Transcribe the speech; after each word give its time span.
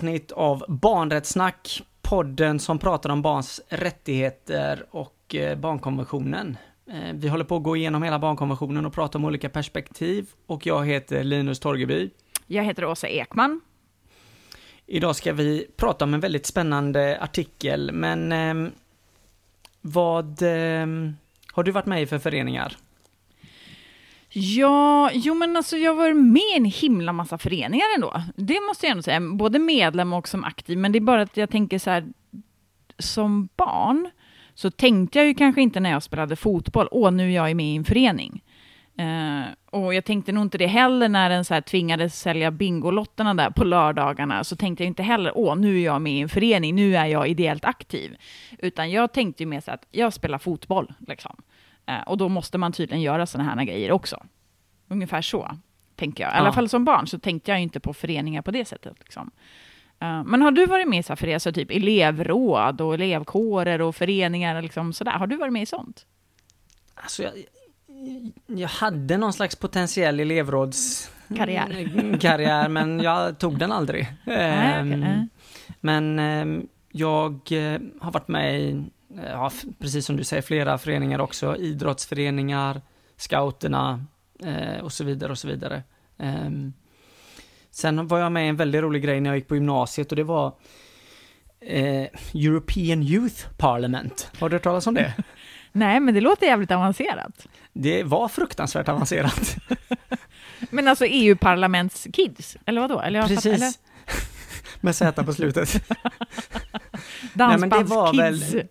avsnitt 0.00 0.32
av 0.32 0.64
Barnrättssnack, 0.68 1.82
podden 2.02 2.58
som 2.58 2.78
pratar 2.78 3.10
om 3.10 3.22
barns 3.22 3.60
rättigheter 3.68 4.86
och 4.90 5.34
eh, 5.34 5.58
barnkonventionen. 5.58 6.56
Eh, 6.90 7.14
vi 7.14 7.28
håller 7.28 7.44
på 7.44 7.56
att 7.56 7.62
gå 7.62 7.76
igenom 7.76 8.02
hela 8.02 8.18
barnkonventionen 8.18 8.86
och 8.86 8.92
prata 8.92 9.18
om 9.18 9.24
olika 9.24 9.48
perspektiv 9.48 10.28
och 10.46 10.66
jag 10.66 10.86
heter 10.86 11.24
Linus 11.24 11.60
Torgeby. 11.60 12.10
Jag 12.46 12.64
heter 12.64 12.84
Åsa 12.84 13.08
Ekman. 13.08 13.60
Idag 14.86 15.16
ska 15.16 15.32
vi 15.32 15.66
prata 15.76 16.04
om 16.04 16.14
en 16.14 16.20
väldigt 16.20 16.46
spännande 16.46 17.18
artikel, 17.20 17.92
men 17.92 18.32
eh, 18.32 18.72
vad 19.80 20.42
eh, 20.42 20.86
har 21.52 21.62
du 21.62 21.70
varit 21.70 21.86
med 21.86 22.02
i 22.02 22.06
för 22.06 22.18
föreningar? 22.18 22.76
Ja, 24.32 25.10
jo 25.12 25.34
men 25.34 25.56
alltså 25.56 25.76
jag 25.76 25.94
var 25.94 26.12
med 26.12 26.42
i 26.54 26.56
en 26.56 26.64
himla 26.64 27.12
massa 27.12 27.38
föreningar 27.38 27.86
ändå. 27.94 28.22
Det 28.36 28.60
måste 28.68 28.86
jag 28.86 28.90
ändå 28.90 29.02
säga, 29.02 29.20
både 29.20 29.58
medlem 29.58 30.12
och 30.12 30.28
som 30.28 30.44
aktiv. 30.44 30.78
Men 30.78 30.92
det 30.92 30.98
är 30.98 31.00
bara 31.00 31.22
att 31.22 31.36
jag 31.36 31.50
tänker 31.50 31.78
så 31.78 31.90
här, 31.90 32.06
som 32.98 33.48
barn 33.56 34.10
så 34.54 34.70
tänkte 34.70 35.18
jag 35.18 35.26
ju 35.26 35.34
kanske 35.34 35.62
inte 35.62 35.80
när 35.80 35.90
jag 35.90 36.02
spelade 36.02 36.36
fotboll, 36.36 36.88
åh 36.90 37.10
nu 37.10 37.32
är 37.32 37.34
jag 37.34 37.56
med 37.56 37.66
i 37.66 37.76
en 37.76 37.84
förening. 37.84 38.42
Uh, 39.00 39.42
och 39.70 39.94
jag 39.94 40.04
tänkte 40.04 40.32
nog 40.32 40.42
inte 40.44 40.58
det 40.58 40.66
heller 40.66 41.08
när 41.08 41.30
den 41.30 41.44
så 41.44 41.54
här 41.54 41.60
tvingades 41.60 42.20
sälja 42.20 42.50
Bingolotterna 42.50 43.34
där 43.34 43.50
på 43.50 43.64
lördagarna, 43.64 44.44
så 44.44 44.56
tänkte 44.56 44.84
jag 44.84 44.88
inte 44.88 45.02
heller, 45.02 45.32
åh 45.34 45.56
nu 45.56 45.78
är 45.80 45.84
jag 45.84 46.02
med 46.02 46.12
i 46.12 46.20
en 46.20 46.28
förening, 46.28 46.74
nu 46.74 46.96
är 46.96 47.06
jag 47.06 47.28
ideellt 47.28 47.64
aktiv. 47.64 48.16
Utan 48.58 48.90
jag 48.90 49.12
tänkte 49.12 49.42
ju 49.42 49.46
mer 49.46 49.60
så 49.60 49.70
att 49.70 49.86
jag 49.90 50.12
spelar 50.12 50.38
fotboll, 50.38 50.92
liksom. 51.06 51.36
Uh, 51.90 52.02
och 52.06 52.18
då 52.18 52.28
måste 52.28 52.58
man 52.58 52.72
tydligen 52.72 53.02
göra 53.02 53.26
sådana 53.26 53.54
här 53.54 53.64
grejer 53.64 53.92
också. 53.92 54.22
Ungefär 54.88 55.22
så, 55.22 55.50
tänker 55.96 56.24
jag. 56.24 56.32
I 56.32 56.34
ja. 56.34 56.40
alla 56.40 56.52
fall 56.52 56.68
som 56.68 56.84
barn 56.84 57.06
så 57.06 57.18
tänkte 57.18 57.50
jag 57.50 57.60
inte 57.60 57.80
på 57.80 57.94
föreningar 57.94 58.42
på 58.42 58.50
det 58.50 58.64
sättet. 58.64 58.94
Liksom. 58.98 59.30
Uh, 60.02 60.24
men 60.24 60.42
har 60.42 60.50
du 60.50 60.66
varit 60.66 60.88
med 60.88 60.98
i 60.98 61.02
föreningar, 61.02 61.38
så 61.38 61.52
typ 61.52 61.70
elevråd 61.70 62.80
och 62.80 62.94
elevkårer 62.94 63.80
och 63.80 63.96
föreningar, 63.96 64.62
liksom 64.62 64.92
sådär? 64.92 65.12
Har 65.12 65.26
du 65.26 65.36
varit 65.36 65.52
med 65.52 65.62
i 65.62 65.66
sånt? 65.66 66.06
Alltså, 66.94 67.22
jag, 67.22 67.32
jag 68.46 68.68
hade 68.68 69.16
någon 69.16 69.32
slags 69.32 69.56
potentiell 69.56 70.20
elevrådskarriär, 70.20 72.18
karriär, 72.20 72.68
men 72.68 73.00
jag 73.00 73.38
tog 73.38 73.58
den 73.58 73.72
aldrig. 73.72 74.06
Nej, 74.24 74.82
okay. 74.82 74.92
um, 74.92 75.28
men 75.80 76.18
um, 76.18 76.68
jag 76.92 77.32
uh, 77.52 77.78
har 78.00 78.12
varit 78.12 78.28
med 78.28 78.60
i, 78.60 78.84
ja, 79.16 79.50
precis 79.78 80.06
som 80.06 80.16
du 80.16 80.24
säger, 80.24 80.42
flera 80.42 80.78
föreningar 80.78 81.18
också. 81.18 81.56
Idrottsföreningar, 81.56 82.80
scouterna 83.16 84.04
uh, 84.44 84.80
och 84.80 84.92
så 84.92 85.04
vidare 85.04 85.32
och 85.32 85.38
så 85.38 85.48
vidare. 85.48 85.82
Um, 86.16 86.72
sen 87.70 88.08
var 88.08 88.18
jag 88.18 88.32
med 88.32 88.46
i 88.46 88.48
en 88.48 88.56
väldigt 88.56 88.82
rolig 88.82 89.02
grej 89.02 89.20
när 89.20 89.30
jag 89.30 89.36
gick 89.36 89.48
på 89.48 89.54
gymnasiet 89.54 90.12
och 90.12 90.16
det 90.16 90.24
var 90.24 90.46
uh, 91.70 92.06
European 92.34 93.02
Youth 93.02 93.48
Parliament. 93.58 94.30
Har 94.38 94.48
du 94.48 94.54
hört 94.54 94.62
talas 94.62 94.86
om 94.86 94.94
det? 94.94 95.14
Nej, 95.72 96.00
men 96.00 96.14
det 96.14 96.20
låter 96.20 96.46
jävligt 96.46 96.70
avancerat. 96.70 97.46
Det 97.72 98.02
var 98.02 98.28
fruktansvärt 98.28 98.88
avancerat. 98.88 99.56
men 100.70 100.88
alltså 100.88 101.04
EU-parlamentskids, 101.06 102.56
eller 102.66 102.80
vadå? 102.80 103.00
Eller 103.00 103.22
Precis. 103.22 103.46
Eller? 103.46 103.89
Med 104.80 104.96
Z 104.96 105.24
på 105.24 105.32
slutet. 105.32 105.68
Nej, 107.32 107.58
men 107.58 107.68
det 107.68 107.84
var 107.84 108.16
väl 108.16 108.64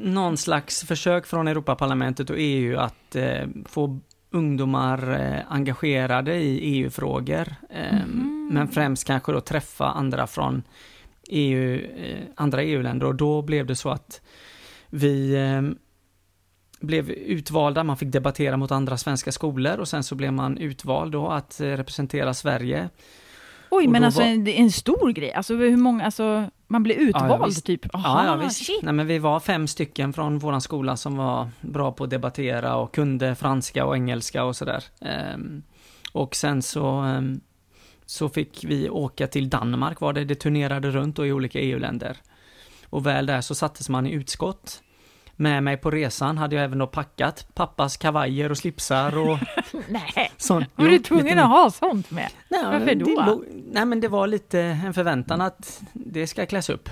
någon 0.00 0.36
slags 0.36 0.84
försök 0.84 1.26
från 1.26 1.48
Europaparlamentet 1.48 2.30
och 2.30 2.36
EU 2.38 2.78
att 2.78 3.16
eh, 3.16 3.46
få 3.66 4.00
ungdomar 4.30 5.20
eh, 5.20 5.40
engagerade 5.48 6.34
i 6.36 6.58
EU-frågor. 6.58 7.54
Eh, 7.70 8.02
mm. 8.02 8.48
Men 8.52 8.68
främst 8.68 9.06
kanske 9.06 9.32
då 9.32 9.40
träffa 9.40 9.86
andra 9.86 10.26
från 10.26 10.62
EU, 11.28 11.80
eh, 11.96 12.18
andra 12.36 12.62
EU-länder 12.62 13.06
och 13.06 13.14
då 13.14 13.42
blev 13.42 13.66
det 13.66 13.76
så 13.76 13.90
att 13.90 14.20
vi 14.90 15.34
eh, 15.34 15.62
blev 16.80 17.10
utvalda, 17.10 17.84
man 17.84 17.96
fick 17.96 18.12
debattera 18.12 18.56
mot 18.56 18.70
andra 18.70 18.96
svenska 18.96 19.32
skolor 19.32 19.78
och 19.78 19.88
sen 19.88 20.04
så 20.04 20.14
blev 20.14 20.32
man 20.32 20.58
utvald 20.58 21.12
då 21.12 21.28
att 21.28 21.60
eh, 21.60 21.66
representera 21.66 22.34
Sverige. 22.34 22.88
Oj, 23.70 23.86
men 23.86 24.04
alltså 24.04 24.20
var... 24.20 24.28
en, 24.28 24.48
en, 24.48 24.70
stor 24.70 25.12
grej, 25.12 25.32
alltså 25.32 25.54
hur 25.54 25.76
många, 25.76 26.04
alltså 26.04 26.50
man 26.66 26.82
blev 26.82 26.96
utvald 26.96 27.52
ja, 27.56 27.60
typ? 27.64 27.94
Aha, 27.94 28.24
ja, 28.24 28.30
ja, 28.30 28.36
visst. 28.36 28.66
Shit. 28.66 28.82
Nej, 28.82 28.94
men 28.94 29.06
vi 29.06 29.18
var 29.18 29.40
fem 29.40 29.66
stycken 29.66 30.12
från 30.12 30.38
våran 30.38 30.60
skola 30.60 30.96
som 30.96 31.16
var 31.16 31.50
bra 31.60 31.92
på 31.92 32.04
att 32.04 32.10
debattera 32.10 32.76
och 32.76 32.94
kunde 32.94 33.34
franska 33.34 33.84
och 33.86 33.96
engelska 33.96 34.44
och 34.44 34.56
sådär. 34.56 34.84
Um, 35.34 35.62
och 36.12 36.36
sen 36.36 36.62
så, 36.62 37.00
um, 37.00 37.40
så 38.06 38.28
fick 38.28 38.64
vi 38.64 38.90
åka 38.90 39.26
till 39.26 39.50
Danmark 39.50 40.00
var 40.00 40.12
det, 40.12 40.24
det 40.24 40.34
turnerade 40.34 40.90
runt 40.90 41.18
och 41.18 41.26
i 41.26 41.32
olika 41.32 41.60
EU-länder. 41.60 42.16
Och 42.90 43.06
väl 43.06 43.26
där 43.26 43.40
så 43.40 43.54
sattes 43.54 43.88
man 43.88 44.06
i 44.06 44.10
utskott 44.10 44.82
med 45.40 45.62
mig 45.62 45.76
på 45.76 45.90
resan 45.90 46.38
hade 46.38 46.56
jag 46.56 46.64
även 46.64 46.78
då 46.78 46.86
packat 46.86 47.46
pappas 47.54 47.96
kavajer 47.96 48.50
och 48.50 48.58
slipsar 48.58 49.18
och 49.18 49.38
Nej, 49.88 50.32
sånt. 50.36 50.66
var 50.74 50.88
du 50.88 50.98
tvungen 50.98 51.38
att 51.38 51.48
ha 51.48 51.70
sånt 51.70 52.10
med? 52.10 52.28
Nej, 52.48 52.64
Varför 52.64 52.94
då? 52.94 53.44
Nej 53.72 53.84
men 53.86 54.00
det 54.00 54.08
var 54.08 54.26
lite 54.26 54.60
en 54.60 54.94
förväntan 54.94 55.40
att 55.40 55.82
det 55.92 56.26
ska 56.26 56.46
kläs 56.46 56.70
upp. 56.70 56.88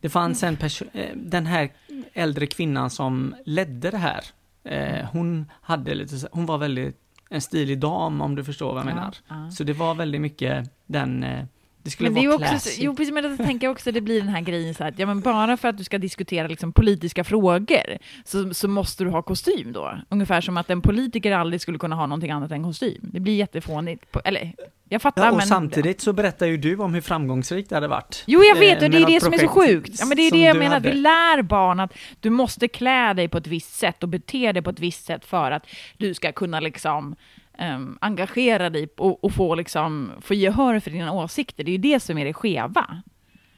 Det 0.00 0.08
fanns 0.08 0.42
en 0.42 0.56
person, 0.56 0.88
eh, 0.92 1.16
den 1.16 1.46
här 1.46 1.72
äldre 2.12 2.46
kvinnan 2.46 2.90
som 2.90 3.34
ledde 3.44 3.90
det 3.90 3.98
här. 3.98 4.24
Eh, 4.64 5.06
hon 5.12 5.50
hade 5.60 5.94
lite, 5.94 6.28
hon 6.32 6.46
var 6.46 6.58
väldigt 6.58 6.96
en 7.30 7.40
stilig 7.40 7.78
dam 7.78 8.20
om 8.20 8.34
du 8.34 8.44
förstår 8.44 8.68
vad 8.68 8.78
jag 8.78 8.86
menar. 8.86 9.16
Ja. 9.28 9.50
Så 9.50 9.64
det 9.64 9.72
var 9.72 9.94
väldigt 9.94 10.20
mycket 10.20 10.70
den 10.86 11.22
eh, 11.22 11.44
det 11.86 11.90
skulle 11.90 12.10
men 12.10 12.28
vara 12.28 12.38
det 12.38 12.44
är 12.44 12.54
också, 12.54 12.70
Jo, 12.78 12.94
precis, 12.94 13.14
men 13.14 13.24
jag 13.24 13.36
tänker 13.36 13.68
också 13.68 13.90
att 13.90 13.94
det 13.94 14.00
blir 14.00 14.20
den 14.20 14.28
här 14.28 14.40
grejen 14.40 14.74
så 14.74 14.84
att, 14.84 14.98
ja 14.98 15.06
men 15.06 15.20
bara 15.20 15.56
för 15.56 15.68
att 15.68 15.78
du 15.78 15.84
ska 15.84 15.98
diskutera 15.98 16.46
liksom 16.48 16.72
politiska 16.72 17.24
frågor 17.24 17.98
så, 18.24 18.54
så 18.54 18.68
måste 18.68 19.04
du 19.04 19.10
ha 19.10 19.22
kostym 19.22 19.72
då. 19.72 19.98
Ungefär 20.08 20.40
som 20.40 20.56
att 20.56 20.70
en 20.70 20.82
politiker 20.82 21.32
aldrig 21.32 21.60
skulle 21.60 21.78
kunna 21.78 21.96
ha 21.96 22.06
någonting 22.06 22.30
annat 22.30 22.50
än 22.50 22.62
kostym. 22.62 23.00
Det 23.00 23.20
blir 23.20 23.36
jättefånigt. 23.36 24.16
Eller, 24.24 24.52
jag 24.88 25.02
fattar, 25.02 25.24
ja, 25.24 25.30
och 25.30 25.36
men... 25.36 25.46
samtidigt 25.46 26.00
så 26.00 26.12
berättar 26.12 26.46
ju 26.46 26.56
du 26.56 26.76
om 26.76 26.94
hur 26.94 27.00
framgångsrikt 27.00 27.68
det 27.68 27.76
hade 27.76 27.88
varit. 27.88 28.24
Jo, 28.26 28.42
jag 28.44 28.58
vet, 28.58 28.82
och 28.82 28.90
det 28.90 29.02
är 29.02 29.06
det 29.06 29.20
som 29.20 29.32
är 29.32 29.38
så 29.38 29.48
sjukt. 29.48 30.00
Ja, 30.00 30.06
men 30.06 30.16
det 30.16 30.22
är 30.22 30.30
det 30.30 30.40
jag 30.40 30.56
menar, 30.56 30.74
hade. 30.74 30.90
vi 30.90 30.96
lär 30.96 31.42
barn 31.42 31.80
att 31.80 31.92
du 32.20 32.30
måste 32.30 32.68
klä 32.68 33.14
dig 33.14 33.28
på 33.28 33.38
ett 33.38 33.46
visst 33.46 33.74
sätt 33.74 34.02
och 34.02 34.08
bete 34.08 34.52
dig 34.52 34.62
på 34.62 34.70
ett 34.70 34.80
visst 34.80 35.06
sätt 35.06 35.24
för 35.24 35.50
att 35.50 35.66
du 35.96 36.14
ska 36.14 36.32
kunna 36.32 36.60
liksom 36.60 37.16
um, 37.58 37.98
engagera 38.00 38.70
dig 38.70 38.88
och, 38.96 39.24
och, 39.24 39.32
få, 39.32 39.54
liksom, 39.54 40.12
få 40.20 40.34
gehör 40.34 40.80
för 40.80 40.90
dina 40.90 41.12
åsikter. 41.12 41.64
Det 41.64 41.70
är 41.70 41.72
ju 41.72 41.78
det 41.78 42.00
som 42.00 42.18
är 42.18 42.24
det 42.24 42.34
skeva. 42.34 43.02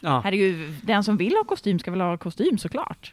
Ja. 0.00 0.20
Herregud, 0.24 0.74
den 0.82 1.04
som 1.04 1.16
vill 1.16 1.32
ha 1.32 1.44
kostym 1.44 1.78
ska 1.78 1.90
väl 1.90 2.00
ha 2.00 2.16
kostym 2.16 2.58
såklart. 2.58 3.12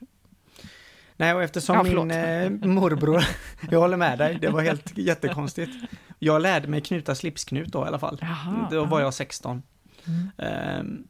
Nej, 1.17 1.33
och 1.33 1.43
eftersom 1.43 1.75
ja, 1.75 1.83
min 1.83 2.11
eh, 2.11 2.49
morbror, 2.69 3.23
jag 3.71 3.79
håller 3.79 3.97
med 3.97 4.17
dig, 4.17 4.37
det 4.41 4.49
var 4.49 4.61
helt 4.61 4.97
jättekonstigt. 4.97 5.71
Jag 6.19 6.41
lärde 6.41 6.67
mig 6.67 6.81
knuta 6.81 7.15
slipsknut 7.15 7.67
då 7.67 7.85
i 7.85 7.87
alla 7.87 7.99
fall. 7.99 8.17
Jaha, 8.21 8.67
då 8.71 8.85
var 8.85 9.01
jag 9.01 9.13
16. 9.13 9.63
Mm. 10.07 10.79
Um, 10.79 11.07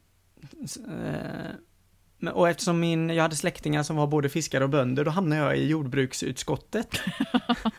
uh, 0.88 1.50
och 2.28 2.48
eftersom 2.48 2.80
min, 2.80 3.10
jag 3.10 3.22
hade 3.22 3.36
släktingar 3.36 3.82
som 3.82 3.96
var 3.96 4.06
både 4.06 4.28
fiskare 4.28 4.64
och 4.64 4.70
bönder, 4.70 5.04
då 5.04 5.10
hamnade 5.10 5.42
jag 5.42 5.58
i 5.58 5.66
jordbruksutskottet. 5.66 7.00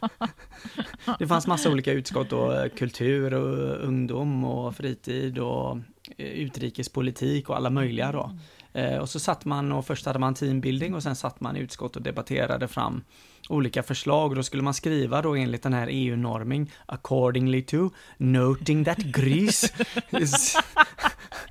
det 1.19 1.27
fanns 1.27 1.47
massa 1.47 1.71
olika 1.71 1.91
utskott 1.91 2.29
då, 2.29 2.51
eh, 2.51 2.69
kultur 2.69 3.33
och 3.33 3.83
ungdom 3.87 4.43
och 4.43 4.75
fritid 4.75 5.39
och 5.39 5.77
eh, 6.17 6.25
utrikespolitik 6.25 7.49
och 7.49 7.55
alla 7.55 7.69
möjliga 7.69 8.11
då. 8.11 8.31
Eh, 8.73 8.97
och 8.97 9.09
så 9.09 9.19
satt 9.19 9.45
man 9.45 9.71
och 9.71 9.85
först 9.85 10.05
hade 10.05 10.19
man 10.19 10.33
teambuilding 10.33 10.95
och 10.95 11.03
sen 11.03 11.15
satt 11.15 11.39
man 11.39 11.57
i 11.57 11.59
utskott 11.59 11.95
och 11.95 12.01
debatterade 12.01 12.67
fram 12.67 13.03
olika 13.49 13.83
förslag. 13.83 14.35
Då 14.35 14.43
skulle 14.43 14.63
man 14.63 14.73
skriva 14.73 15.21
då 15.21 15.35
enligt 15.35 15.63
den 15.63 15.73
här 15.73 15.87
EU-norming 15.91 16.71
accordingly 16.85 17.61
to 17.61 17.89
noting 18.17 18.85
that 18.85 18.97
Greece 18.97 19.73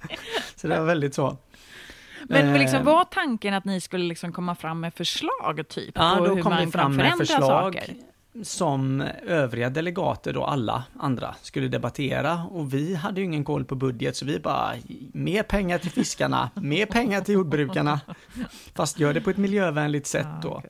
Så 0.57 0.69
det 0.69 0.79
var 0.79 0.87
väldigt 0.87 1.15
så. 1.15 1.37
Men 2.29 2.59
liksom, 2.59 2.85
var 2.85 3.05
tanken 3.05 3.55
att 3.55 3.65
ni 3.65 3.81
skulle 3.81 4.05
liksom 4.05 4.33
komma 4.33 4.55
fram 4.55 4.81
med 4.81 4.95
förslag, 4.95 5.69
typ? 5.69 5.93
Ja, 5.95 6.17
då 6.19 6.35
hur 6.35 6.43
kom 6.43 6.57
vi 6.57 6.67
fram 6.67 6.97
med 6.97 7.17
förslag. 7.17 7.75
Saker? 7.75 7.95
som 8.43 9.01
övriga 9.27 9.71
delegater 9.71 10.33
då, 10.33 10.45
alla 10.45 10.85
andra, 10.99 11.35
skulle 11.43 11.69
debattera. 11.69 12.45
Och 12.51 12.75
vi 12.75 12.95
hade 12.95 13.21
ju 13.21 13.27
ingen 13.27 13.45
koll 13.45 13.65
på 13.65 13.75
budget, 13.75 14.17
så 14.17 14.25
vi 14.25 14.39
bara, 14.39 14.73
mer 15.13 15.43
pengar 15.43 15.79
till 15.79 15.91
fiskarna, 15.91 16.51
mer 16.55 16.87
pengar 16.87 17.21
till 17.21 17.35
jordbrukarna. 17.35 18.01
Fast 18.75 18.99
gör 18.99 19.15
det 19.15 19.21
på 19.21 19.31
ett 19.31 19.37
miljövänligt 19.37 20.07
sätt 20.07 20.29
då. 20.43 20.63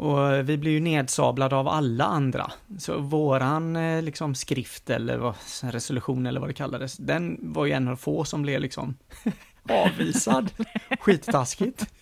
Och 0.00 0.48
vi 0.48 0.58
blir 0.58 0.72
ju 0.72 0.80
nedsablade 0.80 1.56
av 1.56 1.68
alla 1.68 2.04
andra. 2.04 2.52
Så 2.78 2.98
våran 2.98 3.76
eh, 3.76 4.02
liksom 4.02 4.34
skrift 4.34 4.90
eller 4.90 5.18
vad, 5.18 5.34
resolution 5.62 6.26
eller 6.26 6.40
vad 6.40 6.48
det 6.48 6.54
kallades, 6.54 6.96
den 6.96 7.38
var 7.40 7.66
ju 7.66 7.72
en 7.72 7.88
av 7.88 7.96
få 7.96 8.24
som 8.24 8.42
blev 8.42 8.60
liksom 8.60 8.96
avvisad. 9.68 10.50
Skittaskigt. 11.00 11.92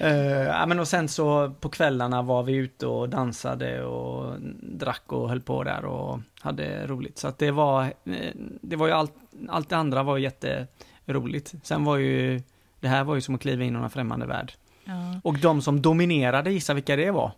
Uh, 0.00 0.66
men 0.66 0.80
och 0.80 0.88
sen 0.88 1.08
så 1.08 1.50
på 1.50 1.68
kvällarna 1.68 2.22
var 2.22 2.42
vi 2.42 2.52
ute 2.52 2.86
och 2.86 3.08
dansade 3.08 3.84
och 3.84 4.40
drack 4.62 5.12
och 5.12 5.28
höll 5.28 5.40
på 5.40 5.64
där 5.64 5.84
och 5.84 6.20
hade 6.40 6.86
roligt. 6.86 7.18
Så 7.18 7.28
att 7.28 7.38
det 7.38 7.50
var, 7.50 7.84
eh, 7.84 8.32
det 8.60 8.76
var 8.76 8.86
ju 8.86 8.92
allt, 8.92 9.14
allt 9.48 9.68
det 9.68 9.76
andra 9.76 10.02
var 10.02 10.18
jätteroligt. 10.18 11.54
Sen 11.62 11.84
var 11.84 11.96
ju, 11.96 12.42
det 12.80 12.88
här 12.88 13.04
var 13.04 13.14
ju 13.14 13.20
som 13.20 13.34
att 13.34 13.40
kliva 13.40 13.64
in 13.64 13.76
i 13.76 13.78
en 13.78 13.90
främmande 13.90 14.26
värld. 14.26 14.52
Ja. 14.84 15.20
Och 15.24 15.38
de 15.38 15.62
som 15.62 15.82
dominerade, 15.82 16.52
gissa 16.52 16.74
vilka 16.74 16.96
det 16.96 17.10
var? 17.10 17.32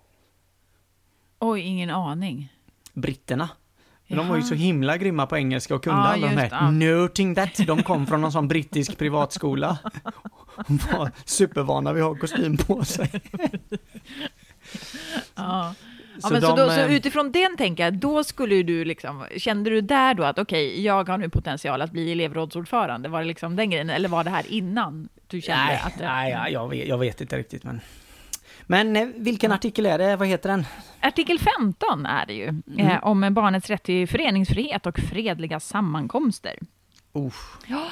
Oj, 1.39 1.61
ingen 1.61 1.91
aning. 1.91 2.53
Britterna. 2.93 3.49
De 4.09 4.29
var 4.29 4.37
ju 4.37 4.43
så 4.43 4.55
himla 4.55 4.97
grymma 4.97 5.27
på 5.27 5.37
engelska 5.37 5.75
och 5.75 5.85
kunde 5.85 6.01
ja, 6.01 6.07
alla 6.07 6.27
de 6.27 6.37
här 6.37 6.49
ja. 6.51 6.71
noting 6.71 7.35
that. 7.35 7.67
De 7.67 7.83
kom 7.83 8.07
från 8.07 8.21
någon 8.21 8.33
sån 8.33 8.49
brittisk 8.49 8.99
privatskola. 8.99 9.79
De 10.67 10.79
var 10.93 11.11
supervana 11.25 11.93
vid 11.93 12.03
att 12.03 12.09
ha 12.09 12.17
kostym 12.17 12.57
på 12.57 12.85
sig. 12.85 13.11
Ja. 15.35 15.75
Ja, 16.23 16.29
men 16.31 16.41
de, 16.41 16.47
så, 16.47 16.57
då, 16.57 16.71
så, 16.71 16.81
eh, 16.81 16.95
utifrån 16.95 17.33
den 17.33 17.57
tänker 17.57 17.85
jag, 17.85 17.95
då 17.95 18.25
skulle 18.25 18.63
du 18.63 18.85
liksom, 18.85 19.27
kände 19.37 19.71
du 19.71 19.81
där 19.81 20.15
då 20.15 20.25
att 20.25 20.39
okej, 20.39 20.69
okay, 20.69 20.83
jag 20.83 21.09
har 21.09 21.19
nu 21.19 21.29
potential 21.29 21.83
att 21.83 21.93
bli 21.93 22.13
elevrådsordförande, 22.13 23.09
var 23.09 23.21
det 23.21 23.27
liksom 23.27 23.57
den 23.57 23.71
grejen, 23.71 23.91
eller 23.91 24.09
var 24.09 24.25
det 24.25 24.31
här 24.31 24.45
innan 24.49 25.09
du 25.27 25.41
kände 25.41 25.65
nej, 25.65 25.83
att 25.85 25.99
det... 25.99 26.07
Nej, 26.07 26.53
jag 26.53 26.69
vet, 26.69 26.89
jag 26.89 26.99
vet 26.99 27.21
inte 27.21 27.39
riktigt 27.39 27.65
men... 27.65 27.81
Men 28.71 28.97
eh, 28.97 29.09
vilken 29.17 29.53
artikel 29.53 29.87
är 29.87 29.99
det? 29.99 30.17
Vad 30.17 30.29
heter 30.29 30.49
den? 30.49 30.67
Artikel 31.01 31.39
15 31.39 32.07
är 32.07 32.27
det 32.27 32.33
ju, 32.33 32.49
mm. 32.49 32.79
eh, 32.79 33.05
om 33.05 33.35
barnets 33.35 33.71
rätt 33.71 33.83
till 33.83 34.09
föreningsfrihet 34.09 34.87
och 34.87 34.99
fredliga 34.99 35.61
sammankomster. 35.61 36.59
Uh. 37.17 37.33
Ja, 37.67 37.87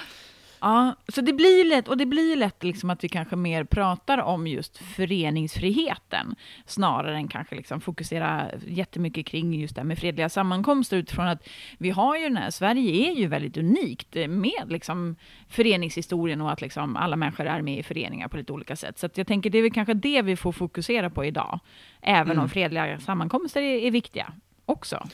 Ja, 0.66 0.94
så 1.08 1.20
det 1.20 1.32
blir 1.32 1.64
lätt, 1.64 1.88
och 1.88 1.96
det 1.96 2.06
blir 2.06 2.36
lätt 2.36 2.64
liksom 2.64 2.90
att 2.90 3.04
vi 3.04 3.08
kanske 3.08 3.36
mer 3.36 3.64
pratar 3.64 4.18
om 4.18 4.46
just 4.46 4.78
föreningsfriheten, 4.78 6.34
snarare 6.66 7.16
än 7.16 7.28
kanske 7.28 7.54
liksom 7.54 7.80
fokusera 7.80 8.50
jättemycket 8.66 9.26
kring 9.26 9.54
just 9.54 9.74
det 9.74 9.80
här 9.80 9.86
med 9.86 9.98
fredliga 9.98 10.28
sammankomster, 10.28 10.96
utifrån 10.96 11.26
att 11.26 11.48
vi 11.78 11.90
har 11.90 12.16
ju 12.16 12.22
den 12.22 12.36
här, 12.36 12.50
Sverige 12.50 13.10
är 13.10 13.14
ju 13.14 13.26
väldigt 13.26 13.56
unikt 13.56 14.14
med 14.28 14.64
liksom 14.66 15.16
föreningshistorien 15.48 16.40
och 16.40 16.52
att 16.52 16.60
liksom 16.60 16.96
alla 16.96 17.16
människor 17.16 17.46
är 17.46 17.62
med 17.62 17.78
i 17.78 17.82
föreningar 17.82 18.28
på 18.28 18.36
lite 18.36 18.52
olika 18.52 18.76
sätt. 18.76 18.98
Så 18.98 19.08
jag 19.14 19.26
tänker 19.26 19.50
det 19.50 19.58
är 19.58 19.62
väl 19.62 19.72
kanske 19.72 19.94
det 19.94 20.22
vi 20.22 20.36
får 20.36 20.52
fokusera 20.52 21.10
på 21.10 21.24
idag, 21.24 21.60
även 22.02 22.32
mm. 22.32 22.42
om 22.42 22.48
fredliga 22.48 23.00
sammankomster 23.00 23.62
är, 23.62 23.78
är 23.78 23.90
viktiga 23.90 24.32
också. 24.64 25.08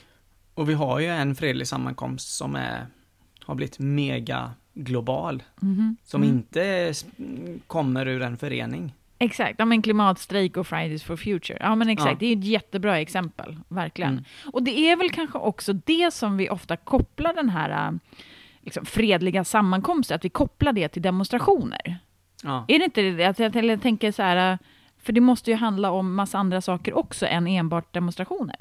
Och 0.54 0.68
vi 0.68 0.74
har 0.74 1.00
ju 1.00 1.06
en 1.06 1.34
fredlig 1.34 1.66
sammankomst 1.66 2.36
som 2.36 2.56
är, 2.56 2.86
har 3.44 3.54
blivit 3.54 3.78
mega 3.78 4.54
global. 4.74 5.42
Mm. 5.62 5.96
Som 6.04 6.22
mm. 6.22 6.34
inte 6.34 6.94
kommer 7.66 8.08
ur 8.08 8.22
en 8.22 8.36
förening. 8.36 8.92
Exakt, 9.18 9.54
ja 9.58 9.64
men 9.64 9.82
klimatstrejk 9.82 10.56
och 10.56 10.66
Fridays 10.66 11.02
for 11.02 11.16
Future. 11.16 11.58
Ja 11.60 11.74
men 11.74 11.88
exakt, 11.88 12.12
ja. 12.12 12.16
det 12.20 12.26
är 12.26 12.36
ett 12.36 12.44
jättebra 12.44 13.00
exempel, 13.00 13.56
verkligen. 13.68 14.12
Mm. 14.12 14.24
Och 14.52 14.62
det 14.62 14.78
är 14.78 14.96
väl 14.96 15.10
kanske 15.10 15.38
också 15.38 15.72
det 15.72 16.14
som 16.14 16.36
vi 16.36 16.50
ofta 16.50 16.76
kopplar 16.76 17.34
den 17.34 17.48
här 17.48 17.88
äh, 17.88 17.98
liksom, 18.60 18.84
fredliga 18.84 19.44
sammankomsten, 19.44 20.14
att 20.14 20.24
vi 20.24 20.28
kopplar 20.28 20.72
det 20.72 20.88
till 20.88 21.02
demonstrationer. 21.02 21.98
Ja. 22.42 22.64
Är 22.68 22.78
det 22.78 22.84
inte 22.84 23.02
det? 23.02 23.24
Att 23.24 23.38
jag, 23.38 23.64
jag 23.64 23.82
tänker 23.82 24.12
så 24.12 24.22
här, 24.22 24.52
äh, 24.52 24.58
för 25.02 25.12
det 25.12 25.20
måste 25.20 25.50
ju 25.50 25.56
handla 25.56 25.90
om 25.90 26.14
massa 26.14 26.38
andra 26.38 26.60
saker 26.60 26.94
också 26.94 27.26
än 27.26 27.46
enbart 27.46 27.92
demonstrationer. 27.92 28.56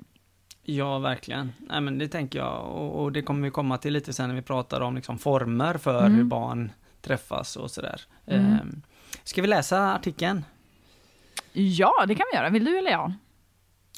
Ja, 0.63 0.99
verkligen. 0.99 1.53
Nej, 1.59 1.81
men 1.81 1.97
det 1.97 2.07
tänker 2.07 2.39
jag. 2.39 2.65
Och, 2.65 3.03
och, 3.03 3.11
det 3.11 3.21
kommer 3.21 3.41
vi 3.43 3.51
komma 3.51 3.77
till 3.77 3.93
lite 3.93 4.13
sen 4.13 4.29
när 4.29 4.35
vi 4.35 4.41
pratar 4.41 4.81
om 4.81 4.95
liksom 4.95 5.19
former 5.19 5.77
för 5.77 6.05
mm. 6.05 6.15
hur 6.15 6.23
barn 6.23 6.71
träffas 7.01 7.55
och 7.55 7.71
sådär. 7.71 8.01
Mm. 8.25 8.45
Ehm, 8.45 8.81
ska 9.23 9.41
vi 9.41 9.47
läsa 9.47 9.93
artikeln? 9.93 10.45
Ja, 11.53 12.05
det 12.07 12.15
kan 12.15 12.25
vi 12.31 12.37
göra. 12.37 12.49
Vill 12.49 12.65
du 12.65 12.77
eller 12.77 12.91
jag? 12.91 13.13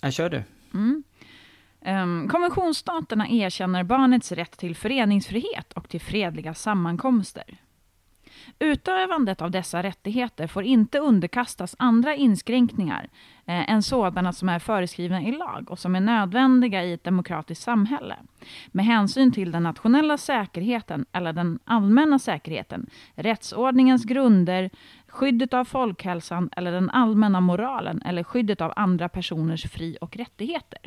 Ja, 0.01 0.11
kör 0.11 0.29
du. 0.29 0.43
Mm. 0.73 1.03
Um, 1.85 2.29
konventionsstaterna 2.29 3.29
erkänner 3.29 3.83
barnets 3.83 4.31
rätt 4.31 4.57
till 4.57 4.75
föreningsfrihet 4.75 5.73
och 5.73 5.89
till 5.89 6.01
fredliga 6.01 6.53
sammankomster. 6.53 7.57
Utövandet 8.59 9.41
av 9.41 9.51
dessa 9.51 9.83
rättigheter 9.83 10.47
får 10.47 10.63
inte 10.63 10.99
underkastas 10.99 11.75
andra 11.79 12.15
inskränkningar 12.15 13.09
eh, 13.45 13.71
än 13.71 13.83
sådana 13.83 14.33
som 14.33 14.49
är 14.49 14.59
föreskrivna 14.59 15.21
i 15.21 15.31
lag 15.31 15.71
och 15.71 15.79
som 15.79 15.95
är 15.95 15.99
nödvändiga 15.99 16.83
i 16.83 16.93
ett 16.93 17.03
demokratiskt 17.03 17.63
samhälle. 17.63 18.15
Med 18.71 18.85
hänsyn 18.85 19.31
till 19.31 19.51
den 19.51 19.63
nationella 19.63 20.17
säkerheten 20.17 21.05
eller 21.11 21.33
den 21.33 21.59
allmänna 21.65 22.19
säkerheten, 22.19 22.89
rättsordningens 23.15 24.05
grunder, 24.05 24.69
skyddet 25.07 25.53
av 25.53 25.65
folkhälsan 25.65 26.49
eller 26.51 26.71
den 26.71 26.89
allmänna 26.89 27.41
moralen 27.41 28.01
eller 28.01 28.23
skyddet 28.23 28.61
av 28.61 28.73
andra 28.75 29.09
personers 29.09 29.71
fri 29.71 29.97
och 30.01 30.17
rättigheter. 30.17 30.79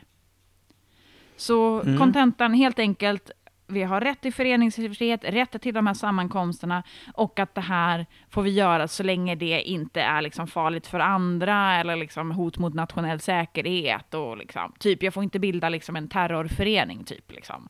Så 1.37 1.81
mm. 1.81 1.99
kontentan 1.99 2.55
helt 2.55 2.79
enkelt, 2.79 3.31
vi 3.67 3.83
har 3.83 4.01
rätt 4.01 4.21
till 4.21 4.33
föreningsfrihet, 4.33 5.25
rätt 5.25 5.63
till 5.63 5.75
de 5.75 5.87
här 5.87 5.95
sammankomsterna 5.95 6.83
och 7.15 7.39
att 7.39 7.55
det 7.55 7.61
här 7.61 8.07
får 8.31 8.43
vi 8.43 8.51
göra 8.51 8.89
så 8.89 9.03
länge 9.03 9.35
det 9.35 9.63
inte 9.63 10.01
är 10.01 10.23
liksom 10.23 10.47
farligt 10.47 10.87
för 10.87 11.01
andra 11.01 11.75
eller 11.75 11.97
liksom 11.97 12.31
hot 12.31 12.59
mot 12.59 12.75
nationell 12.75 13.21
säkerhet. 13.21 14.15
Och 14.15 14.37
liksom, 14.37 14.73
typ, 14.79 15.03
jag 15.03 15.15
får 15.15 15.23
inte 15.23 15.39
bilda 15.39 15.69
liksom 15.69 15.97
en 15.97 16.09
terrorförening, 16.09 17.05
typ. 17.05 17.33
Liksom. 17.33 17.69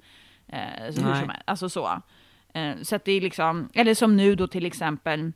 Eh, 0.49 0.91
så, 0.91 1.01
som, 1.01 1.33
alltså 1.45 1.69
så. 1.69 2.03
Eh, 2.55 2.75
så 2.83 2.97
att 2.97 3.05
det 3.05 3.13
är 3.13 3.21
liksom, 3.21 3.69
eller 3.75 3.95
som 3.95 4.17
nu 4.17 4.35
då 4.35 4.47
till 4.47 4.67
exempel, 4.67 5.33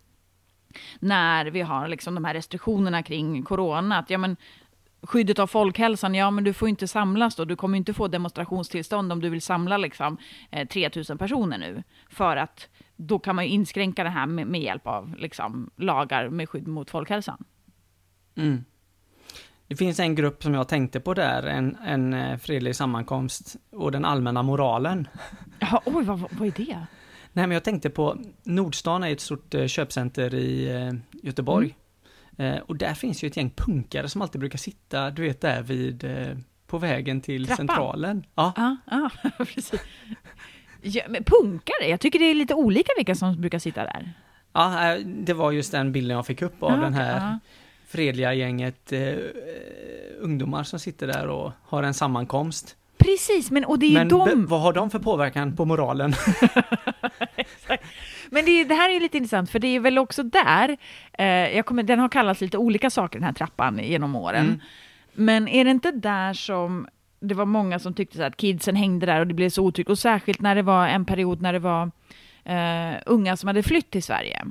när 0.98 1.46
vi 1.46 1.60
har 1.60 1.88
liksom 1.88 2.14
de 2.14 2.24
här 2.24 2.34
restriktionerna 2.34 3.02
kring 3.02 3.42
corona, 3.42 3.98
att 3.98 4.10
ja, 4.10 4.18
men, 4.18 4.36
skyddet 5.02 5.38
av 5.38 5.46
folkhälsan, 5.46 6.14
ja 6.14 6.30
men 6.30 6.44
du 6.44 6.52
får 6.52 6.68
inte 6.68 6.88
samlas 6.88 7.36
då, 7.36 7.44
du 7.44 7.56
kommer 7.56 7.78
inte 7.78 7.94
få 7.94 8.08
demonstrationstillstånd 8.08 9.12
om 9.12 9.20
du 9.20 9.28
vill 9.28 9.42
samla 9.42 9.76
liksom 9.76 10.16
eh, 10.50 10.68
3000 10.68 11.18
personer 11.18 11.58
nu. 11.58 11.82
För 12.08 12.36
att 12.36 12.68
då 12.96 13.18
kan 13.18 13.36
man 13.36 13.44
ju 13.44 13.50
inskränka 13.50 14.04
det 14.04 14.10
här 14.10 14.26
med, 14.26 14.46
med 14.46 14.60
hjälp 14.60 14.86
av 14.86 15.16
liksom, 15.18 15.70
lagar 15.76 16.28
med 16.28 16.48
skydd 16.48 16.68
mot 16.68 16.90
folkhälsan. 16.90 17.44
Mm. 18.36 18.64
Det 19.66 19.76
finns 19.76 20.00
en 20.00 20.14
grupp 20.14 20.42
som 20.42 20.54
jag 20.54 20.68
tänkte 20.68 21.00
på 21.00 21.14
där, 21.14 21.42
en, 21.42 21.76
en 21.76 22.14
eh, 22.14 22.38
fredlig 22.38 22.76
sammankomst 22.76 23.56
och 23.70 23.92
den 23.92 24.04
allmänna 24.04 24.42
moralen. 24.42 25.08
Ja, 25.58 25.82
oj, 25.84 26.04
vad, 26.04 26.20
vad 26.20 26.48
är 26.48 26.52
det? 26.56 26.86
Nej, 27.32 27.46
men 27.46 27.50
jag 27.50 27.64
tänkte 27.64 27.90
på 27.90 28.16
Nordstan 28.42 29.04
är 29.04 29.12
ett 29.12 29.20
stort 29.20 29.54
eh, 29.54 29.66
köpcenter 29.66 30.34
i 30.34 30.68
eh, 30.68 31.20
Göteborg. 31.22 31.66
Mm. 31.66 31.79
Eh, 32.40 32.58
och 32.58 32.76
där 32.76 32.94
finns 32.94 33.24
ju 33.24 33.28
ett 33.28 33.36
gäng 33.36 33.50
punkare 33.50 34.08
som 34.08 34.22
alltid 34.22 34.40
brukar 34.40 34.58
sitta, 34.58 35.10
du 35.10 35.22
vet 35.22 35.40
där 35.40 35.62
vid, 35.62 36.04
eh, 36.04 36.36
på 36.66 36.78
vägen 36.78 37.20
till 37.20 37.46
Trappan. 37.46 37.56
centralen. 37.56 38.26
Ja, 38.34 38.52
ja, 38.56 38.76
ja 38.90 39.10
precis. 39.44 39.80
Ja, 40.80 41.02
men 41.08 41.24
punkare, 41.24 41.88
jag 41.88 42.00
tycker 42.00 42.18
det 42.18 42.24
är 42.24 42.34
lite 42.34 42.54
olika 42.54 42.92
vilka 42.96 43.14
som 43.14 43.40
brukar 43.40 43.58
sitta 43.58 43.84
där. 43.84 44.12
Ja, 44.52 44.94
eh, 44.94 45.00
det 45.06 45.32
var 45.32 45.52
just 45.52 45.72
den 45.72 45.92
bilden 45.92 46.16
jag 46.16 46.26
fick 46.26 46.42
upp 46.42 46.62
av 46.62 46.70
ja, 46.70 46.76
den 46.76 46.94
här 46.94 47.30
ja. 47.30 47.38
fredliga 47.86 48.34
gänget 48.34 48.92
eh, 48.92 49.14
ungdomar 50.20 50.64
som 50.64 50.78
sitter 50.78 51.06
där 51.06 51.26
och 51.26 51.52
har 51.62 51.82
en 51.82 51.94
sammankomst. 51.94 52.76
Precis, 53.00 53.50
men 53.50 53.64
och 53.64 53.78
det 53.78 53.86
är 53.86 53.92
men 53.92 54.08
ju 54.08 54.08
de... 54.08 54.46
vad 54.46 54.60
har 54.60 54.72
de 54.72 54.90
för 54.90 54.98
påverkan 54.98 55.56
på 55.56 55.64
moralen? 55.64 56.14
Men 58.32 58.44
det, 58.44 58.64
det, 58.64 58.74
här 58.74 58.96
är 58.96 59.00
lite 59.00 59.16
intressant, 59.16 59.50
för 59.50 59.58
det 59.58 59.68
är 59.68 59.80
väl 59.80 59.98
också 59.98 60.22
där, 60.22 60.76
eh, 61.12 61.26
jag 61.26 61.66
kommer, 61.66 61.82
den 61.82 61.98
har 61.98 62.08
kallats 62.08 62.40
lite 62.40 62.58
olika 62.58 62.90
saker, 62.90 63.18
den 63.18 63.26
här 63.26 63.32
trappan, 63.32 63.78
genom 63.82 64.16
åren. 64.16 64.46
Mm. 64.46 64.60
Men 65.12 65.48
är 65.48 65.64
det 65.64 65.70
inte 65.70 65.90
där 65.90 66.34
som 66.34 66.86
det 67.20 67.34
var 67.34 67.44
många 67.44 67.78
som 67.78 67.94
tyckte 67.94 68.16
så 68.16 68.22
att 68.22 68.36
kidsen 68.36 68.76
hängde 68.76 69.06
där 69.06 69.20
och 69.20 69.26
det 69.26 69.34
blev 69.34 69.48
så 69.48 69.64
otryggt, 69.64 69.90
och 69.90 69.98
särskilt 69.98 70.40
när 70.40 70.54
det 70.54 70.62
var 70.62 70.88
en 70.88 71.04
period 71.04 71.42
när 71.42 71.52
det 71.52 71.58
var 71.58 71.90
eh, 72.44 72.98
unga 73.06 73.36
som 73.36 73.46
hade 73.46 73.62
flytt 73.62 73.90
till 73.90 74.02
Sverige. 74.02 74.44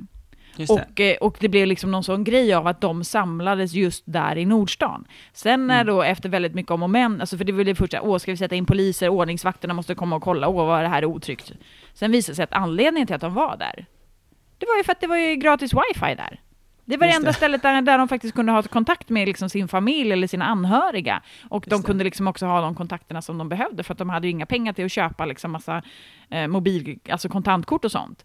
Och, 0.68 1.00
eh, 1.00 1.16
och 1.16 1.36
det 1.40 1.48
blev 1.48 1.66
liksom 1.66 1.90
någon 1.90 2.04
sån 2.04 2.24
grej 2.24 2.54
av 2.54 2.66
att 2.66 2.80
de 2.80 3.04
samlades 3.04 3.72
just 3.72 4.02
där 4.06 4.38
i 4.38 4.46
Nordstan. 4.46 5.04
Sen 5.32 5.66
när 5.66 5.80
mm. 5.80 5.94
då 5.94 6.02
efter 6.02 6.28
väldigt 6.28 6.54
mycket 6.54 6.72
om 6.72 6.82
och 6.82 6.90
men, 6.90 7.20
alltså 7.20 7.36
för 7.36 7.44
det 7.44 7.52
var 7.52 7.64
det 7.64 7.74
första, 7.74 8.02
åh 8.02 8.18
ska 8.18 8.30
vi 8.30 8.36
sätta 8.36 8.54
in 8.54 8.66
poliser, 8.66 9.08
ordningsvakterna 9.08 9.74
måste 9.74 9.94
komma 9.94 10.16
och 10.16 10.22
kolla, 10.22 10.48
åh 10.48 10.66
vad 10.66 10.82
det 10.82 10.88
här 10.88 11.02
är 11.02 11.06
otryggt. 11.06 11.52
Sen 11.94 12.12
visade 12.12 12.32
det 12.32 12.36
sig 12.36 12.42
att 12.42 12.52
anledningen 12.52 13.06
till 13.06 13.16
att 13.16 13.20
de 13.20 13.34
var 13.34 13.56
där, 13.56 13.86
det 14.58 14.66
var 14.66 14.76
ju 14.76 14.84
för 14.84 14.92
att 14.92 15.00
det 15.00 15.06
var 15.06 15.16
ju 15.16 15.34
gratis 15.36 15.72
wifi 15.72 16.14
där. 16.14 16.40
Det 16.90 16.96
var 16.96 17.06
det 17.06 17.12
enda 17.12 17.32
stället 17.32 17.62
där, 17.62 17.82
där 17.82 17.98
de 17.98 18.08
faktiskt 18.08 18.34
kunde 18.34 18.52
ha 18.52 18.62
kontakt 18.62 19.08
med 19.08 19.28
liksom 19.28 19.48
sin 19.48 19.68
familj 19.68 20.12
eller 20.12 20.26
sina 20.26 20.44
anhöriga. 20.44 21.22
Och 21.48 21.66
Just 21.66 21.70
de 21.70 21.82
kunde 21.82 22.04
liksom 22.04 22.28
också 22.28 22.46
ha 22.46 22.60
de 22.60 22.74
kontakterna 22.74 23.22
som 23.22 23.38
de 23.38 23.48
behövde, 23.48 23.82
för 23.82 23.94
att 23.94 23.98
de 23.98 24.10
hade 24.10 24.26
ju 24.26 24.30
inga 24.30 24.46
pengar 24.46 24.72
till 24.72 24.84
att 24.84 24.92
köpa 24.92 25.26
liksom 25.26 25.50
massa 25.50 25.82
eh, 26.30 26.46
mobil, 26.46 26.98
alltså 27.10 27.28
kontantkort 27.28 27.84
och 27.84 27.92
sånt. 27.92 28.24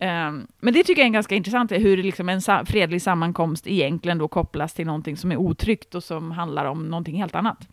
Um, 0.00 0.46
men 0.60 0.74
det 0.74 0.84
tycker 0.84 1.02
jag 1.02 1.06
är 1.06 1.12
ganska 1.12 1.34
intressant, 1.34 1.72
hur 1.72 1.96
liksom 1.96 2.28
en 2.28 2.42
sa 2.42 2.64
fredlig 2.64 3.02
sammankomst 3.02 3.66
egentligen 3.66 4.18
då 4.18 4.28
kopplas 4.28 4.74
till 4.74 4.86
någonting 4.86 5.16
som 5.16 5.32
är 5.32 5.36
otryggt 5.36 5.94
och 5.94 6.04
som 6.04 6.30
handlar 6.30 6.64
om 6.64 6.88
någonting 6.88 7.16
helt 7.16 7.34
annat. 7.34 7.68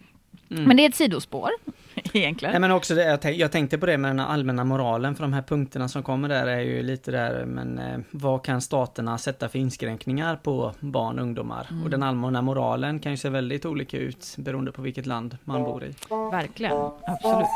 Mm. 0.49 0.63
Men 0.63 0.77
det 0.77 0.85
är 0.85 0.89
ett 0.89 0.95
sidospår 0.95 1.49
egentligen. 2.13 2.51
Nej, 2.51 2.61
men 2.61 2.71
också 2.71 2.95
det, 2.95 3.03
jag, 3.03 3.21
tänk, 3.21 3.37
jag, 3.37 3.51
tänkte 3.51 3.77
på 3.77 3.85
det 3.85 3.97
med 3.97 4.09
den 4.09 4.19
allmänna 4.19 4.63
moralen, 4.63 5.15
för 5.15 5.23
de 5.23 5.33
här 5.33 5.41
punkterna 5.41 5.89
som 5.89 6.03
kommer 6.03 6.29
där 6.29 6.47
är 6.47 6.59
ju 6.59 6.83
lite 6.83 7.11
där, 7.11 7.45
men 7.45 7.79
eh, 7.79 7.99
vad 8.11 8.43
kan 8.43 8.61
staterna 8.61 9.17
sätta 9.17 9.49
för 9.49 9.59
inskränkningar 9.59 10.35
på 10.35 10.73
barn 10.79 11.19
och 11.19 11.23
ungdomar? 11.23 11.67
Mm. 11.69 11.83
Och 11.83 11.89
den 11.89 12.03
allmänna 12.03 12.41
moralen 12.41 12.99
kan 12.99 13.11
ju 13.11 13.17
se 13.17 13.29
väldigt 13.29 13.65
olika 13.65 13.97
ut 13.97 14.35
beroende 14.37 14.71
på 14.71 14.81
vilket 14.81 15.05
land 15.05 15.37
man 15.43 15.63
bor 15.63 15.83
i. 15.83 15.93
Verkligen, 16.31 16.77
absolut. 17.07 17.47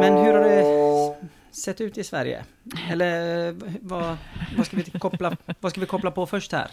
Men 0.00 0.16
hur 0.16 0.32
har 0.32 0.44
det 0.44 0.85
sett 1.56 1.80
ut 1.80 1.98
i 1.98 2.04
Sverige? 2.04 2.44
Eller 2.90 3.52
vad, 3.82 4.16
vad, 4.56 4.66
ska, 4.66 4.76
vi 4.76 4.84
koppla, 4.98 5.36
vad 5.60 5.72
ska 5.72 5.80
vi 5.80 5.86
koppla 5.86 6.10
på 6.10 6.26
först 6.26 6.52
här? 6.52 6.70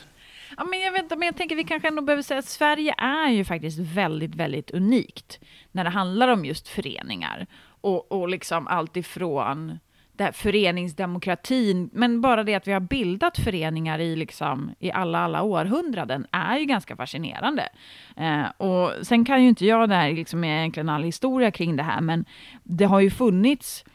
Ja, 0.58 0.64
men 0.64 0.80
jag, 0.80 0.92
vet, 0.92 1.10
men 1.10 1.22
jag 1.22 1.36
tänker 1.36 1.56
vi 1.56 1.64
kanske 1.64 1.88
ändå 1.88 2.02
behöver 2.02 2.24
säga 2.24 2.40
att 2.40 2.46
Sverige 2.46 2.96
är 2.98 3.30
ju 3.30 3.46
faktiskt 3.46 3.80
väldigt, 3.80 4.36
väldigt 4.36 4.72
unikt 4.72 5.40
när 5.72 5.84
det 5.84 5.90
handlar 5.90 6.28
om 6.28 6.46
just 6.46 6.68
föreningar. 6.68 7.48
Och, 7.82 8.12
och 8.12 8.30
liksom 8.30 8.68
allt 8.68 8.98
ifrån 8.98 9.80
det 10.16 10.24
här 10.24 10.32
föreningsdemokratin, 10.32 11.90
men 11.94 12.22
bara 12.22 12.44
det 12.44 12.56
att 12.56 12.68
vi 12.68 12.72
har 12.72 12.80
bildat 12.80 13.38
föreningar 13.38 14.00
i, 14.00 14.16
liksom, 14.16 14.72
i 14.80 14.92
alla, 14.92 15.20
alla 15.20 15.42
århundraden 15.42 16.28
är 16.32 16.58
ju 16.58 16.66
ganska 16.66 16.96
fascinerande. 16.96 17.70
Eh, 18.18 18.44
och 18.58 18.92
sen 19.02 19.26
kan 19.26 19.44
ju 19.44 19.50
inte 19.50 19.66
jag 19.66 19.90
det 19.90 19.96
här, 19.96 20.12
liksom 20.12 20.44
egentligen 20.44 20.90
all 20.90 21.04
historia 21.04 21.52
kring 21.52 21.76
det 21.76 21.84
här, 21.84 22.02
men 22.02 22.26
det 22.64 22.86
har 22.86 23.00
ju 23.00 23.10
funnits 23.10 23.86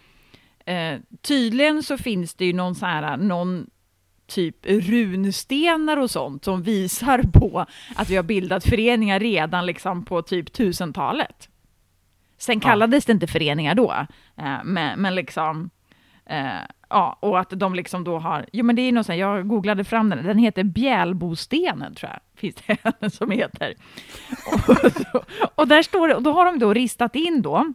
eh, 0.69 1.01
tydligen 1.23 1.83
så 1.83 1.99
finns 1.99 2.35
det 2.35 2.45
ju 2.45 2.53
någon 2.53 2.75
så 2.75 2.87
här, 2.87 3.17
någon 3.17 3.71
typ 4.27 4.67
runstenar 4.67 5.97
och 5.97 6.11
sånt 6.11 6.45
som 6.45 6.63
visar 6.63 7.23
på 7.23 7.67
att 7.97 8.11
vi 8.11 8.17
har 8.17 8.23
bildat 8.23 8.65
föreningar 8.65 9.21
redan 9.21 9.67
liksom 9.67 10.05
på 10.05 10.23
typ 10.23 10.53
tusentalet. 10.53 11.49
Sen 12.39 12.61
kallades 12.61 13.05
ja. 13.05 13.13
det 13.13 13.15
inte 13.15 13.27
föreningar 13.27 13.75
då, 13.75 14.07
eh, 14.37 14.65
men, 14.65 15.01
men 15.01 15.15
liksom 15.15 15.71
Eh, 16.29 16.61
ja, 16.89 17.19
och 17.21 17.39
att 17.41 17.51
de 17.51 17.75
liksom 17.75 18.05
då 18.05 18.19
har, 18.19 18.47
jo 18.53 18.65
men 18.65 18.77
det 18.77 18.83
är 18.83 19.09
här, 19.09 19.15
jag 19.15 19.49
googlade 19.49 19.85
fram 19.85 20.11
den, 20.11 20.25
den 20.25 20.39
heter 20.39 20.65
Bjälbostenen 20.65 21.95
tror 21.95 22.11
jag, 22.11 22.21
finns 22.41 22.55
det 22.55 22.77
en 23.01 23.11
som 23.11 23.31
heter. 23.31 23.75
och, 25.13 25.25
och, 25.55 25.69
där 25.69 25.83
står 25.83 26.09
det, 26.09 26.15
och 26.15 26.23
då 26.23 26.33
har 26.33 26.45
de 26.45 26.59
då 26.59 26.75
ristat 26.75 27.15
in 27.15 27.43
då, 27.43 27.73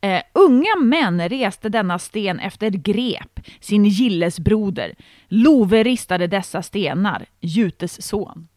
eh, 0.00 0.22
unga 0.32 0.76
män 0.76 1.28
reste 1.28 1.68
denna 1.68 1.98
sten 1.98 2.40
efter 2.40 2.70
grep, 2.70 3.40
sin 3.60 3.84
gillesbroder. 3.84 4.94
Love 5.28 5.82
ristade 5.82 6.26
dessa 6.26 6.62
stenar, 6.62 7.26
Jutes 7.40 8.02
son. 8.06 8.48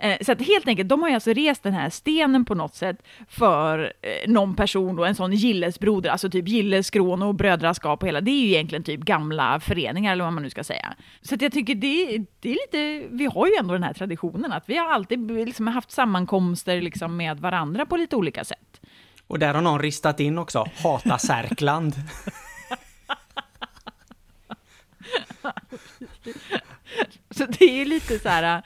Eh, 0.00 0.18
så 0.20 0.32
att 0.32 0.46
helt 0.46 0.68
enkelt, 0.68 0.88
de 0.88 1.02
har 1.02 1.08
ju 1.08 1.14
alltså 1.14 1.32
rest 1.32 1.62
den 1.62 1.74
här 1.74 1.90
stenen 1.90 2.44
på 2.44 2.54
något 2.54 2.74
sätt 2.74 3.02
för 3.28 3.92
eh, 4.02 4.30
någon 4.30 4.54
person 4.54 4.96
då, 4.96 5.04
en 5.04 5.14
sån 5.14 5.32
gillesbroder, 5.32 6.10
alltså 6.10 6.30
typ 6.30 6.48
gilleskrån 6.48 7.22
och 7.22 7.34
brödraskap 7.34 8.02
och 8.02 8.08
hela, 8.08 8.20
det 8.20 8.30
är 8.30 8.40
ju 8.40 8.48
egentligen 8.48 8.82
typ 8.82 9.00
gamla 9.00 9.60
föreningar 9.60 10.12
eller 10.12 10.24
vad 10.24 10.32
man 10.32 10.42
nu 10.42 10.50
ska 10.50 10.64
säga. 10.64 10.94
Så 11.22 11.34
att 11.34 11.42
jag 11.42 11.52
tycker 11.52 11.74
det, 11.74 12.24
det 12.40 12.50
är 12.50 12.54
lite, 12.54 13.08
vi 13.10 13.26
har 13.26 13.46
ju 13.46 13.52
ändå 13.60 13.72
den 13.72 13.82
här 13.82 13.92
traditionen 13.92 14.52
att 14.52 14.64
vi 14.66 14.76
har 14.76 14.92
alltid 14.92 15.30
liksom 15.30 15.66
haft 15.66 15.90
sammankomster 15.90 16.82
liksom 16.82 17.16
med 17.16 17.40
varandra 17.40 17.86
på 17.86 17.96
lite 17.96 18.16
olika 18.16 18.44
sätt. 18.44 18.80
Och 19.28 19.38
där 19.38 19.54
har 19.54 19.62
någon 19.62 19.80
ristat 19.82 20.20
in 20.20 20.38
också, 20.38 20.70
hata 20.82 21.18
Särkland. 21.18 21.94
Så 27.30 27.46
det 27.46 27.64
är 27.64 27.74
ju 27.74 27.84
lite 27.84 28.18
så 28.18 28.28
här, 28.28 28.62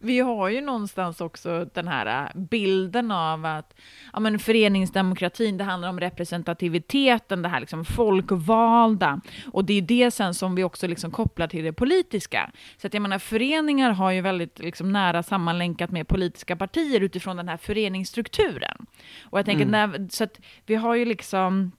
vi 0.00 0.20
har 0.20 0.48
ju 0.48 0.60
någonstans 0.60 1.20
också 1.20 1.68
den 1.74 1.88
här 1.88 2.32
bilden 2.34 3.10
av 3.10 3.46
att 3.46 3.74
ja, 4.12 4.20
men 4.20 4.38
föreningsdemokratin, 4.38 5.56
det 5.56 5.64
handlar 5.64 5.88
om 5.88 6.00
representativiteten, 6.00 7.42
det 7.42 7.48
här 7.48 7.60
liksom 7.60 7.84
folkvalda. 7.84 9.20
Och 9.52 9.64
det 9.64 9.74
är 9.74 9.82
det 9.82 10.10
sen 10.10 10.34
som 10.34 10.54
vi 10.54 10.64
också 10.64 10.86
liksom 10.86 11.10
kopplar 11.10 11.46
till 11.46 11.64
det 11.64 11.72
politiska. 11.72 12.50
Så 12.76 12.86
att 12.86 12.94
jag 12.94 13.00
menar, 13.02 13.18
föreningar 13.18 13.90
har 13.90 14.10
ju 14.10 14.20
väldigt 14.20 14.58
liksom 14.58 14.92
nära 14.92 15.22
sammanlänkat 15.22 15.90
med 15.90 16.08
politiska 16.08 16.56
partier 16.56 17.00
utifrån 17.00 17.36
den 17.36 17.48
här 17.48 17.56
föreningsstrukturen. 17.56 18.86
Och 19.22 19.38
jag 19.38 19.46
tänker, 19.46 19.64
mm. 19.66 19.90
när, 19.90 20.08
så 20.10 20.24
att 20.24 20.40
vi 20.66 20.74
har 20.74 20.94
ju 20.94 21.04
liksom 21.04 21.72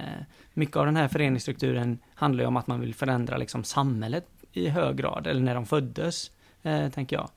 mycket 0.54 0.76
av 0.76 0.86
den 0.86 0.96
här 0.96 1.08
föreningsstrukturen 1.08 2.00
handlar 2.14 2.44
ju 2.44 2.48
om 2.48 2.58
att 2.58 2.68
man 2.68 2.80
vill 2.80 2.96
förändra 2.96 3.38
liksom 3.38 3.64
samhället 3.64 4.28
i 4.52 4.68
hög 4.68 4.98
grad, 4.98 5.28
eller 5.28 5.42
när 5.42 5.56
de 5.56 5.66
föddes, 5.66 6.32
eh, 6.64 6.90
tänker 6.90 7.16
jag. 7.16 7.30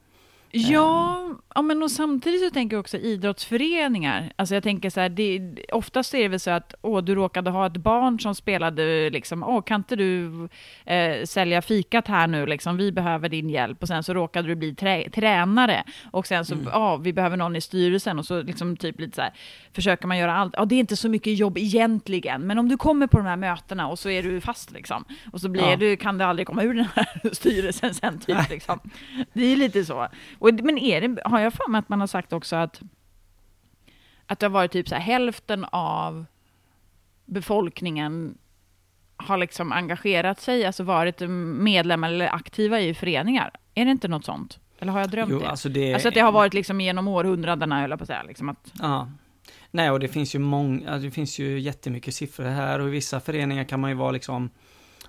Ja, 0.55 1.29
ja, 1.55 1.63
men 1.63 1.83
och 1.83 1.91
samtidigt 1.91 2.43
så 2.43 2.51
tänker 2.51 2.77
jag 2.77 2.81
också 2.81 2.97
idrottsföreningar. 2.97 4.33
Alltså 4.37 4.55
jag 4.55 4.63
tänker 4.63 4.91
så 4.91 5.01
här, 5.01 5.09
det, 5.09 5.41
oftast 5.73 6.15
är 6.15 6.23
det 6.23 6.29
väl 6.29 6.41
så 6.41 6.51
att 6.51 6.75
åh, 6.83 7.03
du 7.03 7.15
råkade 7.15 7.51
ha 7.51 7.67
ett 7.67 7.77
barn 7.77 8.21
som 8.21 8.35
spelade 8.35 9.11
liksom, 9.11 9.43
åh, 9.43 9.63
kan 9.63 9.81
inte 9.81 9.97
du 9.97 10.49
eh, 10.85 11.25
sälja 11.25 11.63
fikat 11.63 12.09
här 12.09 12.27
nu, 12.27 12.47
liksom, 12.47 12.77
vi 12.77 12.93
behöver 12.93 13.29
din 13.29 13.51
hjälp. 13.51 13.83
Och 13.83 13.89
sen 13.89 14.03
så 14.03 14.15
råkade 14.15 14.49
du 14.49 14.55
bli 14.55 14.75
trä, 14.75 15.11
tränare. 15.11 15.85
Och 16.11 16.27
sen 16.27 16.45
så, 16.45 16.55
mm. 16.55 16.67
ja, 16.73 16.97
vi 16.97 17.13
behöver 17.13 17.37
någon 17.37 17.57
i 17.57 17.61
styrelsen. 17.61 18.19
Och 18.19 18.27
så 18.27 18.43
liksom 18.43 18.77
typ 18.77 19.01
lite 19.01 19.17
så 19.17 19.23
här, 19.23 19.33
försöker 19.73 20.07
man 20.07 20.19
göra 20.19 20.35
allt. 20.35 20.55
Ja, 20.57 20.65
det 20.65 20.75
är 20.75 20.81
inte 20.81 20.97
så 20.97 21.09
mycket 21.09 21.39
jobb 21.39 21.59
egentligen, 21.59 22.43
men 22.43 22.59
om 22.59 22.69
du 22.69 22.77
kommer 22.77 23.07
på 23.07 23.19
de 23.19 23.27
här 23.27 23.37
mötena 23.37 23.89
och 23.89 23.99
så 23.99 24.11
är 24.11 24.23
du 24.23 24.41
fast 24.41 24.71
liksom. 24.71 25.05
Och 25.33 25.41
så 25.41 25.49
blir 25.49 25.71
ja. 25.71 25.77
du, 25.77 25.97
kan 25.97 26.19
du 26.19 26.25
aldrig 26.25 26.47
komma 26.47 26.63
ur 26.63 26.75
den 26.75 26.87
här 26.95 27.07
styrelsen 27.35 27.95
sen 27.95 28.19
typ. 28.19 28.51
Liksom. 28.51 28.81
Det 29.33 29.53
är 29.53 29.57
lite 29.57 29.85
så. 29.85 30.09
Och, 30.43 30.51
men 30.63 30.79
är 30.79 31.01
det, 31.01 31.23
har 31.25 31.41
jag 31.41 31.53
för 31.53 31.71
mig 31.71 31.79
att 31.79 31.89
man 31.89 32.01
har 32.01 32.07
sagt 32.07 32.33
också 32.33 32.57
att, 32.57 32.81
att 34.27 34.39
det 34.39 34.47
har 34.47 34.51
varit 34.51 34.73
typ 34.73 34.89
så 34.89 34.95
här, 34.95 35.03
hälften 35.03 35.67
av 35.71 36.27
befolkningen 37.25 38.39
har 39.17 39.37
liksom 39.37 39.73
engagerat 39.73 40.41
sig, 40.41 40.65
alltså 40.65 40.83
varit 40.83 41.21
medlemmar 41.29 42.09
eller 42.09 42.35
aktiva 42.35 42.81
i 42.81 42.95
föreningar. 42.95 43.51
Är 43.75 43.85
det 43.85 43.91
inte 43.91 44.09
något 44.09 44.25
sånt? 44.25 44.59
Eller 44.79 44.93
har 44.93 45.01
jag 45.01 45.11
drömt 45.11 45.31
jo, 45.31 45.39
det? 45.39 45.49
Alltså, 45.49 45.69
det? 45.69 45.95
alltså 45.95 46.09
att 46.09 46.15
det 46.15 46.21
har 46.21 46.33
varit 46.33 46.55
liksom 46.55 46.81
genom 46.81 47.09
århundradena, 47.09 47.81
höll 47.81 47.91
jag 47.91 47.99
på 47.99 48.03
att 48.03 48.09
säga. 48.09 48.23
Liksom 48.23 48.49
att... 48.49 48.73
Ja. 48.81 49.11
Nej, 49.71 49.91
och 49.91 50.01
det 50.01 50.09
finns 50.09 50.35
ju 50.35 50.39
många, 50.39 50.99
det 50.99 51.11
finns 51.11 51.39
ju 51.39 51.61
jättemycket 51.61 52.15
siffror 52.15 52.45
här 52.45 52.79
och 52.79 52.89
i 52.89 52.91
vissa 52.91 53.21
föreningar 53.21 53.65
kan 53.65 53.81
man 53.81 53.91
ju 53.91 53.97
vara 53.97 54.11
liksom, 54.11 54.51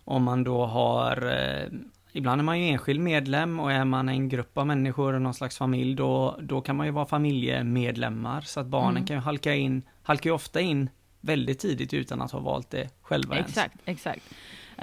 om 0.03 0.23
man 0.23 0.43
då 0.43 0.65
har, 0.65 1.31
eh, 1.31 1.67
ibland 2.13 2.41
är 2.41 2.43
man 2.43 2.59
ju 2.59 2.65
enskild 2.67 2.99
medlem 2.99 3.59
och 3.59 3.71
är 3.71 3.85
man 3.85 4.09
en 4.09 4.29
grupp 4.29 4.57
av 4.57 4.67
människor, 4.67 5.19
någon 5.19 5.33
slags 5.33 5.57
familj, 5.57 5.95
då, 5.95 6.39
då 6.41 6.61
kan 6.61 6.75
man 6.75 6.85
ju 6.85 6.91
vara 6.91 7.05
familjemedlemmar 7.05 8.41
så 8.41 8.59
att 8.59 8.67
barnen 8.67 8.91
mm. 8.91 9.05
kan 9.05 9.15
ju 9.15 9.21
halka 9.21 9.55
in, 9.55 9.81
halkar 10.03 10.29
ju 10.29 10.33
ofta 10.33 10.61
in 10.61 10.89
väldigt 11.21 11.59
tidigt 11.59 11.93
utan 11.93 12.21
att 12.21 12.31
ha 12.31 12.39
valt 12.39 12.69
det 12.69 12.89
själva 13.01 13.35
Exakt, 13.35 13.57
ens. 13.85 13.99
exakt. 13.99 14.33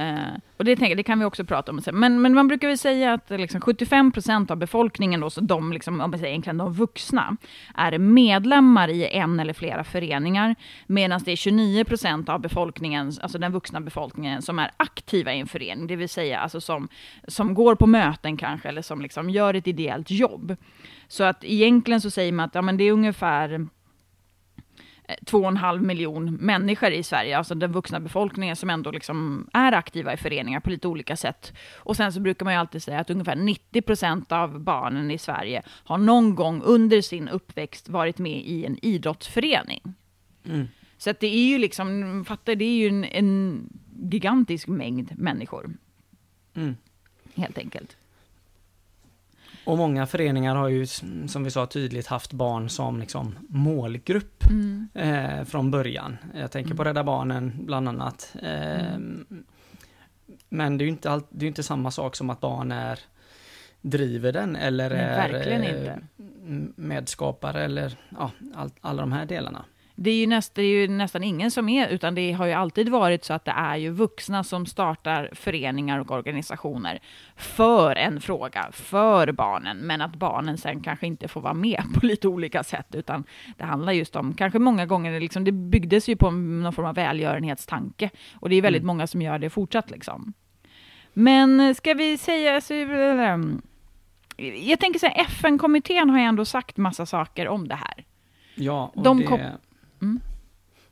Eh, 0.01 0.35
och 0.57 0.65
det, 0.65 0.77
tänker, 0.77 0.97
det 0.97 1.03
kan 1.03 1.19
vi 1.19 1.25
också 1.25 1.45
prata 1.45 1.73
om. 1.73 1.81
Men, 1.93 2.23
men 2.23 2.35
man 2.35 2.49
brukar 2.49 2.69
väl 2.69 2.79
säga 2.79 3.13
att 3.13 3.31
liksom 3.31 3.61
75% 3.61 4.51
av 4.51 4.57
befolkningen, 4.57 5.21
då, 5.21 5.31
så 5.31 5.41
de, 5.41 5.73
liksom, 5.73 6.01
om 6.01 6.11
man 6.11 6.19
säger 6.19 6.31
egentligen 6.31 6.59
de 6.59 6.73
vuxna, 6.73 7.37
är 7.75 7.99
medlemmar 7.99 8.89
i 8.89 9.07
en 9.07 9.41
eller 9.41 9.53
flera 9.53 9.85
föreningar, 9.85 10.55
medan 10.87 11.21
det 11.25 11.33
är 11.33 11.37
29% 11.37 12.31
av 12.31 12.41
befolkningen, 12.41 13.13
alltså 13.23 13.39
den 13.39 13.53
vuxna 13.53 13.81
befolkningen, 13.81 14.43
som 14.43 14.59
är 14.59 14.71
aktiva 14.77 15.35
i 15.35 15.41
en 15.41 15.47
förening, 15.47 15.87
det 15.87 15.97
vill 15.97 16.09
säga 16.09 16.41
alltså 16.41 16.61
som, 16.61 16.89
som 17.29 17.55
går 17.55 17.75
på 17.75 17.87
möten 17.87 18.37
kanske, 18.37 18.69
eller 18.69 18.83
som 18.83 19.01
liksom 19.01 19.31
gör 19.31 19.55
ett 19.55 19.67
ideellt 19.67 20.11
jobb. 20.11 20.57
Så 21.09 21.25
att 21.25 21.45
egentligen 21.45 22.01
så 22.01 22.11
säger 22.11 22.33
man 22.33 22.47
att 22.47 22.55
ja, 22.55 22.63
men 22.63 22.77
det 22.77 22.85
är 22.85 22.93
ungefär 22.93 23.67
två 25.25 25.39
och 25.39 25.49
en 25.49 25.57
halv 25.57 25.83
miljon 25.83 26.35
människor 26.35 26.91
i 26.91 27.03
Sverige, 27.03 27.39
alltså 27.39 27.55
den 27.55 27.73
vuxna 27.73 28.01
befolkningen 28.01 28.57
som 28.57 28.71
ändå 28.71 28.91
liksom 28.91 29.49
är 29.53 29.73
aktiva 29.73 30.13
i 30.13 30.17
föreningar 30.17 30.61
på 30.61 30.71
lite 30.71 30.89
olika 30.89 31.17
sätt. 31.17 31.53
Och 31.77 31.97
sen 31.97 32.13
så 32.13 32.21
brukar 32.21 32.45
man 32.45 32.55
ju 32.55 32.61
alltid 32.61 32.83
säga 32.83 33.01
att 33.01 33.11
ungefär 33.11 33.37
90 33.37 33.83
procent 33.83 34.33
av 34.33 34.61
barnen 34.61 35.11
i 35.11 35.19
Sverige 35.19 35.63
har 35.67 35.99
någon 35.99 36.35
gång 36.35 36.63
under 36.63 37.01
sin 37.01 37.29
uppväxt 37.29 37.89
varit 37.89 38.19
med 38.19 38.41
i 38.47 38.67
en 38.67 38.79
idrottsförening. 38.83 39.95
Mm. 40.45 40.69
Så 40.99 41.11
att 41.11 41.21
det 41.21 41.27
är 41.27 41.49
ju 41.49 41.59
liksom, 41.59 42.25
fattar, 42.29 42.55
det 42.55 42.65
är 42.65 42.77
ju 42.77 42.89
en, 42.89 43.05
en 43.05 43.69
gigantisk 44.03 44.69
mängd 44.69 45.19
människor. 45.19 45.71
Mm. 46.55 46.77
Helt 47.35 47.59
enkelt. 47.59 47.97
Och 49.71 49.79
många 49.79 50.07
föreningar 50.07 50.55
har 50.55 50.69
ju, 50.69 50.87
som 51.27 51.45
vi 51.45 51.51
sa 51.51 51.67
tydligt, 51.67 52.07
haft 52.07 52.33
barn 52.33 52.69
som 52.69 53.01
liksom 53.01 53.39
målgrupp 53.49 54.45
mm. 54.51 54.89
eh, 54.95 55.45
från 55.45 55.71
början. 55.71 56.17
Jag 56.35 56.51
tänker 56.51 56.69
mm. 56.71 56.77
på 56.77 56.85
Rädda 56.85 57.05
Barnen 57.05 57.53
bland 57.67 57.89
annat. 57.89 58.37
Eh, 58.43 58.95
mm. 58.95 59.45
Men 60.49 60.79
det 60.79 60.85
är 60.85 60.87
ju 60.87 60.91
inte, 60.91 61.11
all, 61.11 61.23
det 61.29 61.47
är 61.47 61.49
inte 61.49 61.63
samma 61.63 61.91
sak 61.91 62.17
som 62.17 62.31
att 62.31 62.41
barn 62.41 62.73
är 62.73 62.99
driver 63.81 64.33
den 64.33 64.57
eller 64.57 64.91
Nej, 64.91 65.67
är 65.67 65.89
eh, 65.89 65.97
medskapare 66.77 67.65
eller 67.65 67.99
ja, 68.19 68.31
all, 68.55 68.71
alla 68.81 69.03
de 69.03 69.13
här 69.13 69.27
delarna 69.27 69.65
det 70.03 70.11
är, 70.11 70.17
ju 70.17 70.27
näst, 70.27 70.55
det 70.55 70.63
är 70.63 70.67
ju 70.67 70.89
nästan 70.89 71.23
ingen 71.23 71.51
som 71.51 71.69
är, 71.69 71.89
utan 71.89 72.15
det 72.15 72.33
har 72.33 72.47
ju 72.47 72.53
alltid 72.53 72.89
varit 72.89 73.25
så 73.25 73.33
att 73.33 73.45
det 73.45 73.51
är 73.51 73.77
ju 73.77 73.91
vuxna 73.91 74.45
som 74.45 74.67
startar 74.67 75.31
föreningar 75.33 75.99
och 75.99 76.11
organisationer 76.11 77.01
för 77.37 77.97
en 77.97 78.21
fråga, 78.21 78.69
för 78.73 79.33
barnen, 79.33 79.77
men 79.77 80.01
att 80.01 80.17
barnen 80.17 80.59
sen 80.59 80.81
kanske 80.81 81.07
inte 81.07 81.29
får 81.29 81.41
vara 81.41 81.55
med 81.55 81.83
på 81.95 82.07
lite 82.07 82.29
olika 82.29 82.65
sätt, 82.65 82.87
utan 82.95 83.25
det 83.57 83.65
handlar 83.65 83.93
just 83.93 84.17
om, 84.17 84.35
kanske 84.35 84.59
många 84.59 84.87
gånger, 84.87 85.21
liksom, 85.21 85.45
det 85.45 85.53
byggdes 85.53 86.09
ju 86.09 86.17
på 86.17 86.31
någon 86.31 86.73
form 86.73 86.87
av 86.87 86.95
välgörenhetstanke, 86.95 88.11
och 88.35 88.49
det 88.49 88.57
är 88.57 88.63
väldigt 88.63 88.83
mm. 88.83 88.87
många 88.87 89.07
som 89.07 89.23
gör 89.23 89.39
det 89.39 89.51
fortsatt. 89.51 89.91
Liksom. 89.91 90.33
Men 91.13 91.75
ska 91.75 91.95
vi 91.95 92.19
säga, 92.19 92.61
så, 92.61 92.75
jag 94.65 94.81
tänker 94.81 94.99
så 94.99 95.07
här, 95.07 95.21
FN-kommittén 95.21 96.11
har 96.11 96.19
ju 96.19 96.25
ändå 96.25 96.45
sagt 96.45 96.77
massa 96.77 97.07
saker 97.07 97.49
om 97.49 97.69
det 97.69 97.75
här. 97.75 98.05
Ja, 98.55 98.93
och 98.95 99.03
De 99.03 99.19
det 99.19 99.27
Mm. 100.03 100.21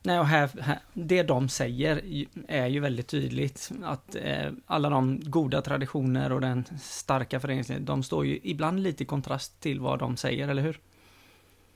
Nej, 0.03 0.19
och 0.19 0.27
här, 0.27 0.49
här, 0.61 0.79
det 0.93 1.23
de 1.23 1.49
säger 1.49 2.01
är 2.47 2.67
ju 2.67 2.79
väldigt 2.79 3.07
tydligt 3.07 3.71
att 3.83 4.15
eh, 4.15 4.51
alla 4.65 4.89
de 4.89 5.21
goda 5.23 5.61
traditioner 5.61 6.31
och 6.31 6.41
den 6.41 6.65
starka 6.81 7.39
föreningslivet, 7.39 7.85
de 7.85 8.03
står 8.03 8.25
ju 8.25 8.39
ibland 8.43 8.79
lite 8.79 9.03
i 9.03 9.05
kontrast 9.05 9.59
till 9.59 9.79
vad 9.79 9.99
de 9.99 10.17
säger, 10.17 10.47
eller 10.47 10.61
hur? 10.61 10.79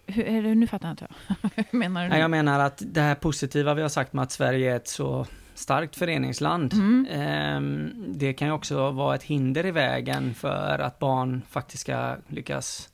Hur, 0.05 0.25
är 0.25 0.43
det, 0.43 0.55
nu 0.55 0.67
fattar 0.67 0.87
jag 0.87 0.93
inte. 0.93 1.07
Hur 1.71 1.79
menar 1.79 2.03
du? 2.03 2.09
Nej, 2.09 2.19
jag 2.19 2.31
menar 2.31 2.59
att 2.59 2.81
det 2.85 3.01
här 3.01 3.15
positiva 3.15 3.73
vi 3.73 3.81
har 3.81 3.89
sagt 3.89 4.13
med 4.13 4.23
att 4.23 4.31
Sverige 4.31 4.71
är 4.71 4.75
ett 4.75 4.87
så 4.87 5.25
starkt 5.53 5.95
föreningsland, 5.95 6.73
mm. 6.73 7.05
eh, 7.05 7.89
det 8.07 8.33
kan 8.33 8.47
ju 8.47 8.53
också 8.53 8.91
vara 8.91 9.15
ett 9.15 9.23
hinder 9.23 9.65
i 9.65 9.71
vägen 9.71 10.33
för 10.33 10.79
att 10.79 10.99
barn 10.99 11.41
faktiskt 11.49 11.81
ska 11.81 12.15
lyckas 12.27 12.89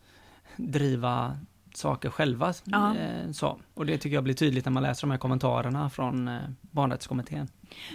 driva 0.55 1.37
saker 1.79 2.09
själva. 2.09 2.53
Ja. 2.63 2.95
Eh, 2.95 3.31
så. 3.31 3.59
Och 3.73 3.85
det 3.85 3.97
tycker 3.97 4.15
jag 4.15 4.23
blir 4.23 4.33
tydligt 4.33 4.65
när 4.65 4.71
man 4.71 4.83
läser 4.83 5.07
de 5.07 5.11
här 5.11 5.17
kommentarerna 5.17 5.89
från 5.89 6.27
eh, 6.27 6.39
barnrättskommittén. 6.61 7.47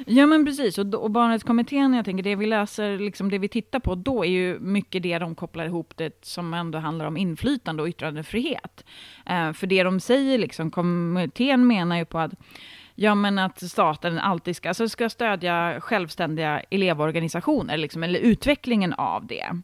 Ja 0.07 0.27
men 0.27 0.44
precis, 0.44 0.79
och, 0.79 0.94
och 0.94 1.11
barnrättskommittén, 1.11 1.94
jag 1.94 2.05
tänker 2.05 2.25
det 2.25 2.37
vi 2.37 2.47
läser, 2.47 2.99
liksom 2.99 3.31
det 3.31 3.38
vi 3.38 3.49
tittar 3.49 3.81
på 3.81 3.94
då 3.94 4.25
är 4.25 4.31
ju 4.31 4.59
mycket 4.59 5.03
det 5.03 5.18
de 5.18 5.35
kopplar 5.35 5.64
ihop 5.64 5.92
det 5.97 6.25
som 6.25 6.55
ändå 6.55 6.79
handlar 6.79 7.07
om 7.07 7.16
inflytande 7.16 7.83
och 7.83 7.88
yttrandefrihet. 7.88 8.85
Eh, 9.27 9.53
för 9.53 9.66
det 9.66 9.83
de 9.83 10.01
säger, 10.01 10.38
liksom, 10.38 10.70
kommittén 10.70 11.66
menar 11.66 11.97
ju 11.97 12.05
på 12.05 12.18
att 12.18 12.33
Ja, 12.97 13.14
men 13.14 13.38
att 13.38 13.70
staten 13.70 14.18
alltid 14.18 14.57
ska, 14.57 14.68
alltså 14.68 14.88
ska 14.88 15.09
stödja 15.09 15.81
självständiga 15.81 16.61
elevorganisationer, 16.61 17.77
liksom, 17.77 18.03
eller 18.03 18.18
utvecklingen 18.18 18.92
av 18.92 19.27
det. 19.27 19.61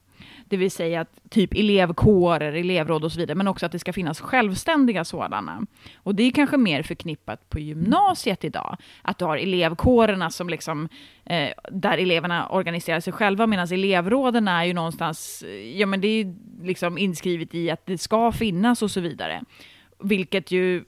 Det 0.51 0.57
vill 0.57 0.71
säga 0.71 1.01
att 1.01 1.31
typ 1.31 1.55
elevkårer, 1.55 2.53
elevråd 2.53 3.05
och 3.05 3.13
så 3.13 3.19
vidare, 3.19 3.35
men 3.35 3.49
också 3.49 3.67
att 3.67 3.73
det 3.73 3.79
ska 3.79 3.93
finnas 3.93 4.21
självständiga 4.21 5.05
sådana. 5.05 5.67
Och 5.97 6.15
det 6.15 6.23
är 6.23 6.31
kanske 6.31 6.57
mer 6.57 6.83
förknippat 6.83 7.51
på 7.51 7.59
gymnasiet 7.59 8.45
idag, 8.45 8.77
att 9.03 9.19
du 9.19 9.25
har 9.25 9.37
elevkårerna 9.37 10.31
som 10.31 10.49
liksom, 10.49 10.89
eh, 11.25 11.49
där 11.71 11.99
eleverna 11.99 12.49
organiserar 12.49 13.01
sig 13.01 13.13
själva, 13.13 13.47
medan 13.47 13.73
elevråden 13.73 14.49
är 14.49 14.65
ju 14.65 14.75
någonstans, 14.75 15.43
eh, 15.43 15.81
ja 15.81 15.87
men 15.87 16.01
det 16.01 16.09
är 16.09 16.35
liksom 16.63 16.99
inskrivet 16.99 17.55
i 17.55 17.71
att 17.71 17.87
det 17.87 17.99
ska 17.99 18.33
finnas 18.33 18.83
och 18.83 18.91
så 18.91 19.01
vidare. 19.01 19.45
Vilket 19.99 20.51
ju 20.51 20.85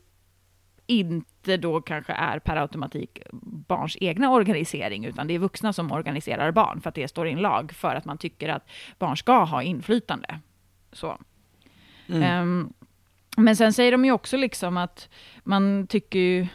inte 0.86 1.31
då 1.42 1.80
kanske 1.80 2.12
är 2.12 2.38
per 2.38 2.56
automatik 2.56 3.18
barns 3.68 3.96
egna 4.00 4.30
organisering, 4.30 5.04
utan 5.04 5.26
det 5.26 5.34
är 5.34 5.38
vuxna 5.38 5.72
som 5.72 5.92
organiserar 5.92 6.50
barn, 6.50 6.80
för 6.80 6.88
att 6.88 6.94
det 6.94 7.08
står 7.08 7.28
i 7.28 7.32
en 7.32 7.42
lag, 7.42 7.72
för 7.72 7.94
att 7.94 8.04
man 8.04 8.18
tycker 8.18 8.48
att 8.48 8.70
barn 8.98 9.16
ska 9.16 9.44
ha 9.44 9.62
inflytande. 9.62 10.40
Så. 10.92 11.18
Mm. 12.08 12.42
Um, 12.42 12.72
men 13.36 13.56
sen 13.56 13.72
säger 13.72 13.92
de 13.92 14.04
ju 14.04 14.12
också 14.12 14.36
liksom 14.36 14.76
att 14.76 15.08
man 15.44 15.86
tycker 15.86 16.18
ju, 16.18 16.46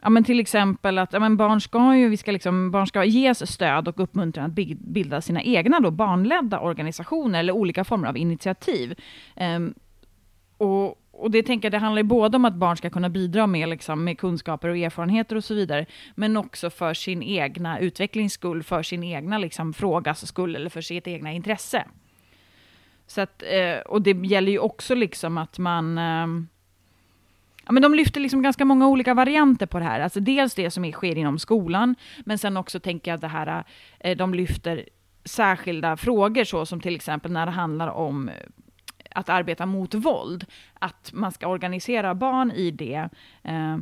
ja 0.00 0.10
men 0.10 0.24
till 0.24 0.40
exempel 0.40 0.98
att 0.98 1.12
ja 1.12 1.18
men 1.18 1.36
barn 1.36 1.60
ska 1.60 1.96
ju, 1.96 2.08
vi 2.08 2.16
ska 2.16 2.32
liksom, 2.32 2.70
barn 2.70 2.86
ska 2.86 3.04
ges 3.04 3.52
stöd 3.52 3.88
och 3.88 4.00
uppmuntran 4.00 4.44
att 4.44 4.78
bilda 4.78 5.20
sina 5.20 5.42
egna 5.42 5.80
då 5.80 5.90
barnledda 5.90 6.60
organisationer 6.60 7.38
eller 7.40 7.52
olika 7.52 7.84
former 7.84 8.08
av 8.08 8.16
initiativ. 8.16 8.94
Um, 9.36 9.74
och 10.58 11.02
och 11.18 11.30
det 11.30 11.42
tänker 11.42 11.66
jag, 11.66 11.72
det 11.72 11.78
handlar 11.78 12.02
ju 12.02 12.08
både 12.08 12.36
om 12.36 12.44
att 12.44 12.54
barn 12.54 12.76
ska 12.76 12.90
kunna 12.90 13.08
bidra 13.08 13.46
med, 13.46 13.68
liksom, 13.68 14.04
med 14.04 14.18
kunskaper 14.18 14.68
och 14.68 14.76
erfarenheter 14.76 15.36
och 15.36 15.44
så 15.44 15.54
vidare, 15.54 15.86
men 16.14 16.36
också 16.36 16.70
för 16.70 16.94
sin 16.94 17.22
egna 17.22 17.78
utvecklings 17.78 18.32
skull, 18.32 18.62
för 18.62 18.82
sin 18.82 19.04
egna 19.04 19.38
liksom, 19.38 19.72
frågas 19.72 20.26
skull 20.26 20.56
eller 20.56 20.70
för 20.70 20.80
sitt 20.80 21.06
egna 21.06 21.32
intresse. 21.32 21.84
Så 23.06 23.20
att, 23.20 23.42
eh, 23.42 23.78
och 23.86 24.02
det 24.02 24.26
gäller 24.26 24.52
ju 24.52 24.58
också 24.58 24.94
liksom 24.94 25.38
att 25.38 25.58
man... 25.58 25.98
Eh, 25.98 26.26
ja, 27.66 27.72
men 27.72 27.82
de 27.82 27.94
lyfter 27.94 28.20
liksom 28.20 28.42
ganska 28.42 28.64
många 28.64 28.88
olika 28.88 29.14
varianter 29.14 29.66
på 29.66 29.78
det 29.78 29.84
här. 29.84 30.00
Alltså 30.00 30.20
dels 30.20 30.54
det 30.54 30.70
som 30.70 30.92
sker 30.92 31.18
inom 31.18 31.38
skolan, 31.38 31.94
men 32.24 32.38
sen 32.38 32.56
också 32.56 32.80
tänker 32.80 33.10
jag 33.10 33.20
det 33.20 33.28
här, 33.28 33.64
eh, 34.00 34.16
de 34.16 34.34
lyfter 34.34 34.88
särskilda 35.24 35.96
frågor, 35.96 36.44
så 36.44 36.66
som 36.66 36.80
till 36.80 36.96
exempel 36.96 37.32
när 37.32 37.46
det 37.46 37.52
handlar 37.52 37.88
om 37.88 38.30
att 39.16 39.28
arbeta 39.28 39.66
mot 39.66 39.94
våld, 39.94 40.46
att 40.74 41.10
man 41.12 41.32
ska 41.32 41.46
organisera 41.46 42.14
barn 42.14 42.50
i 42.50 42.70
det, 42.70 43.08
eh, 43.42 43.76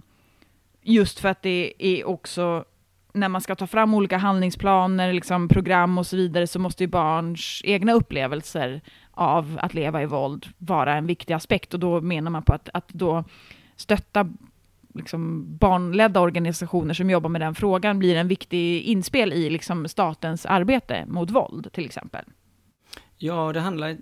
just 0.83 1.21
för 1.21 1.29
att 1.29 1.43
det 1.43 1.73
är 1.79 2.05
också 2.09 2.65
när 3.13 3.29
man 3.29 3.41
ska 3.41 3.55
ta 3.55 3.67
fram 3.67 3.95
olika 3.95 4.19
handlingsplaner, 4.19 5.13
liksom 5.13 5.49
program 5.49 5.99
och 5.99 6.07
så 6.07 6.17
vidare, 6.17 6.47
så 6.47 6.59
måste 6.59 6.83
ju 6.83 6.89
barns 6.89 7.61
egna 7.65 7.93
upplevelser 7.93 8.81
av 9.11 9.59
att 9.63 9.75
leva 9.75 10.03
i 10.03 10.07
våld 10.07 10.47
vara 10.59 10.95
en 10.95 11.07
viktig 11.07 11.35
aspekt. 11.35 11.75
Och 11.75 11.81
då 11.81 12.01
menar 12.01 12.31
man 12.31 12.43
på 12.43 12.53
att, 12.53 12.69
att 12.75 12.89
då 12.89 13.25
stötta 13.77 14.29
liksom 14.95 15.47
barnledda 15.57 16.21
organisationer 16.21 16.95
som 16.95 17.11
jobbar 17.11 17.31
med 17.31 17.41
den 17.41 17.55
frågan 17.55 17.99
blir 17.99 18.17
en 18.17 18.29
viktig 18.29 18.83
inspel 18.83 19.33
i 19.33 19.51
liksom 19.51 19.89
statens 19.89 20.47
arbete 20.47 21.05
mot 21.07 21.31
våld, 21.31 21.73
till 21.73 21.85
exempel. 21.85 22.25
Ja, 23.25 23.53
det 23.53 23.61
handlar, 23.61 23.97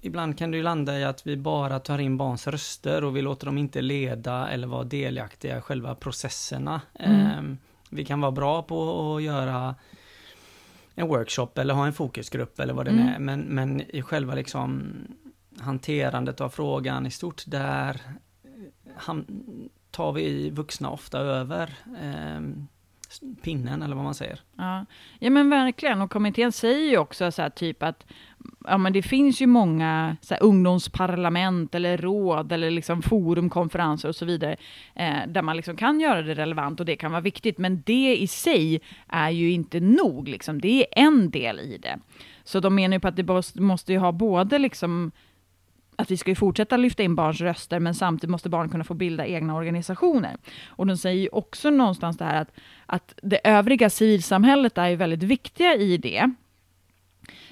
ibland 0.00 0.38
kan 0.38 0.50
det 0.50 0.56
ju 0.56 0.62
landa 0.62 0.98
i 0.98 1.04
att 1.04 1.26
vi 1.26 1.36
bara 1.36 1.78
tar 1.78 1.98
in 1.98 2.16
barns 2.16 2.46
röster 2.46 3.04
och 3.04 3.16
vi 3.16 3.22
låter 3.22 3.46
dem 3.46 3.58
inte 3.58 3.80
leda 3.80 4.48
eller 4.48 4.66
vara 4.66 4.84
delaktiga 4.84 5.58
i 5.58 5.60
själva 5.60 5.94
processerna. 5.94 6.80
Mm. 6.94 7.20
Ehm, 7.20 7.58
vi 7.90 8.04
kan 8.04 8.20
vara 8.20 8.32
bra 8.32 8.62
på 8.62 9.16
att 9.16 9.22
göra 9.22 9.74
en 10.94 11.08
workshop 11.08 11.48
eller 11.54 11.74
ha 11.74 11.86
en 11.86 11.92
fokusgrupp 11.92 12.60
eller 12.60 12.74
vad 12.74 12.86
det 12.86 12.90
mm. 12.90 13.08
är, 13.08 13.18
men, 13.18 13.40
men 13.40 13.80
i 13.80 14.02
själva 14.02 14.34
liksom 14.34 14.92
hanterandet 15.60 16.40
av 16.40 16.48
frågan 16.48 17.06
i 17.06 17.10
stort, 17.10 17.42
där, 17.46 18.00
han, 18.96 19.26
tar 19.90 20.12
vi 20.12 20.50
vuxna 20.50 20.90
ofta 20.90 21.18
över 21.18 21.74
eh, 22.02 22.40
pinnen 23.42 23.82
eller 23.82 23.96
vad 23.96 24.04
man 24.04 24.14
säger. 24.14 24.40
Ja. 24.56 24.86
ja 25.18 25.30
men 25.30 25.50
verkligen, 25.50 26.00
och 26.00 26.10
kommittén 26.10 26.52
säger 26.52 26.90
ju 26.90 26.98
också 26.98 27.32
så 27.32 27.42
här, 27.42 27.50
typ 27.50 27.82
att 27.82 28.06
ja, 28.64 28.78
men 28.78 28.92
det 28.92 29.02
finns 29.02 29.42
ju 29.42 29.46
många 29.46 30.16
så 30.20 30.34
här, 30.34 30.42
ungdomsparlament 30.42 31.74
eller 31.74 31.96
råd 31.98 32.52
eller 32.52 32.70
liksom 32.70 33.02
forum, 33.02 33.50
konferenser 33.50 34.08
och 34.08 34.16
så 34.16 34.24
vidare, 34.24 34.56
eh, 34.94 35.16
där 35.28 35.42
man 35.42 35.56
liksom 35.56 35.76
kan 35.76 36.00
göra 36.00 36.22
det 36.22 36.34
relevant 36.34 36.80
och 36.80 36.86
det 36.86 36.96
kan 36.96 37.10
vara 37.10 37.20
viktigt, 37.20 37.58
men 37.58 37.82
det 37.86 38.16
i 38.16 38.26
sig 38.26 38.80
är 39.08 39.30
ju 39.30 39.50
inte 39.50 39.80
nog, 39.80 40.28
liksom. 40.28 40.60
det 40.60 40.80
är 40.80 40.86
en 41.04 41.30
del 41.30 41.60
i 41.60 41.78
det. 41.78 41.98
Så 42.44 42.60
de 42.60 42.74
menar 42.74 42.96
ju 42.96 43.00
på 43.00 43.08
att 43.08 43.16
det 43.16 43.60
måste 43.60 43.92
ju 43.92 43.98
ha 43.98 44.12
både 44.12 44.58
liksom 44.58 45.12
att 45.98 46.10
vi 46.10 46.16
ska 46.16 46.30
ju 46.30 46.34
fortsätta 46.34 46.76
lyfta 46.76 47.02
in 47.02 47.14
barns 47.14 47.40
röster, 47.40 47.80
men 47.80 47.94
samtidigt 47.94 48.30
måste 48.30 48.48
barn 48.48 48.68
kunna 48.68 48.84
få 48.84 48.94
bilda 48.94 49.26
egna 49.26 49.54
organisationer. 49.56 50.36
Och 50.68 50.86
de 50.86 50.96
säger 50.96 51.22
ju 51.22 51.28
också 51.28 51.70
någonstans 51.70 52.18
det 52.18 52.24
här 52.24 52.40
att, 52.42 52.50
att 52.86 53.14
det 53.22 53.40
övriga 53.44 53.90
civilsamhället 53.90 54.78
är 54.78 54.88
ju 54.88 54.96
väldigt 54.96 55.22
viktiga 55.22 55.74
i 55.74 55.96
det. 55.96 56.30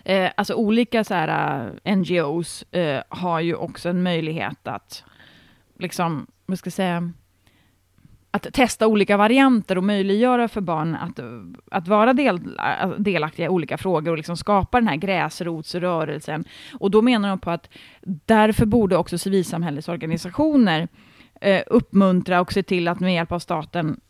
Eh, 0.04 0.30
alltså 0.36 0.54
olika 0.54 1.04
så 1.04 1.14
här, 1.14 1.70
eh, 1.84 1.96
NGOs 1.96 2.62
eh, 2.62 3.02
har 3.08 3.40
ju 3.40 3.54
också 3.54 3.88
en 3.88 4.02
möjlighet 4.02 4.68
att, 4.68 5.04
liksom, 5.78 6.26
vad 6.46 6.58
ska 6.58 6.68
jag 6.68 6.72
säga, 6.72 7.12
att 8.36 8.52
testa 8.52 8.86
olika 8.86 9.16
varianter 9.16 9.78
och 9.78 9.84
möjliggöra 9.84 10.48
för 10.48 10.60
barn 10.60 10.94
att, 10.94 11.20
att 11.70 11.88
vara 11.88 12.12
del, 12.12 12.40
delaktiga 12.98 13.46
i 13.46 13.48
olika 13.48 13.78
frågor 13.78 14.10
och 14.10 14.16
liksom 14.16 14.36
skapa 14.36 14.80
den 14.80 14.88
här 14.88 14.96
gräsrotsrörelsen. 14.96 16.44
Och 16.78 16.90
då 16.90 17.02
menar 17.02 17.28
de 17.28 17.38
på 17.38 17.50
att 17.50 17.68
därför 18.24 18.66
borde 18.66 18.96
också 18.96 19.18
civilsamhällesorganisationer 19.18 20.88
eh, 21.40 21.62
uppmuntra 21.66 22.40
och 22.40 22.52
se 22.52 22.62
till 22.62 22.88
att 22.88 23.00
med 23.00 23.14
hjälp 23.14 23.32
av 23.32 23.38
staten 23.38 24.00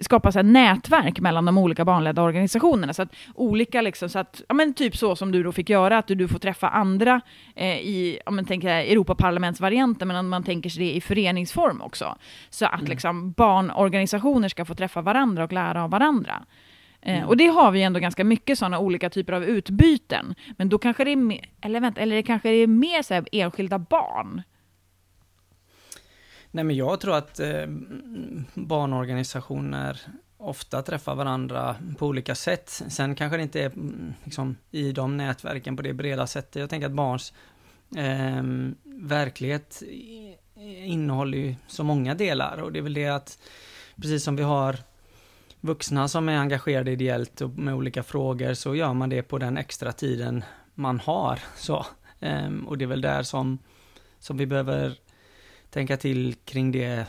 skapas 0.00 0.36
ett 0.36 0.46
nätverk 0.46 1.20
mellan 1.20 1.44
de 1.44 1.58
olika 1.58 1.84
barnledda 1.84 2.22
organisationerna. 2.22 2.92
Så 2.92 3.02
att 3.02 3.14
olika, 3.34 3.80
liksom, 3.80 4.08
så 4.08 4.18
att, 4.18 4.42
ja, 4.48 4.54
men 4.54 4.74
typ 4.74 4.96
så 4.96 5.16
som 5.16 5.32
du 5.32 5.42
då 5.42 5.52
fick 5.52 5.70
göra, 5.70 5.98
att 5.98 6.06
du, 6.06 6.14
du 6.14 6.28
får 6.28 6.38
träffa 6.38 6.68
andra 6.68 7.20
eh, 7.54 7.78
i, 7.78 8.20
om 8.26 8.36
man 8.36 8.44
tänker 8.44 8.68
Europaparlamentsvarianten, 8.68 10.08
men 10.08 10.28
man 10.28 10.44
tänker 10.44 10.70
sig 10.70 10.84
det 10.84 10.92
i 10.92 11.00
föreningsform 11.00 11.82
också. 11.82 12.16
Så 12.50 12.66
att 12.66 12.80
mm. 12.80 12.90
liksom, 12.90 13.32
barnorganisationer 13.32 14.48
ska 14.48 14.64
få 14.64 14.74
träffa 14.74 15.00
varandra 15.00 15.44
och 15.44 15.52
lära 15.52 15.84
av 15.84 15.90
varandra. 15.90 16.42
Eh, 17.02 17.16
mm. 17.16 17.28
Och 17.28 17.36
det 17.36 17.46
har 17.46 17.70
vi 17.70 17.82
ändå 17.82 18.00
ganska 18.00 18.24
mycket 18.24 18.58
sådana 18.58 18.78
olika 18.78 19.10
typer 19.10 19.32
av 19.32 19.44
utbyten. 19.44 20.34
Men 20.56 20.68
då 20.68 20.78
kanske 20.78 21.04
det 21.04 21.12
är, 21.12 21.16
mer, 21.16 21.48
eller 21.60 21.80
vänta, 21.80 22.00
eller 22.00 22.16
det 22.16 22.22
kanske 22.22 22.50
är 22.50 22.66
mer 22.66 23.02
så 23.02 23.24
enskilda 23.32 23.78
barn 23.78 24.42
Nej 26.50 26.64
men 26.64 26.76
jag 26.76 27.00
tror 27.00 27.14
att 27.16 27.40
eh, 27.40 27.66
barnorganisationer 28.54 30.00
ofta 30.36 30.82
träffar 30.82 31.14
varandra 31.14 31.76
på 31.98 32.06
olika 32.06 32.34
sätt. 32.34 32.82
Sen 32.88 33.14
kanske 33.14 33.36
det 33.36 33.42
inte 33.42 33.62
är 33.62 33.72
liksom, 34.24 34.56
i 34.70 34.92
de 34.92 35.16
nätverken 35.16 35.76
på 35.76 35.82
det 35.82 35.92
breda 35.92 36.26
sättet. 36.26 36.60
Jag 36.60 36.70
tänker 36.70 36.86
att 36.86 36.92
barns 36.92 37.32
eh, 37.96 38.42
verklighet 38.84 39.82
innehåller 40.84 41.38
ju 41.38 41.54
så 41.66 41.84
många 41.84 42.14
delar 42.14 42.62
och 42.62 42.72
det 42.72 42.78
är 42.78 42.82
väl 42.82 42.94
det 42.94 43.08
att 43.08 43.38
precis 43.96 44.24
som 44.24 44.36
vi 44.36 44.42
har 44.42 44.76
vuxna 45.60 46.08
som 46.08 46.28
är 46.28 46.36
engagerade 46.36 46.90
ideellt 46.90 47.40
och 47.40 47.50
med 47.50 47.74
olika 47.74 48.02
frågor 48.02 48.54
så 48.54 48.74
gör 48.74 48.94
man 48.94 49.08
det 49.08 49.22
på 49.22 49.38
den 49.38 49.56
extra 49.56 49.92
tiden 49.92 50.44
man 50.74 51.00
har. 51.00 51.38
Så, 51.56 51.86
eh, 52.20 52.50
och 52.66 52.78
det 52.78 52.84
är 52.84 52.86
väl 52.86 53.00
där 53.00 53.22
som, 53.22 53.58
som 54.18 54.36
vi 54.36 54.46
behöver 54.46 54.96
tänka 55.70 55.96
till 55.96 56.34
kring 56.44 56.72
det 56.72 57.06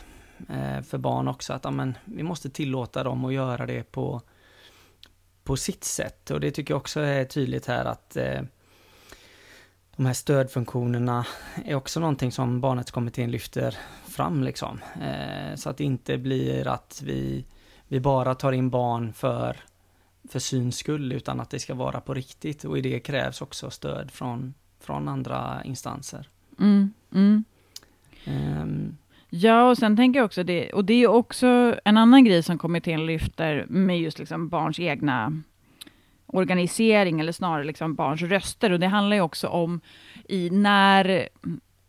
eh, 0.48 0.82
för 0.82 0.98
barn 0.98 1.28
också, 1.28 1.52
att 1.52 1.66
amen, 1.66 1.94
vi 2.04 2.22
måste 2.22 2.50
tillåta 2.50 3.04
dem 3.04 3.24
att 3.24 3.32
göra 3.32 3.66
det 3.66 3.92
på, 3.92 4.22
på 5.44 5.56
sitt 5.56 5.84
sätt. 5.84 6.30
Och 6.30 6.40
det 6.40 6.50
tycker 6.50 6.74
jag 6.74 6.78
också 6.78 7.00
är 7.00 7.24
tydligt 7.24 7.66
här 7.66 7.84
att 7.84 8.16
eh, 8.16 8.42
de 9.96 10.06
här 10.06 10.12
stödfunktionerna 10.12 11.26
är 11.64 11.74
också 11.74 12.00
någonting 12.00 12.32
som 12.32 12.60
barnrättskommittén 12.60 13.30
lyfter 13.30 13.78
fram 14.08 14.42
liksom. 14.42 14.80
Eh, 15.02 15.54
så 15.56 15.70
att 15.70 15.76
det 15.76 15.84
inte 15.84 16.18
blir 16.18 16.68
att 16.68 17.02
vi, 17.04 17.44
vi 17.88 18.00
bara 18.00 18.34
tar 18.34 18.52
in 18.52 18.70
barn 18.70 19.12
för, 19.12 19.56
för 20.28 20.38
syns 20.38 20.76
skull, 20.76 21.12
utan 21.12 21.40
att 21.40 21.50
det 21.50 21.58
ska 21.58 21.74
vara 21.74 22.00
på 22.00 22.14
riktigt. 22.14 22.64
Och 22.64 22.78
i 22.78 22.80
det 22.80 23.00
krävs 23.00 23.42
också 23.42 23.70
stöd 23.70 24.10
från, 24.10 24.54
från 24.80 25.08
andra 25.08 25.62
instanser. 25.64 26.28
Mm, 26.58 26.92
mm. 27.12 27.44
Um. 28.26 28.96
Ja, 29.34 29.70
och 29.70 29.78
sen 29.78 29.96
tänker 29.96 30.20
jag 30.20 30.24
också 30.24 30.42
det, 30.42 30.72
och 30.72 30.84
det 30.84 30.94
är 30.94 31.06
också 31.06 31.76
en 31.84 31.96
annan 31.96 32.24
grej 32.24 32.42
som 32.42 32.58
kommittén 32.58 33.06
lyfter 33.06 33.66
med 33.68 34.00
just 34.00 34.18
liksom 34.18 34.48
barns 34.48 34.80
egna 34.80 35.42
organisering, 36.26 37.20
eller 37.20 37.32
snarare 37.32 37.64
liksom 37.64 37.94
barns 37.94 38.22
röster. 38.22 38.72
Och 38.72 38.80
det 38.80 38.86
handlar 38.86 39.16
ju 39.16 39.22
också 39.22 39.48
om 39.48 39.80
i 40.28 40.50
när, 40.50 41.28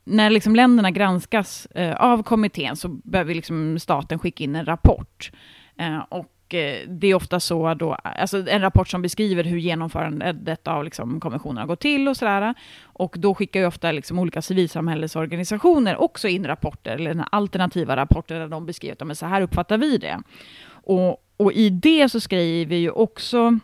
när 0.04 0.30
liksom 0.30 0.56
länderna 0.56 0.91
granskas 0.91 1.65
eh, 1.65 1.96
av 1.96 2.24
kommittén 2.24 2.76
så 2.76 2.88
behöver 2.88 3.36
liksom 3.36 3.80
staten 3.80 4.19
skicka 4.19 4.43
in 4.43 4.56
en 4.56 4.65
rapport. 4.65 5.32
Eh, 5.78 6.00
och 6.10 6.33
Eh, 6.53 6.87
det 6.87 7.07
är 7.07 7.15
ofta 7.15 7.39
så 7.39 7.73
då, 7.73 7.93
alltså 7.93 8.49
en 8.49 8.61
rapport 8.61 8.87
som 8.87 9.01
beskriver 9.01 9.43
hur 9.43 9.57
genomförandet 9.57 10.67
av 10.67 10.83
liksom 10.83 11.21
har 11.23 11.65
gått 11.65 11.79
till 11.79 12.07
och 12.07 12.17
sådär. 12.17 12.53
Och 12.83 13.15
då 13.19 13.35
skickar 13.35 13.59
ju 13.59 13.65
ofta 13.65 13.91
liksom 13.91 14.19
olika 14.19 14.41
civilsamhällesorganisationer 14.41 16.01
också 16.01 16.27
in 16.27 16.47
rapporter, 16.47 16.95
eller 16.95 17.25
alternativa 17.31 17.95
rapporter, 17.95 18.39
där 18.39 18.47
de 18.47 18.65
beskriver 18.65 19.11
att 19.11 19.17
så 19.17 19.25
här 19.25 19.41
uppfattar 19.41 19.77
vi 19.77 19.97
det. 19.97 20.21
Och, 20.67 21.23
och 21.37 21.53
i 21.53 21.69
det 21.69 22.09
så 22.09 22.19
skriver 22.19 22.75
ju 22.75 22.89
också 22.89 23.59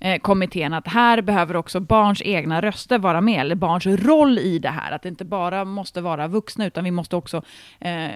eh, 0.00 0.18
kommittén 0.20 0.72
att 0.72 0.88
här 0.88 1.22
behöver 1.22 1.56
också 1.56 1.80
barns 1.80 2.22
egna 2.22 2.62
röster 2.62 2.98
vara 2.98 3.20
med, 3.20 3.40
eller 3.40 3.54
barns 3.54 3.86
roll 3.86 4.38
i 4.38 4.58
det 4.58 4.68
här. 4.68 4.92
Att 4.92 5.02
det 5.02 5.08
inte 5.08 5.24
bara 5.24 5.64
måste 5.64 6.00
vara 6.00 6.28
vuxna, 6.28 6.66
utan 6.66 6.84
vi 6.84 6.90
måste 6.90 7.16
också 7.16 7.42
eh, 7.80 8.10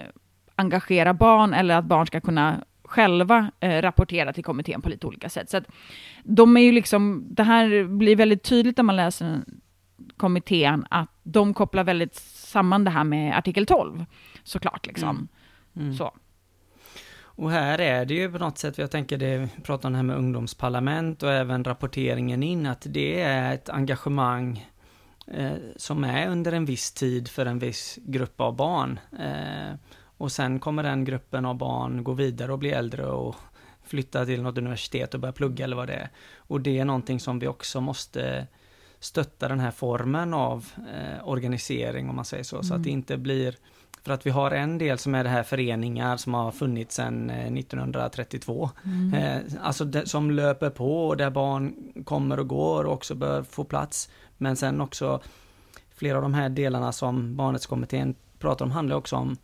engagera 0.57 1.15
barn, 1.15 1.55
eller 1.55 1.75
att 1.75 1.85
barn 1.85 2.07
ska 2.07 2.21
kunna 2.21 2.65
själva 2.89 3.51
eh, 3.61 3.83
rapportera 3.83 4.33
till 4.33 4.45
kommittén 4.45 4.83
på 4.83 4.89
lite 4.89 5.07
olika 5.07 5.29
sätt. 5.29 5.51
Så 5.51 5.57
att 5.57 5.65
de 6.23 6.57
är 6.57 6.61
ju 6.61 6.73
liksom, 6.73 7.27
det 7.31 7.43
här 7.43 7.85
blir 7.85 8.17
väldigt 8.17 8.43
tydligt 8.43 8.77
när 8.77 8.85
man 8.85 8.97
läser 8.97 9.41
kommittén, 10.17 10.87
att 10.91 11.11
de 11.23 11.55
kopplar 11.55 11.85
väldigt 11.85 12.15
samman 12.35 12.85
det 12.85 12.91
här 12.91 13.05
med 13.05 13.39
artikel 13.39 13.67
12, 13.67 14.05
såklart. 14.43 14.87
Liksom. 14.87 15.09
Mm. 15.09 15.29
Mm. 15.87 15.97
Så. 15.97 16.15
Och 17.21 17.51
här 17.51 17.79
är 17.81 18.05
det 18.05 18.15
ju 18.15 18.33
på 18.33 18.39
något 18.39 18.59
sätt, 18.59 18.79
jag 18.79 18.91
tänker 18.91 19.19
det, 19.19 19.49
pratar 19.63 19.89
om 19.89 19.93
det 19.93 19.97
här 19.97 20.05
med 20.05 20.17
ungdomsparlament 20.17 21.23
och 21.23 21.33
även 21.33 21.65
rapporteringen 21.65 22.43
in, 22.43 22.67
att 22.67 22.87
det 22.89 23.21
är 23.21 23.55
ett 23.55 23.69
engagemang 23.69 24.69
eh, 25.27 25.53
som 25.77 26.05
är 26.05 26.29
under 26.29 26.53
en 26.53 26.65
viss 26.65 26.93
tid 26.93 27.29
för 27.29 27.47
en 27.47 27.59
viss 27.59 27.99
grupp 28.03 28.41
av 28.41 28.57
barn. 28.57 29.01
Eh, 29.21 29.75
och 30.19 30.33
sen 30.33 30.61
kommer 30.61 30.83
den 30.83 31.05
gruppen 31.05 31.45
av 31.45 31.55
barn 31.55 32.05
gå 32.05 32.13
vidare 32.13 32.53
och 32.53 32.59
bli 32.59 32.71
äldre 32.71 33.07
och 33.07 33.37
flytta 33.83 34.27
till 34.27 34.43
något 34.43 34.59
universitet 34.59 35.15
och 35.15 35.21
börja 35.21 35.33
plugga 35.33 35.65
eller 35.65 35.77
vad 35.77 35.89
det 35.89 35.95
är. 35.95 36.11
Och 36.37 36.61
det 36.61 36.79
är 36.79 36.85
någonting 36.85 37.21
som 37.21 37.39
vi 37.39 37.47
också 37.47 37.81
måste 37.81 38.47
stötta 39.01 39.49
den 39.49 39.61
här 39.61 39.71
formen 39.71 40.35
av 40.35 40.67
eh, 40.77 41.29
organisering 41.29 42.09
om 42.09 42.17
man 42.17 42.25
säger 42.25 42.45
så, 42.45 42.57
mm. 42.57 42.65
så 42.65 42.75
att 42.75 42.83
det 42.83 42.91
mm. 42.91 42.99
inte 42.99 43.17
blir 43.17 43.55
för 44.03 44.13
att 44.13 44.27
vi 44.27 44.31
har 44.31 44.51
en 44.51 44.79
del 44.79 44.99
som 44.99 45.15
är 45.15 45.25
det 45.25 45.31
här 45.31 45.43
föreningar 45.43 46.17
som 46.17 46.35
har 46.35 46.51
funnits 46.51 46.95
sedan 46.97 47.31
1932. 47.31 48.71
Eh, 48.85 48.91
mm. 48.91 49.15
Eh, 49.15 49.43
alltså 49.63 49.85
det, 49.85 50.09
som 50.09 50.31
löper 50.31 50.71
på 50.71 51.09
och 51.09 51.17
där 51.17 51.31
barn 51.31 51.75
kommer 52.05 52.39
och 52.39 52.49
går 52.49 52.85
och 52.85 52.93
också 52.93 53.15
bör 53.15 53.43
få 53.43 53.65
plats. 53.65 54.11
Men 54.37 54.57
sen 54.57 54.81
också 54.81 55.21
flera 55.95 56.17
av 56.17 56.23
de 56.23 56.35
här 56.35 56.49
delarna 56.49 56.93
som 56.93 57.37
barnrättskommittén 57.37 58.15
pratar 58.39 58.65
om 58.65 58.71
handlar 58.71 58.97
också 58.97 59.17
om 59.17 59.37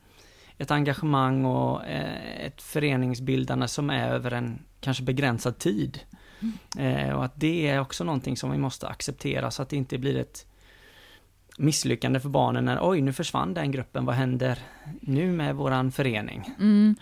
ett 0.58 0.70
engagemang 0.70 1.44
och 1.44 1.86
eh, 1.86 2.46
ett 2.46 2.62
föreningsbildande 2.62 3.68
som 3.68 3.90
är 3.90 4.08
över 4.08 4.30
en 4.30 4.62
kanske 4.80 5.02
begränsad 5.02 5.58
tid. 5.58 6.00
Mm. 6.40 7.08
Eh, 7.08 7.14
och 7.14 7.24
att 7.24 7.32
det 7.34 7.68
är 7.68 7.80
också 7.80 8.04
någonting 8.04 8.36
som 8.36 8.50
vi 8.50 8.58
måste 8.58 8.88
acceptera 8.88 9.50
så 9.50 9.62
att 9.62 9.68
det 9.68 9.76
inte 9.76 9.98
blir 9.98 10.16
ett 10.16 10.46
misslyckande 11.58 12.20
för 12.20 12.28
barnen 12.28 12.64
när 12.64 12.78
oj, 12.82 13.00
nu 13.00 13.12
försvann 13.12 13.54
den 13.54 13.72
gruppen, 13.72 14.04
vad 14.04 14.14
händer 14.14 14.58
nu 15.00 15.32
med 15.32 15.54
våran 15.54 15.92
förening? 15.92 16.50
Mm. 16.58 16.96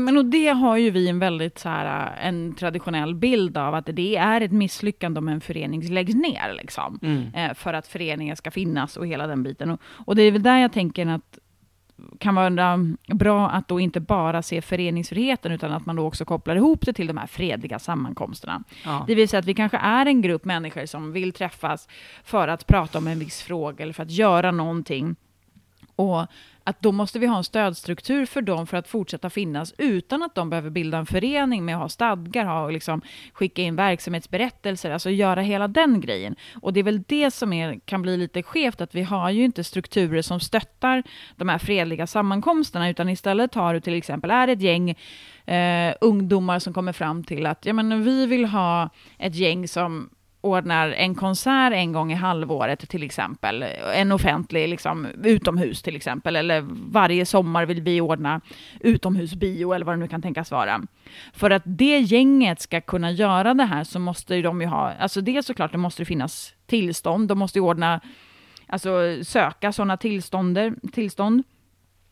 Men 0.00 0.16
och 0.16 0.24
det 0.24 0.48
har 0.48 0.76
ju 0.76 0.90
vi 0.90 1.08
en 1.08 1.18
väldigt 1.18 1.58
så 1.58 1.68
här, 1.68 2.16
en 2.22 2.54
traditionell 2.54 3.14
bild 3.14 3.56
av 3.56 3.74
att 3.74 3.86
det 3.92 4.16
är 4.16 4.40
ett 4.40 4.52
misslyckande 4.52 5.18
om 5.18 5.28
en 5.28 5.40
förening 5.40 5.88
läggs 5.88 6.14
ner, 6.14 6.54
liksom, 6.54 6.98
mm. 7.02 7.34
eh, 7.34 7.54
för 7.54 7.74
att 7.74 7.86
föreningen 7.86 8.36
ska 8.36 8.50
finnas 8.50 8.96
och 8.96 9.06
hela 9.06 9.26
den 9.26 9.42
biten. 9.42 9.70
Och, 9.70 9.80
och 10.06 10.16
det 10.16 10.22
är 10.22 10.32
väl 10.32 10.42
där 10.42 10.58
jag 10.58 10.72
tänker 10.72 11.06
att 11.06 11.38
kan 12.18 12.34
vara 12.34 12.78
bra 13.06 13.48
att 13.48 13.68
då 13.68 13.80
inte 13.80 14.00
bara 14.00 14.42
se 14.42 14.62
föreningsfriheten, 14.62 15.52
utan 15.52 15.72
att 15.72 15.86
man 15.86 15.96
då 15.96 16.06
också 16.06 16.24
kopplar 16.24 16.56
ihop 16.56 16.86
det 16.86 16.92
till 16.92 17.06
de 17.06 17.16
här 17.16 17.26
fredliga 17.26 17.78
sammankomsterna. 17.78 18.62
Ja. 18.84 19.04
Det 19.06 19.14
vill 19.14 19.28
säga 19.28 19.40
att 19.40 19.46
vi 19.46 19.54
kanske 19.54 19.78
är 19.78 20.06
en 20.06 20.22
grupp 20.22 20.44
människor 20.44 20.86
som 20.86 21.12
vill 21.12 21.32
träffas 21.32 21.88
för 22.24 22.48
att 22.48 22.66
prata 22.66 22.98
om 22.98 23.06
en 23.06 23.18
viss 23.18 23.42
fråga, 23.42 23.82
eller 23.82 23.92
för 23.92 24.02
att 24.02 24.10
göra 24.10 24.50
någonting. 24.50 25.16
Och 25.96 26.26
att 26.68 26.82
då 26.82 26.92
måste 26.92 27.18
vi 27.18 27.26
ha 27.26 27.36
en 27.36 27.44
stödstruktur 27.44 28.26
för 28.26 28.42
dem 28.42 28.66
för 28.66 28.76
att 28.76 28.88
fortsätta 28.88 29.30
finnas 29.30 29.74
utan 29.78 30.22
att 30.22 30.34
de 30.34 30.50
behöver 30.50 30.70
bilda 30.70 30.98
en 30.98 31.06
förening 31.06 31.64
med 31.64 31.74
att 31.74 31.80
ha 31.80 31.88
stadgar, 31.88 32.44
ha, 32.44 32.70
liksom, 32.70 33.00
skicka 33.32 33.62
in 33.62 33.76
verksamhetsberättelser, 33.76 34.90
alltså 34.90 35.10
göra 35.10 35.40
hela 35.40 35.68
den 35.68 36.00
grejen. 36.00 36.36
Och 36.62 36.72
det 36.72 36.80
är 36.80 36.84
väl 36.84 37.02
det 37.02 37.30
som 37.30 37.52
är, 37.52 37.80
kan 37.84 38.02
bli 38.02 38.16
lite 38.16 38.42
skevt, 38.42 38.80
att 38.80 38.94
vi 38.94 39.02
har 39.02 39.30
ju 39.30 39.44
inte 39.44 39.64
strukturer 39.64 40.22
som 40.22 40.40
stöttar 40.40 41.02
de 41.36 41.48
här 41.48 41.58
fredliga 41.58 42.06
sammankomsterna, 42.06 42.88
utan 42.88 43.08
istället 43.08 43.54
har 43.54 43.74
du 43.74 43.80
till 43.80 43.94
exempel, 43.94 44.30
är 44.30 44.48
ett 44.48 44.60
gäng 44.60 44.90
eh, 45.46 45.94
ungdomar 46.00 46.58
som 46.58 46.72
kommer 46.72 46.92
fram 46.92 47.24
till 47.24 47.46
att 47.46 47.66
ja, 47.66 47.72
men 47.72 48.04
vi 48.04 48.26
vill 48.26 48.44
ha 48.44 48.90
ett 49.18 49.34
gäng 49.34 49.68
som 49.68 50.10
ordnar 50.40 50.90
en 50.90 51.14
konsert 51.14 51.72
en 51.72 51.92
gång 51.92 52.12
i 52.12 52.14
halvåret 52.14 52.88
till 52.88 53.02
exempel, 53.02 53.64
en 53.94 54.12
offentlig 54.12 54.68
liksom, 54.68 55.06
utomhus 55.24 55.82
till 55.82 55.96
exempel, 55.96 56.36
eller 56.36 56.64
varje 56.92 57.26
sommar 57.26 57.66
vill 57.66 57.82
vi 57.82 58.00
ordna 58.00 58.40
utomhusbio 58.80 59.72
eller 59.72 59.86
vad 59.86 59.94
det 59.94 60.00
nu 60.00 60.08
kan 60.08 60.22
tänkas 60.22 60.50
vara. 60.50 60.82
För 61.32 61.50
att 61.50 61.62
det 61.64 61.98
gänget 61.98 62.60
ska 62.60 62.80
kunna 62.80 63.10
göra 63.10 63.54
det 63.54 63.64
här 63.64 63.84
så 63.84 63.98
måste 63.98 64.42
de 64.42 64.60
ju 64.60 64.66
ha, 64.66 64.92
alltså 64.92 65.20
det 65.20 65.42
såklart, 65.42 65.72
det 65.72 65.78
måste 65.78 66.04
finnas 66.04 66.54
tillstånd, 66.66 67.28
de 67.28 67.38
måste 67.38 67.58
ju 67.58 67.62
ordna, 67.62 68.00
alltså 68.66 69.24
söka 69.24 69.72
sådana 69.72 69.96
tillstånd. 69.96 71.42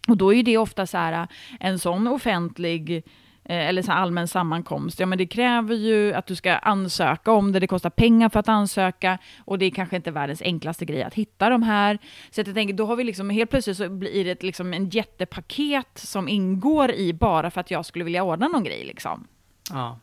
Och 0.08 0.16
då 0.16 0.32
är 0.32 0.36
ju 0.36 0.42
det 0.42 0.58
ofta 0.58 0.86
så 0.86 0.98
här, 0.98 1.28
en 1.60 1.78
sån 1.78 2.06
offentlig 2.06 3.02
Eh, 3.02 3.02
eller 3.48 3.82
så 3.82 3.92
allmän 3.92 4.28
sammankomst, 4.28 5.00
ja 5.00 5.06
men 5.06 5.18
det 5.18 5.26
kräver 5.26 5.74
ju 5.74 6.14
att 6.14 6.26
du 6.26 6.36
ska 6.36 6.52
ansöka 6.52 7.32
om 7.32 7.52
det, 7.52 7.60
det 7.60 7.66
kostar 7.66 7.90
pengar 7.90 8.28
för 8.28 8.40
att 8.40 8.48
ansöka 8.48 9.18
och 9.44 9.58
det 9.58 9.66
är 9.66 9.70
kanske 9.70 9.96
inte 9.96 10.10
världens 10.10 10.42
enklaste 10.42 10.84
grej 10.84 11.02
att 11.02 11.14
hitta 11.14 11.48
de 11.48 11.62
här. 11.62 11.98
Så 12.30 12.40
jag 12.40 12.54
tänker, 12.54 12.74
då 12.74 12.86
har 12.86 12.96
vi 12.96 13.04
liksom 13.04 13.30
helt 13.30 13.50
plötsligt 13.50 13.76
så 13.76 13.88
blir 13.88 14.24
det 14.24 14.42
liksom 14.42 14.74
en 14.74 14.88
jättepaket 14.88 15.98
som 15.98 16.28
ingår 16.28 16.92
i 16.92 17.12
bara 17.12 17.50
för 17.50 17.60
att 17.60 17.70
jag 17.70 17.86
skulle 17.86 18.04
vilja 18.04 18.22
ordna 18.22 18.48
någon 18.48 18.64
grej 18.64 18.84
liksom. 18.84 19.26
Ja. 19.70 19.98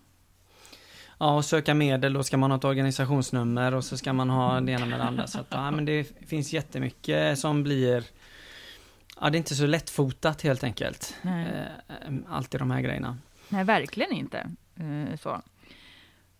Ja, 1.17 1.35
och 1.35 1.45
söka 1.45 1.73
medel, 1.73 2.13
då 2.13 2.23
ska 2.23 2.37
man 2.37 2.51
ha 2.51 2.57
ett 2.57 2.63
organisationsnummer 2.63 3.73
och 3.73 3.83
så 3.83 3.97
ska 3.97 4.13
man 4.13 4.29
ha 4.29 4.61
det 4.61 4.71
ena 4.71 4.85
med 4.85 4.99
det 4.99 5.03
andra. 5.03 5.27
Så 5.27 5.39
att, 5.39 5.47
ja, 5.49 5.71
men 5.71 5.85
det 5.85 6.27
finns 6.27 6.53
jättemycket 6.53 7.39
som 7.39 7.63
blir 7.63 8.03
Ja, 9.21 9.29
det 9.29 9.35
är 9.35 9.37
inte 9.37 9.55
så 9.55 9.65
lättfotat 9.65 10.41
helt 10.41 10.63
enkelt. 10.63 11.15
Nej. 11.21 11.47
Eh, 11.87 12.13
alltid 12.29 12.61
de 12.61 12.71
här 12.71 12.81
grejerna. 12.81 13.17
Nej, 13.49 13.63
verkligen 13.63 14.11
inte. 14.11 14.49
Eh, 14.75 15.17
så. 15.17 15.41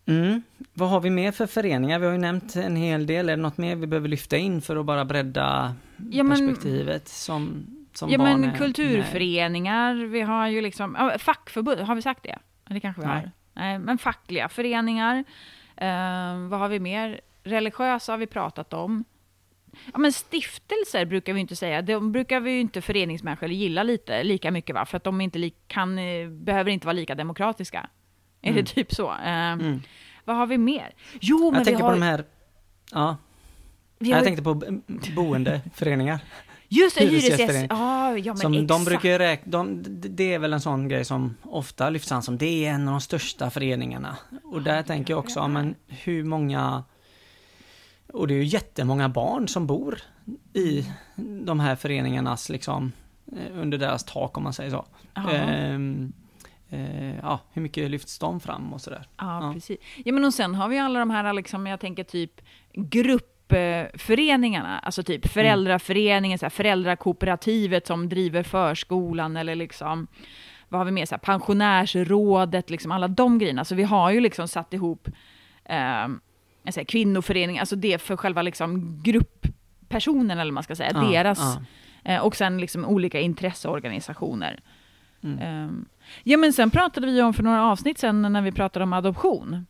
Mm. 0.06 0.44
Vad 0.74 0.90
har 0.90 1.02
vi 1.02 1.10
mer 1.10 1.32
för 1.32 1.48
föreningar? 1.48 2.00
Vi 2.00 2.06
har 2.06 2.14
ju 2.14 2.20
nämnt 2.20 2.56
en 2.56 2.76
hel 2.76 3.06
del. 3.06 3.30
Är 3.30 3.36
det 3.36 3.42
något 3.42 3.58
mer 3.58 3.76
vi 3.76 3.88
behöver 3.88 4.08
lyfta 4.08 4.38
in 4.38 4.62
för 4.62 4.76
att 4.76 4.86
bara 4.86 5.06
bredda 5.06 5.76
ja, 6.12 6.24
men, 6.24 6.38
perspektivet 6.38 7.08
som, 7.08 7.68
som 7.94 8.10
ja, 8.10 8.18
barn? 8.18 8.42
Men 8.42 8.58
kulturföreningar, 8.58 9.96
vi 9.96 10.22
har 10.22 10.48
ju 10.48 10.62
liksom, 10.62 11.12
fackförbund, 11.20 11.82
har 11.82 11.96
vi 11.96 12.02
sagt 12.02 12.24
det? 12.24 12.38
Det 12.66 12.80
kanske 12.80 13.02
vi 13.02 13.08
Nej. 13.08 13.16
har. 13.16 13.32
Nej, 13.54 13.80
men 13.80 13.98
fackliga 13.98 14.50
föreningar. 14.50 15.18
Uh, 15.82 16.48
vad 16.48 16.60
har 16.60 16.68
vi 16.68 16.80
mer? 16.80 17.22
Religiösa 17.44 18.14
har 18.14 18.18
vi 18.18 18.28
pratat 18.28 18.74
om. 18.74 19.04
Ja, 19.94 20.00
men 20.00 20.14
stiftelser 20.14 21.06
brukar 21.06 21.34
vi 21.34 21.40
inte 21.40 21.56
säga. 21.56 21.82
De 21.82 22.12
brukar 22.12 22.40
vi 22.40 22.52
ju 22.52 22.60
inte 22.60 22.82
föreningsmänniskor 22.82 23.50
gilla 23.50 23.84
lite, 23.84 24.24
lika 24.24 24.52
mycket, 24.52 24.76
va? 24.76 24.86
för 24.86 24.98
att 24.98 25.04
de 25.04 25.22
inte 25.22 25.40
li 25.40 25.54
kan, 25.68 26.00
eh, 26.00 26.30
behöver 26.30 26.72
inte 26.72 26.88
vara 26.88 26.94
lika 26.94 27.16
demokratiska. 27.16 27.90
Är 28.42 28.52
mm. 28.52 28.64
det 28.64 28.72
typ 28.72 28.94
så? 28.94 29.12
Uh, 29.12 29.28
mm. 29.28 29.82
Vad 30.26 30.36
har 30.36 30.48
vi 30.48 30.58
mer? 30.58 30.94
Jo, 31.22 31.52
men 31.52 31.60
Jag 31.60 31.66
tänker 31.66 31.84
har... 31.84 31.90
på 31.90 31.96
de 31.96 32.02
här... 32.02 32.26
Ja. 32.92 33.00
Har... 33.00 33.18
Jag 34.00 34.24
tänkte 34.24 34.44
på 34.44 34.82
boendeföreningar. 35.16 36.20
Just 36.68 36.98
det, 36.98 37.06
hyresgäst. 37.06 37.66
Ah, 37.70 38.18
ja, 38.18 38.34
men 38.34 38.38
som 38.38 38.54
exakt. 38.54 38.68
de 38.68 38.86
brukar 38.86 39.20
räkna, 39.20 39.52
de, 39.52 39.84
det 40.16 40.34
är 40.34 40.40
väl 40.40 40.54
en 40.54 40.62
sån 40.62 40.88
grej 40.88 41.06
som 41.06 41.38
ofta 41.44 41.90
lyfts 41.90 42.10
fram 42.10 42.22
som 42.22 42.38
det 42.38 42.66
är 42.66 42.72
en 42.72 42.88
av 42.88 42.94
de 42.94 43.02
största 43.02 43.50
föreningarna. 43.50 44.18
Och 44.44 44.62
där 44.62 44.80
ah, 44.80 44.84
tänker 44.84 45.14
jag 45.14 45.20
också, 45.20 45.40
ja, 45.40 45.48
men 45.48 45.76
hur 45.88 46.24
många 46.24 46.84
och 48.14 48.28
det 48.28 48.34
är 48.34 48.38
ju 48.38 48.44
jättemånga 48.44 49.10
barn 49.10 49.48
som 49.48 49.68
bor 49.68 50.00
i 50.54 50.86
de 51.46 51.60
här 51.60 51.76
föreningarnas 51.76 52.50
liksom 52.50 52.92
eh, 53.32 53.62
under 53.62 53.78
deras 53.78 54.04
tak 54.04 54.38
om 54.38 54.44
man 54.44 54.54
säger 54.54 54.72
så. 54.72 54.86
Ehm, 55.16 56.14
eh, 56.70 57.16
ja, 57.16 57.40
hur 57.52 57.62
mycket 57.62 57.92
lyfts 57.92 58.20
de 58.20 58.40
fram 58.40 58.74
och 58.74 58.82
sådär. 58.82 59.08
Ja, 59.18 59.46
ja, 59.46 59.54
precis. 59.54 59.78
Ja, 60.06 60.14
men 60.14 60.26
och 60.26 60.34
sen 60.34 60.56
har 60.56 60.70
vi 60.70 60.80
alla 60.80 61.00
de 61.00 61.10
här, 61.10 61.34
liksom, 61.34 61.68
jag 61.68 61.80
tänker 61.80 62.04
typ 62.04 62.42
gruppföreningarna, 62.74 64.80
alltså 64.80 65.04
typ 65.04 65.28
föräldraföreningen, 65.28 66.40
så 66.40 66.46
här, 66.46 66.50
föräldrakooperativet 66.50 67.88
som 67.88 68.10
driver 68.10 68.44
förskolan 68.44 69.38
eller 69.38 69.56
liksom 69.56 70.08
vad 70.70 70.80
har 70.80 70.86
vi 70.86 70.92
mer, 70.92 71.06
så 71.06 71.16
här, 71.16 71.20
pensionärsrådet, 71.20 72.70
liksom 72.70 72.92
alla 72.92 73.08
de 73.08 73.40
grejerna. 73.40 73.66
Så 73.66 73.76
vi 73.76 73.84
har 73.84 74.12
ju 74.12 74.20
liksom 74.20 74.48
satt 74.48 74.74
ihop 74.74 75.08
eh, 75.66 76.08
säger, 76.72 76.86
kvinnoförening, 76.86 77.60
alltså 77.60 77.76
det 77.76 78.02
för 78.02 78.18
själva 78.18 78.42
liksom 78.42 79.02
grupppersonen, 79.04 80.40
eller 80.40 80.52
man 80.52 80.64
ska 80.64 80.76
säga, 80.76 80.92
ja, 80.94 81.02
deras, 81.02 81.40
ja. 82.04 82.14
Eh, 82.14 82.22
och 82.22 82.36
sen 82.36 82.58
liksom 82.58 82.86
olika 82.86 83.20
intresseorganisationer. 83.20 84.60
Mm. 85.24 85.66
Um, 85.66 85.86
ja, 86.24 86.38
men 86.38 86.54
sen 86.54 86.72
pratade 86.72 87.08
vi 87.08 87.22
om 87.22 87.34
för 87.34 87.44
några 87.44 87.66
avsnitt 87.66 87.98
sen 87.98 88.22
när 88.22 88.42
vi 88.42 88.52
pratade 88.52 88.84
om 88.84 88.94
adoption, 88.94 89.66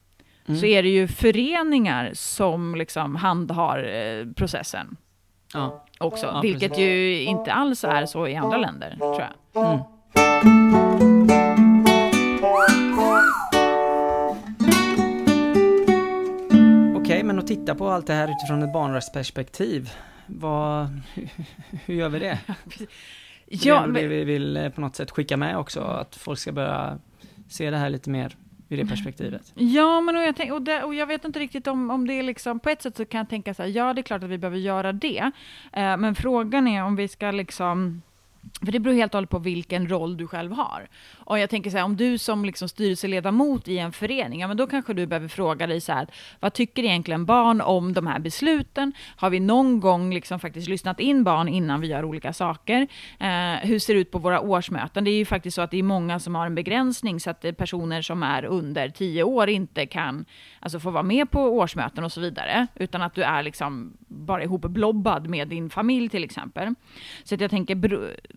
mm. 0.46 0.60
så 0.60 0.66
är 0.66 0.84
det 0.84 0.90
ju 0.90 1.08
föreningar 1.08 2.12
som 2.14 2.76
liksom 2.76 3.16
handhar 3.16 3.84
eh, 3.84 4.34
processen. 4.34 4.98
Ja. 5.54 5.86
Också, 6.00 6.40
vilket 6.42 6.72
precis. 6.72 6.84
ju 6.86 7.22
inte 7.22 7.54
alls 7.54 7.84
är 7.84 8.06
så 8.06 8.28
i 8.28 8.36
andra 8.36 8.58
länder, 8.58 8.96
tror 9.00 9.22
jag. 9.54 9.66
Mm. 9.66 11.13
Att 17.44 17.48
titta 17.48 17.76
på 17.76 17.90
allt 17.90 18.08
det 18.08 18.14
här 18.14 18.32
utifrån 18.32 18.64
ett 18.64 18.74
barnrättsperspektiv, 18.74 19.90
vad, 20.28 20.88
hur 21.86 21.94
gör 21.94 22.10
vi 22.10 22.20
det? 22.20 22.40
ja, 23.46 23.88
det 23.88 24.00
är 24.00 24.04
det 24.04 24.08
vi 24.08 24.24
vill 24.24 24.58
eh, 24.58 24.70
på 24.70 24.82
något 24.82 24.96
sätt 24.96 25.12
skicka 25.12 25.38
med 25.38 25.58
också, 25.58 25.82
att 25.82 26.16
folk 26.16 26.40
ska 26.40 26.52
börja 26.52 27.00
se 27.50 27.70
det 27.70 27.78
här 27.78 27.90
lite 27.90 28.10
mer 28.10 28.38
ur 28.70 28.78
det 28.78 28.86
perspektivet. 28.86 29.54
Ja, 29.56 30.02
men 30.02 30.16
och 30.16 30.24
jag, 30.24 30.36
tänk, 30.36 30.52
och, 30.52 30.62
det, 30.62 30.84
och 30.84 30.96
jag 30.96 31.08
vet 31.08 31.26
inte 31.26 31.40
riktigt 31.40 31.68
om, 31.68 31.90
om 31.90 32.08
det 32.08 32.14
är 32.14 32.24
liksom, 32.24 32.60
på 32.60 32.70
ett 32.70 32.82
sätt 32.82 32.98
så 32.98 33.06
kan 33.06 33.18
jag 33.18 33.30
tänka 33.30 33.54
så 33.54 33.64
här, 33.64 33.70
ja 33.70 33.94
det 33.94 34.02
är 34.02 34.04
klart 34.04 34.24
att 34.24 34.30
vi 34.30 34.38
behöver 34.38 34.58
göra 34.58 34.92
det, 34.92 35.32
eh, 35.74 35.98
men 35.98 36.16
frågan 36.16 36.68
är 36.68 36.84
om 36.84 36.96
vi 36.96 37.08
ska 37.08 37.32
liksom 37.32 38.02
för 38.66 38.72
det 38.72 38.80
beror 38.80 38.96
helt 38.96 39.14
och 39.14 39.18
hållet 39.18 39.30
på 39.30 39.40
vilken 39.40 39.90
roll 39.90 40.18
du 40.18 40.28
själv 40.28 40.52
har. 40.52 40.88
Och 41.16 41.40
jag 41.40 41.50
tänker 41.50 41.70
så 41.70 41.78
här, 41.78 41.84
om 41.84 41.96
du 41.96 42.18
som 42.18 42.46
liksom 42.46 42.70
styrelseledamot 42.70 43.68
i 43.68 43.78
en 43.78 43.92
förening, 43.92 44.40
ja 44.40 44.48
men 44.48 44.58
då 44.58 44.68
kanske 44.68 44.94
du 44.94 45.06
behöver 45.06 45.28
fråga 45.28 45.68
dig 45.68 45.82
så 45.82 45.94
här, 45.94 46.08
vad 46.40 46.54
tycker 46.54 46.84
egentligen 46.84 47.26
barn 47.26 47.62
om 47.62 47.94
de 47.94 48.08
här 48.08 48.20
besluten? 48.20 48.94
Har 49.16 49.30
vi 49.30 49.40
någon 49.40 49.80
gång 49.80 50.14
liksom 50.14 50.40
faktiskt 50.40 50.68
lyssnat 50.68 51.00
in 51.00 51.24
barn 51.24 51.48
innan 51.48 51.82
vi 51.82 51.88
gör 51.88 52.06
olika 52.06 52.34
saker? 52.34 52.88
Eh, 53.20 53.54
hur 53.62 53.80
ser 53.80 53.94
det 53.94 54.00
ut 54.00 54.12
på 54.12 54.20
våra 54.20 54.40
årsmöten? 54.40 55.04
Det 55.04 55.12
är 55.12 55.18
ju 55.18 55.26
faktiskt 55.26 55.56
så 55.56 55.62
att 55.62 55.72
det 55.72 55.80
är 55.80 55.84
många 55.84 56.20
som 56.20 56.36
har 56.36 56.46
en 56.46 56.56
begränsning, 56.56 57.20
så 57.20 57.30
att 57.30 57.58
personer 57.58 58.02
som 58.02 58.24
är 58.24 58.46
under 58.46 58.90
tio 58.90 59.24
år 59.24 59.50
inte 59.50 59.86
kan 59.86 60.26
alltså, 60.60 60.80
få 60.80 60.92
vara 60.92 61.04
med 61.04 61.32
på 61.32 61.42
årsmöten 61.42 62.04
och 62.04 62.12
så 62.12 62.22
vidare, 62.22 62.68
utan 62.76 63.02
att 63.02 63.16
du 63.16 63.24
är 63.24 63.44
liksom 63.44 63.94
bara 64.08 64.44
ihopblobbad 64.44 65.28
med 65.28 65.48
din 65.48 65.70
familj 65.70 66.10
till 66.10 66.24
exempel. 66.24 66.76
Så 67.24 67.36
att 67.36 67.42
jag 67.42 67.52
tänker, 67.52 67.76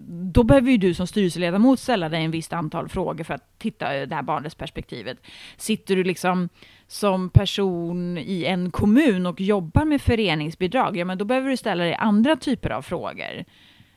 då 0.09 0.43
behöver 0.43 0.71
ju 0.71 0.77
du 0.77 0.95
som 0.95 1.07
styrelseledamot 1.07 1.81
ställa 1.81 2.09
dig 2.09 2.25
en 2.25 2.31
visst 2.31 2.53
antal 2.53 2.89
frågor 2.89 3.25
för 3.25 3.35
att 3.35 3.59
titta 3.59 4.07
det 4.07 4.15
här 4.15 4.23
barnets 4.23 4.55
perspektivet. 4.55 5.19
Sitter 5.57 5.97
du 5.97 6.05
liksom 6.05 6.49
som 6.87 7.31
person 7.31 8.19
i 8.19 8.45
en 8.45 8.71
kommun 8.71 9.27
och 9.27 9.41
jobbar 9.41 9.85
med 9.85 10.03
föreningsbidrag, 10.03 10.97
ja 10.97 11.05
men 11.05 11.19
då 11.19 11.25
behöver 11.25 11.51
du 11.51 11.57
ställa 11.57 11.85
dig 11.85 11.95
andra 11.95 12.37
typer 12.37 12.71
av 12.71 12.83
frågor. 12.83 13.45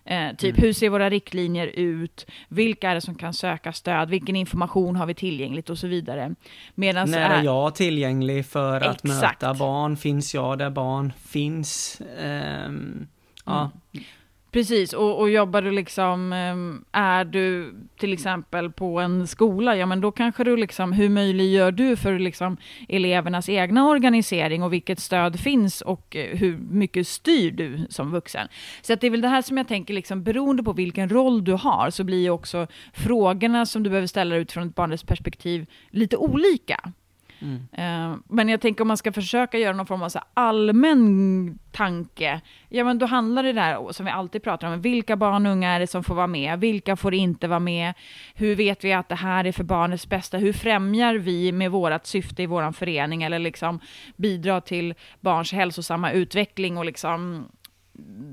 Eh, 0.06 0.36
typ, 0.36 0.58
mm. 0.58 0.65
hur 0.65 0.74
ser 0.74 0.89
våra 0.89 1.10
riktlinjer 1.10 1.67
ut? 1.67 2.26
Vilka 2.48 2.89
är 2.89 2.95
det 2.95 3.02
som 3.02 3.15
kan 3.15 3.34
söka 3.34 3.74
stöd? 3.74 4.10
Vilken 4.10 4.36
information 4.36 4.95
har 4.95 5.06
vi 5.06 5.13
tillgängligt 5.13 5.69
och 5.69 5.78
så 5.78 5.88
vidare. 5.88 6.36
Medans 6.76 7.12
När 7.12 7.30
är 7.30 7.43
jag 7.43 7.76
tillgänglig 7.76 8.45
för 8.45 8.78
Exakt. 8.78 8.95
att 8.95 9.04
möta 9.04 9.54
barn? 9.54 9.98
Finns 9.98 10.34
jag 10.34 10.58
där 10.58 10.69
barn 10.69 11.13
finns? 11.28 12.02
Um, 12.19 13.08
ja. 13.45 13.72
Mm. 13.93 14.06
Precis, 14.51 14.93
och, 14.93 15.19
och 15.19 15.29
jobbar 15.29 15.62
du 15.62 15.71
liksom, 15.71 16.33
ehm, 16.33 16.85
är 16.91 17.25
du 17.25 17.73
till 17.97 18.13
exempel 18.13 18.71
på 18.71 18.99
en 18.99 19.27
skola, 19.27 19.75
ja 19.75 19.85
men 19.85 20.01
då 20.01 20.12
kanske 20.12 20.43
du 20.43 20.57
liksom, 20.57 20.91
hur 20.93 21.09
möjliggör 21.09 21.71
du 21.71 21.95
för 21.95 22.19
liksom 22.19 22.57
elevernas 22.88 23.49
egna 23.49 23.88
organisering 23.89 24.63
och 24.63 24.73
vilket 24.73 24.99
stöd 24.99 25.39
finns 25.39 25.81
och 25.81 26.15
eh, 26.15 26.38
hur 26.38 26.57
mycket 26.57 27.07
styr 27.07 27.51
du 27.51 27.88
som 27.89 28.12
vuxen? 28.12 28.47
Så 28.81 28.93
att 28.93 29.01
det 29.01 29.07
är 29.07 29.12
väl 29.12 29.21
det 29.21 29.27
här 29.27 29.41
som 29.41 29.57
jag 29.57 29.67
tänker, 29.67 29.93
liksom, 29.93 30.23
beroende 30.23 30.63
på 30.63 30.73
vilken 30.73 31.09
roll 31.09 31.43
du 31.43 31.53
har, 31.53 31.89
så 31.89 32.03
blir 32.03 32.29
också 32.29 32.67
frågorna 32.93 33.65
som 33.65 33.83
du 33.83 33.89
behöver 33.89 34.07
ställa 34.07 34.35
utifrån 34.35 34.67
ett 34.67 34.75
barnets 34.75 35.03
perspektiv 35.03 35.65
lite 35.89 36.17
olika. 36.17 36.93
Mm. 37.41 37.67
Eh, 37.71 38.19
men 38.30 38.49
jag 38.49 38.62
tänker 38.62 38.82
om 38.82 38.88
man 38.88 38.97
ska 38.97 39.12
försöka 39.12 39.58
göra 39.58 39.75
någon 39.75 39.86
form 39.86 40.02
av 40.02 40.10
så 40.10 40.19
allmän 40.34 41.60
tanke, 41.71 42.41
ja 42.69 42.84
men 42.84 42.99
då 42.99 43.06
handlar 43.06 43.43
det 43.43 43.54
där 43.54 43.91
som 43.91 44.06
vi 44.06 44.12
alltid 44.12 44.43
pratar 44.43 44.73
om, 44.73 44.82
vilka 44.82 45.15
barn 45.15 45.45
och 45.45 45.52
unga 45.52 45.69
är 45.69 45.80
det 45.80 45.88
som 45.88 46.04
får 46.04 46.15
vara 46.15 46.28
med, 46.28 46.60
vilka 46.60 46.95
får 46.95 47.13
inte 47.13 47.47
vara 47.47 47.60
med, 47.60 47.93
hur 48.34 48.56
vet 48.56 48.84
vi 48.84 48.93
att 48.93 49.10
det 49.10 49.15
här 49.15 49.45
är 49.45 49.52
för 49.52 49.63
barnets 49.63 50.08
bästa, 50.08 50.38
hur 50.38 50.54
främjar 50.54 51.15
vi 51.15 51.52
med 51.52 51.71
vårt 51.71 52.06
syfte 52.06 52.43
i 52.43 52.45
vår 52.45 52.71
förening 52.71 53.23
eller 53.23 53.39
liksom 53.39 53.80
bidrar 54.15 54.62
till 54.62 54.93
barns 55.19 55.52
hälsosamma 55.52 56.12
utveckling 56.12 56.78
och 56.78 56.86
liksom 56.86 57.45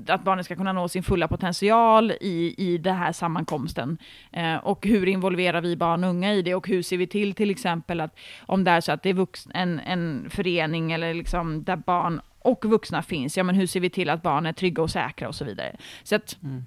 att 0.07 0.23
barnet 0.23 0.45
ska 0.45 0.55
kunna 0.55 0.73
nå 0.73 0.87
sin 0.87 1.03
fulla 1.03 1.27
potential 1.27 2.11
i, 2.11 2.55
i 2.57 2.77
den 2.77 2.95
här 2.95 3.11
sammankomsten. 3.11 3.97
Eh, 4.31 4.55
och 4.55 4.85
hur 4.85 5.07
involverar 5.07 5.61
vi 5.61 5.75
barn 5.75 6.03
och 6.03 6.09
unga 6.09 6.33
i 6.33 6.41
det 6.41 6.55
och 6.55 6.67
hur 6.67 6.81
ser 6.81 6.97
vi 6.97 7.07
till 7.07 7.33
till 7.33 7.49
exempel 7.49 8.01
att 8.01 8.19
om 8.45 8.63
det 8.63 8.71
är 8.71 8.81
så 8.81 8.91
att 8.91 9.03
det 9.03 9.09
är 9.09 9.13
vux, 9.13 9.47
en, 9.53 9.79
en 9.79 10.29
förening 10.29 10.91
eller 10.91 11.13
liksom 11.13 11.63
där 11.63 11.75
barn 11.75 12.21
och 12.39 12.65
vuxna 12.65 13.01
finns, 13.01 13.37
ja 13.37 13.43
men 13.43 13.55
hur 13.55 13.67
ser 13.67 13.79
vi 13.79 13.89
till 13.89 14.09
att 14.09 14.21
barn 14.21 14.45
är 14.45 14.53
trygga 14.53 14.83
och 14.83 14.91
säkra 14.91 15.27
och 15.27 15.35
så 15.35 15.45
vidare. 15.45 15.75
Så 16.03 16.15
att 16.15 16.37
mm. 16.43 16.63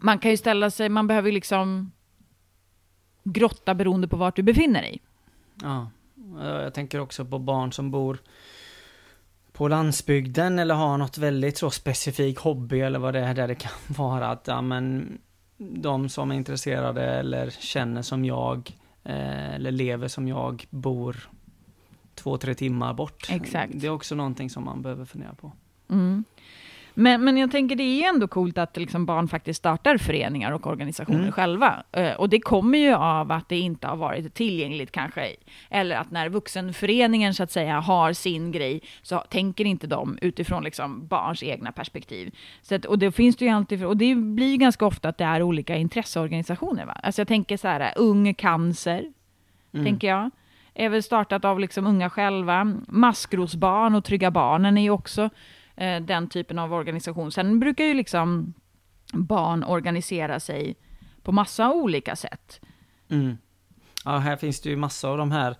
man 0.00 0.18
kan 0.18 0.30
ju 0.30 0.36
ställa 0.36 0.70
sig, 0.70 0.88
man 0.88 1.06
behöver 1.06 1.32
liksom 1.32 1.92
grotta 3.24 3.74
beroende 3.74 4.08
på 4.08 4.16
vart 4.16 4.36
du 4.36 4.42
befinner 4.42 4.82
dig. 4.82 5.02
Ja, 5.62 5.90
jag 6.40 6.74
tänker 6.74 7.00
också 7.00 7.24
på 7.24 7.38
barn 7.38 7.72
som 7.72 7.90
bor 7.90 8.18
på 9.56 9.68
landsbygden 9.68 10.58
eller 10.58 10.74
har 10.74 10.98
något 10.98 11.18
väldigt 11.18 11.58
så 11.58 11.70
specifik 11.70 12.38
hobby 12.38 12.80
eller 12.80 12.98
vad 12.98 13.14
det 13.14 13.20
är 13.20 13.34
där 13.34 13.48
det 13.48 13.54
kan 13.54 13.72
vara 13.96 14.28
att 14.28 14.46
ja, 14.46 14.60
men 14.62 15.18
de 15.56 16.08
som 16.08 16.30
är 16.30 16.34
intresserade 16.34 17.04
eller 17.04 17.50
känner 17.50 18.02
som 18.02 18.24
jag 18.24 18.72
eh, 19.04 19.54
eller 19.54 19.70
lever 19.70 20.08
som 20.08 20.28
jag 20.28 20.66
bor 20.70 21.30
två, 22.14 22.38
tre 22.38 22.54
timmar 22.54 22.94
bort. 22.94 23.26
Exakt. 23.30 23.72
Det 23.76 23.86
är 23.86 23.90
också 23.90 24.14
någonting 24.14 24.50
som 24.50 24.64
man 24.64 24.82
behöver 24.82 25.04
fundera 25.04 25.34
på. 25.34 25.52
Mm. 25.90 26.24
Men, 26.98 27.24
men 27.24 27.36
jag 27.36 27.50
tänker 27.50 27.76
det 27.76 27.82
är 27.82 28.08
ändå 28.08 28.28
coolt 28.28 28.58
att 28.58 28.76
liksom 28.76 29.06
barn 29.06 29.28
faktiskt 29.28 29.58
startar 29.58 29.98
föreningar 29.98 30.52
och 30.52 30.66
organisationer 30.66 31.18
mm. 31.18 31.32
själva. 31.32 31.82
Uh, 31.96 32.12
och 32.12 32.28
det 32.28 32.40
kommer 32.40 32.78
ju 32.78 32.94
av 32.94 33.32
att 33.32 33.48
det 33.48 33.58
inte 33.58 33.86
har 33.86 33.96
varit 33.96 34.34
tillgängligt 34.34 34.92
kanske. 34.92 35.36
Eller 35.70 35.96
att 35.96 36.10
när 36.10 36.28
vuxenföreningen 36.28 37.34
så 37.34 37.42
att 37.42 37.50
säga 37.50 37.80
har 37.80 38.12
sin 38.12 38.52
grej 38.52 38.80
så 39.02 39.18
tänker 39.18 39.64
inte 39.64 39.86
de 39.86 40.18
utifrån 40.22 40.64
liksom 40.64 41.06
barns 41.06 41.42
egna 41.42 41.72
perspektiv. 41.72 42.34
Så 42.62 42.74
att, 42.74 42.84
och 42.84 42.98
det 42.98 43.12
finns 43.12 43.36
det 43.36 43.44
ju 43.44 43.50
alltid, 43.50 43.84
och 43.84 43.96
det 43.96 44.14
blir 44.14 44.50
ju 44.50 44.56
ganska 44.56 44.86
ofta 44.86 45.08
att 45.08 45.18
det 45.18 45.24
är 45.24 45.42
olika 45.42 45.76
intresseorganisationer. 45.76 46.86
Va? 46.86 47.00
Alltså 47.02 47.20
jag 47.20 47.28
tänker 47.28 47.56
så 47.56 47.68
här, 47.68 47.92
Ung 47.96 48.34
Cancer, 48.34 49.12
mm. 49.72 49.86
tänker 49.86 50.08
jag 50.08 50.30
är 50.76 50.88
väl 50.88 51.02
startat 51.02 51.44
av 51.44 51.60
liksom 51.60 51.86
unga 51.86 52.10
själva. 52.10 52.74
Maskrosbarn 52.88 53.94
och 53.94 54.04
Trygga 54.04 54.30
Barnen 54.30 54.78
är 54.78 54.82
ju 54.82 54.90
också 54.90 55.30
eh, 55.76 56.00
den 56.00 56.28
typen 56.28 56.58
av 56.58 56.72
organisation. 56.72 57.32
Sen 57.32 57.60
brukar 57.60 57.84
ju 57.84 57.94
liksom 57.94 58.54
barn 59.12 59.64
organisera 59.64 60.40
sig 60.40 60.76
på 61.22 61.32
massa 61.32 61.72
olika 61.72 62.16
sätt. 62.16 62.60
Mm. 63.08 63.38
Ja, 64.04 64.18
här 64.18 64.36
finns 64.36 64.60
det 64.60 64.70
ju 64.70 64.76
massa 64.76 65.08
av 65.08 65.18
de 65.18 65.32
här 65.32 65.56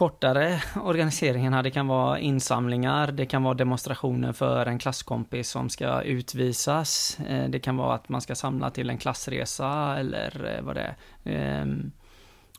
kortare 0.00 0.62
organiseringarna. 0.82 1.62
Det 1.62 1.70
kan 1.70 1.86
vara 1.86 2.18
insamlingar, 2.18 3.12
det 3.12 3.26
kan 3.26 3.42
vara 3.42 3.54
demonstrationer 3.54 4.32
för 4.32 4.66
en 4.66 4.78
klasskompis 4.78 5.50
som 5.50 5.70
ska 5.70 6.02
utvisas. 6.02 7.20
Eh, 7.28 7.50
det 7.50 7.58
kan 7.58 7.76
vara 7.76 7.94
att 7.94 8.08
man 8.08 8.20
ska 8.20 8.34
samla 8.34 8.70
till 8.70 8.90
en 8.90 8.98
klassresa 8.98 9.96
eller 9.98 10.56
eh, 10.56 10.64
vad 10.64 10.76
det 10.76 10.80
är. 10.80 10.96
Ehm, 11.24 11.92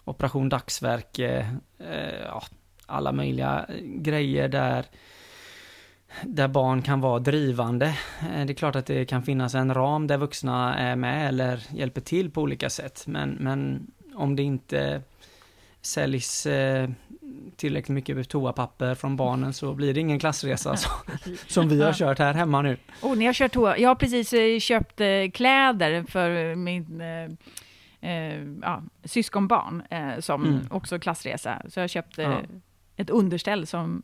operation 0.03 0.49
Dagsverke, 0.49 1.59
eh, 1.79 2.21
ja, 2.25 2.43
alla 2.85 3.11
möjliga 3.11 3.65
grejer 3.83 4.47
där 4.47 4.85
där 6.23 6.47
barn 6.47 6.81
kan 6.81 7.01
vara 7.01 7.19
drivande. 7.19 7.85
Eh, 8.21 8.45
det 8.45 8.53
är 8.53 8.55
klart 8.55 8.75
att 8.75 8.85
det 8.85 9.05
kan 9.05 9.23
finnas 9.23 9.55
en 9.55 9.73
ram 9.73 10.07
där 10.07 10.17
vuxna 10.17 10.75
är 10.75 10.95
med 10.95 11.27
eller 11.27 11.63
hjälper 11.73 12.01
till 12.01 12.31
på 12.31 12.41
olika 12.41 12.69
sätt. 12.69 13.03
Men, 13.07 13.29
men 13.29 13.87
om 14.15 14.35
det 14.35 14.43
inte 14.43 15.01
säljs 15.81 16.45
eh, 16.45 16.89
tillräckligt 17.55 17.95
mycket 17.95 18.29
toapapper 18.29 18.95
från 18.95 19.15
barnen 19.15 19.53
så 19.53 19.73
blir 19.73 19.93
det 19.93 19.99
ingen 19.99 20.19
klassresa 20.19 20.75
så, 20.77 20.89
som 21.47 21.69
vi 21.69 21.81
har 21.81 21.93
kört 21.93 22.19
här 22.19 22.33
hemma 22.33 22.61
nu. 22.61 22.77
Oh, 23.01 23.17
ni 23.17 23.25
har 23.25 23.33
kört 23.33 23.51
toa. 23.53 23.77
Jag 23.77 23.89
har 23.89 23.95
precis 23.95 24.33
eh, 24.33 24.59
köpt 24.59 25.01
kläder 25.33 26.03
för 26.03 26.55
min 26.55 27.01
eh, 28.01 28.35
ja, 28.61 28.81
syskonbarn 29.03 29.83
eh, 29.89 30.19
som 30.19 30.45
mm. 30.45 30.67
också 30.71 30.99
klassresa. 30.99 31.61
Så 31.69 31.79
jag 31.79 31.89
köpte 31.89 32.21
ja. 32.21 32.41
ett 32.95 33.09
underställ 33.09 33.67
som 33.67 34.03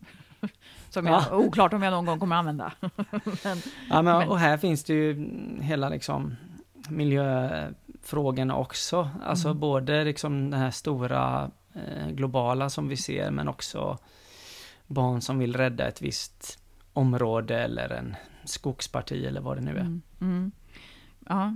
som 0.89 1.05
jag, 1.05 1.23
ja. 1.31 1.35
oklart 1.35 1.73
om 1.73 1.83
jag 1.83 1.91
någon 1.91 2.05
gång 2.05 2.19
kommer 2.19 2.35
använda. 2.35 2.71
men, 3.43 3.57
ja, 3.89 4.01
men, 4.01 4.29
och 4.29 4.39
här 4.39 4.57
finns 4.57 4.83
det 4.83 4.93
ju 4.93 5.29
hela 5.61 5.89
liksom 5.89 6.35
miljöfrågorna 6.89 8.55
också. 8.55 9.09
Alltså 9.23 9.47
mm. 9.47 9.59
både 9.59 10.03
liksom 10.03 10.51
den 10.51 10.59
här 10.59 10.71
stora 10.71 11.51
eh, 11.73 12.07
globala 12.09 12.69
som 12.69 12.87
vi 12.87 12.97
ser, 12.97 13.31
men 13.31 13.47
också 13.47 13.97
barn 14.87 15.21
som 15.21 15.39
vill 15.39 15.55
rädda 15.55 15.87
ett 15.87 16.01
visst 16.01 16.59
område 16.93 17.59
eller 17.59 17.89
en 17.89 18.15
skogsparti 18.43 19.25
eller 19.25 19.41
vad 19.41 19.57
det 19.57 19.61
nu 19.61 19.71
är. 19.71 19.81
Mm. 19.81 20.01
Mm. 20.21 20.51
Ja. 21.27 21.53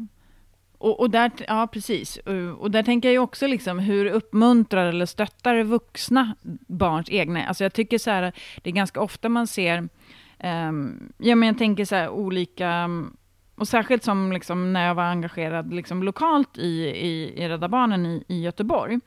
Och, 0.81 0.99
och, 0.99 1.09
där, 1.09 1.31
ja 1.47 1.67
precis. 1.67 2.17
Och 2.57 2.71
där 2.71 2.83
tänker 2.83 3.11
jag 3.11 3.23
också 3.23 3.47
liksom 3.47 3.79
hur 3.79 4.05
uppmuntrar 4.05 4.85
eller 4.85 5.05
stöttar 5.05 5.63
vuxna 5.63 6.35
barns 6.67 7.09
egna, 7.09 7.45
alltså 7.45 7.63
jag 7.63 7.73
tycker 7.73 7.97
så 7.97 8.11
här, 8.11 8.31
det 8.61 8.69
är 8.69 8.73
ganska 8.73 9.01
ofta 9.01 9.29
man 9.29 9.47
ser, 9.47 9.77
um, 10.43 11.13
ja 11.17 11.35
men 11.35 11.47
jag 11.47 11.57
tänker 11.57 11.85
så 11.85 11.95
här 11.95 12.09
olika, 12.09 12.89
och 13.55 13.67
särskilt 13.67 14.03
som 14.03 14.31
liksom 14.31 14.73
när 14.73 14.87
jag 14.87 14.95
var 14.95 15.03
engagerad 15.03 15.73
liksom 15.73 16.03
lokalt 16.03 16.57
i, 16.57 16.85
i, 16.85 17.43
i 17.43 17.49
Rädda 17.49 17.67
Barnen 17.67 18.05
i, 18.05 18.23
i 18.27 18.41
Göteborg, 18.41 18.99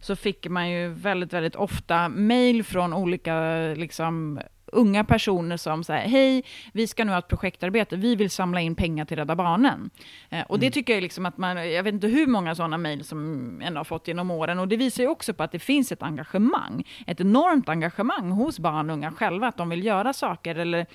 så 0.00 0.16
fick 0.16 0.48
man 0.48 0.70
ju 0.70 0.88
väldigt, 0.88 1.32
väldigt 1.32 1.56
ofta 1.56 2.08
mejl 2.08 2.64
från 2.64 2.92
olika 2.92 3.34
liksom, 3.76 4.40
unga 4.72 5.04
personer 5.04 5.56
som 5.56 5.84
säger 5.84 6.08
hej, 6.08 6.44
vi 6.72 6.86
ska 6.86 7.04
nu 7.04 7.12
ha 7.12 7.18
ett 7.18 7.28
projektarbete, 7.28 7.96
vi 7.96 8.16
vill 8.16 8.30
samla 8.30 8.60
in 8.60 8.74
pengar 8.74 9.04
till 9.04 9.16
Rädda 9.16 9.36
Barnen. 9.36 9.90
Eh, 10.30 10.42
och 10.48 10.58
det 10.58 10.66
mm. 10.66 10.72
tycker 10.72 10.92
jag 10.92 11.02
liksom 11.02 11.26
att 11.26 11.38
man, 11.38 11.70
jag 11.72 11.82
vet 11.82 11.94
inte 11.94 12.06
hur 12.06 12.26
många 12.26 12.54
sådana 12.54 12.78
mejl 12.78 13.04
som 13.04 13.60
en 13.62 13.76
har 13.76 13.84
fått 13.84 14.08
genom 14.08 14.30
åren, 14.30 14.58
och 14.58 14.68
det 14.68 14.76
visar 14.76 15.02
ju 15.02 15.08
också 15.08 15.34
på 15.34 15.42
att 15.42 15.52
det 15.52 15.58
finns 15.58 15.92
ett 15.92 16.02
engagemang, 16.02 16.88
ett 17.06 17.20
enormt 17.20 17.68
engagemang 17.68 18.30
hos 18.30 18.58
barn 18.58 18.90
och 18.90 18.94
unga 18.94 19.12
själva, 19.12 19.48
att 19.48 19.56
de 19.56 19.68
vill 19.68 19.84
göra 19.84 20.12
saker, 20.12 20.54
eller 20.54 20.86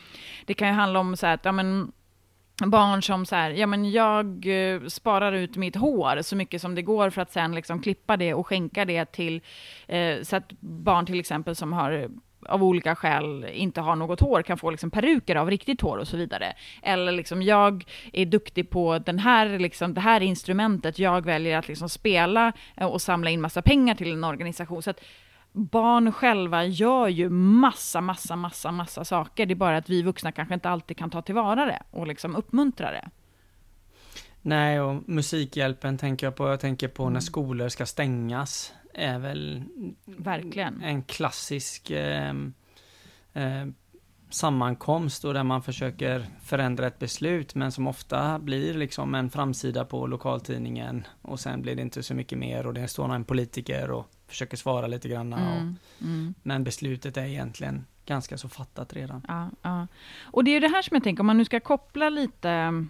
det 0.45 0.53
kan 0.53 0.67
ju 0.67 0.73
handla 0.73 0.99
om 0.99 1.17
så 1.17 1.25
här 1.25 1.33
att, 1.33 1.45
ja 1.45 1.51
men, 1.51 1.91
barn 2.65 3.03
som 3.03 3.25
så 3.25 3.35
här, 3.35 3.49
ja 3.49 3.67
men 3.67 3.91
jag 3.91 4.45
eh, 4.45 4.81
sparar 4.87 5.31
ut 5.31 5.57
mitt 5.57 5.75
hår 5.75 6.21
så 6.21 6.35
mycket 6.35 6.61
som 6.61 6.75
det 6.75 6.81
går 6.81 7.09
för 7.09 7.21
att 7.21 7.31
sen 7.31 7.55
liksom 7.55 7.81
klippa 7.81 8.17
det 8.17 8.33
och 8.33 8.47
skänka 8.47 8.85
det 8.85 9.05
till, 9.05 9.41
eh, 9.87 10.21
så 10.21 10.35
att 10.35 10.51
barn 10.59 11.05
till 11.05 11.19
exempel 11.19 11.55
som 11.55 11.73
har 11.73 12.09
av 12.49 12.63
olika 12.63 12.95
skäl 12.95 13.45
inte 13.53 13.81
har 13.81 13.95
något 13.95 14.19
hår 14.19 14.41
kan 14.41 14.57
få 14.57 14.71
liksom 14.71 14.91
peruker 14.91 15.36
av 15.36 15.49
riktigt 15.49 15.81
hår 15.81 15.97
och 15.97 16.07
så 16.07 16.17
vidare. 16.17 16.53
Eller 16.83 17.12
liksom 17.12 17.41
jag 17.41 17.83
är 18.13 18.25
duktig 18.25 18.69
på 18.69 18.99
den 18.99 19.19
här, 19.19 19.60
liksom, 19.60 19.93
det 19.93 20.01
här 20.01 20.21
instrumentet, 20.21 20.99
jag 20.99 21.25
väljer 21.25 21.57
att 21.57 21.67
liksom 21.67 21.89
spela 21.89 22.53
eh, 22.75 22.88
och 22.88 23.01
samla 23.01 23.29
in 23.29 23.41
massa 23.41 23.62
pengar 23.62 23.95
till 23.95 24.13
en 24.13 24.23
organisation. 24.23 24.83
Så 24.83 24.89
att 24.89 25.01
barn 25.51 26.12
själva 26.12 26.65
gör 26.65 27.07
ju 27.07 27.29
massa, 27.29 28.01
massa, 28.01 28.36
massa, 28.36 28.71
massa 28.71 29.05
saker. 29.05 29.45
Det 29.45 29.53
är 29.53 29.55
bara 29.55 29.77
att 29.77 29.89
vi 29.89 30.01
vuxna 30.01 30.31
kanske 30.31 30.53
inte 30.53 30.69
alltid 30.69 30.97
kan 30.97 31.10
ta 31.10 31.21
tillvara 31.21 31.65
det 31.65 31.83
och 31.91 32.07
liksom 32.07 32.36
uppmuntra 32.36 32.91
det. 32.91 33.10
Nej, 34.41 34.81
och 34.81 35.10
Musikhjälpen 35.10 35.97
tänker 35.97 36.27
jag 36.27 36.36
på. 36.36 36.47
Jag 36.47 36.60
tänker 36.60 36.88
på 36.88 37.10
när 37.10 37.19
skolor 37.19 37.69
ska 37.69 37.86
stängas 37.86 38.73
är 38.97 39.19
väl 39.19 39.63
Verkligen. 40.05 40.81
en 40.83 41.03
klassisk 41.03 41.91
eh, 41.91 42.34
eh, 43.34 43.65
sammankomst 44.30 45.26
och 45.26 45.34
där 45.34 45.43
man 45.43 45.63
försöker 45.63 46.26
förändra 46.43 46.88
ett 46.88 46.99
beslut 46.99 47.55
men 47.55 47.72
som 47.72 47.88
ofta 47.88 48.39
blir 48.39 48.74
liksom 48.74 49.15
en 49.15 49.30
framsida 49.30 49.86
på 49.86 50.07
lokaltidningen 50.07 51.07
och 51.22 51.39
sen 51.39 51.61
blir 51.61 51.76
det 51.76 51.82
inte 51.82 52.03
så 52.03 52.13
mycket 52.13 52.38
mer 52.38 52.65
och 52.65 52.74
det 52.74 52.88
står 52.88 53.15
en 53.15 53.24
politiker 53.24 53.91
och 53.91 54.11
försöker 54.28 54.57
svara 54.57 54.88
lite 54.88 55.09
grann. 55.09 55.34
Mm, 55.34 55.76
mm. 56.01 56.34
Men 56.43 56.63
beslutet 56.63 57.17
är 57.17 57.26
egentligen 57.26 57.86
ganska 58.05 58.38
så 58.38 58.49
fattat 58.49 58.93
redan. 58.93 59.26
Ja, 59.28 59.49
ja. 59.61 59.88
Och 60.24 60.43
det 60.43 60.51
är 60.51 60.61
det 60.61 60.67
här 60.67 60.82
som 60.82 60.95
jag 60.95 61.03
tänker, 61.03 61.22
om 61.22 61.28
man 61.28 61.38
nu 61.38 61.45
ska 61.45 61.59
koppla 61.59 62.09
lite 62.09 62.86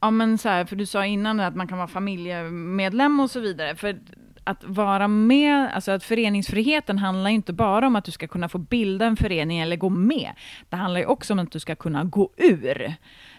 Ja 0.00 0.10
men 0.10 0.38
så 0.38 0.48
här, 0.48 0.64
för 0.64 0.76
du 0.76 0.86
sa 0.86 1.06
innan 1.06 1.40
att 1.40 1.56
man 1.56 1.68
kan 1.68 1.78
vara 1.78 1.88
familjemedlem 1.88 3.20
och 3.20 3.30
så 3.30 3.40
vidare. 3.40 3.76
För 3.76 3.98
att 4.44 4.64
vara 4.64 5.08
med, 5.08 5.74
alltså 5.74 5.92
att 5.92 6.04
föreningsfriheten 6.04 6.98
handlar 6.98 7.30
inte 7.30 7.52
bara 7.52 7.86
om 7.86 7.96
att 7.96 8.04
du 8.04 8.10
ska 8.10 8.26
kunna 8.26 8.48
få 8.48 8.58
bilda 8.58 9.06
en 9.06 9.16
förening 9.16 9.58
eller 9.58 9.76
gå 9.76 9.88
med. 9.88 10.30
Det 10.68 10.76
handlar 10.76 11.00
ju 11.00 11.06
också 11.06 11.32
om 11.32 11.38
att 11.38 11.52
du 11.52 11.60
ska 11.60 11.74
kunna 11.74 12.04
gå 12.04 12.30
ur. 12.36 12.94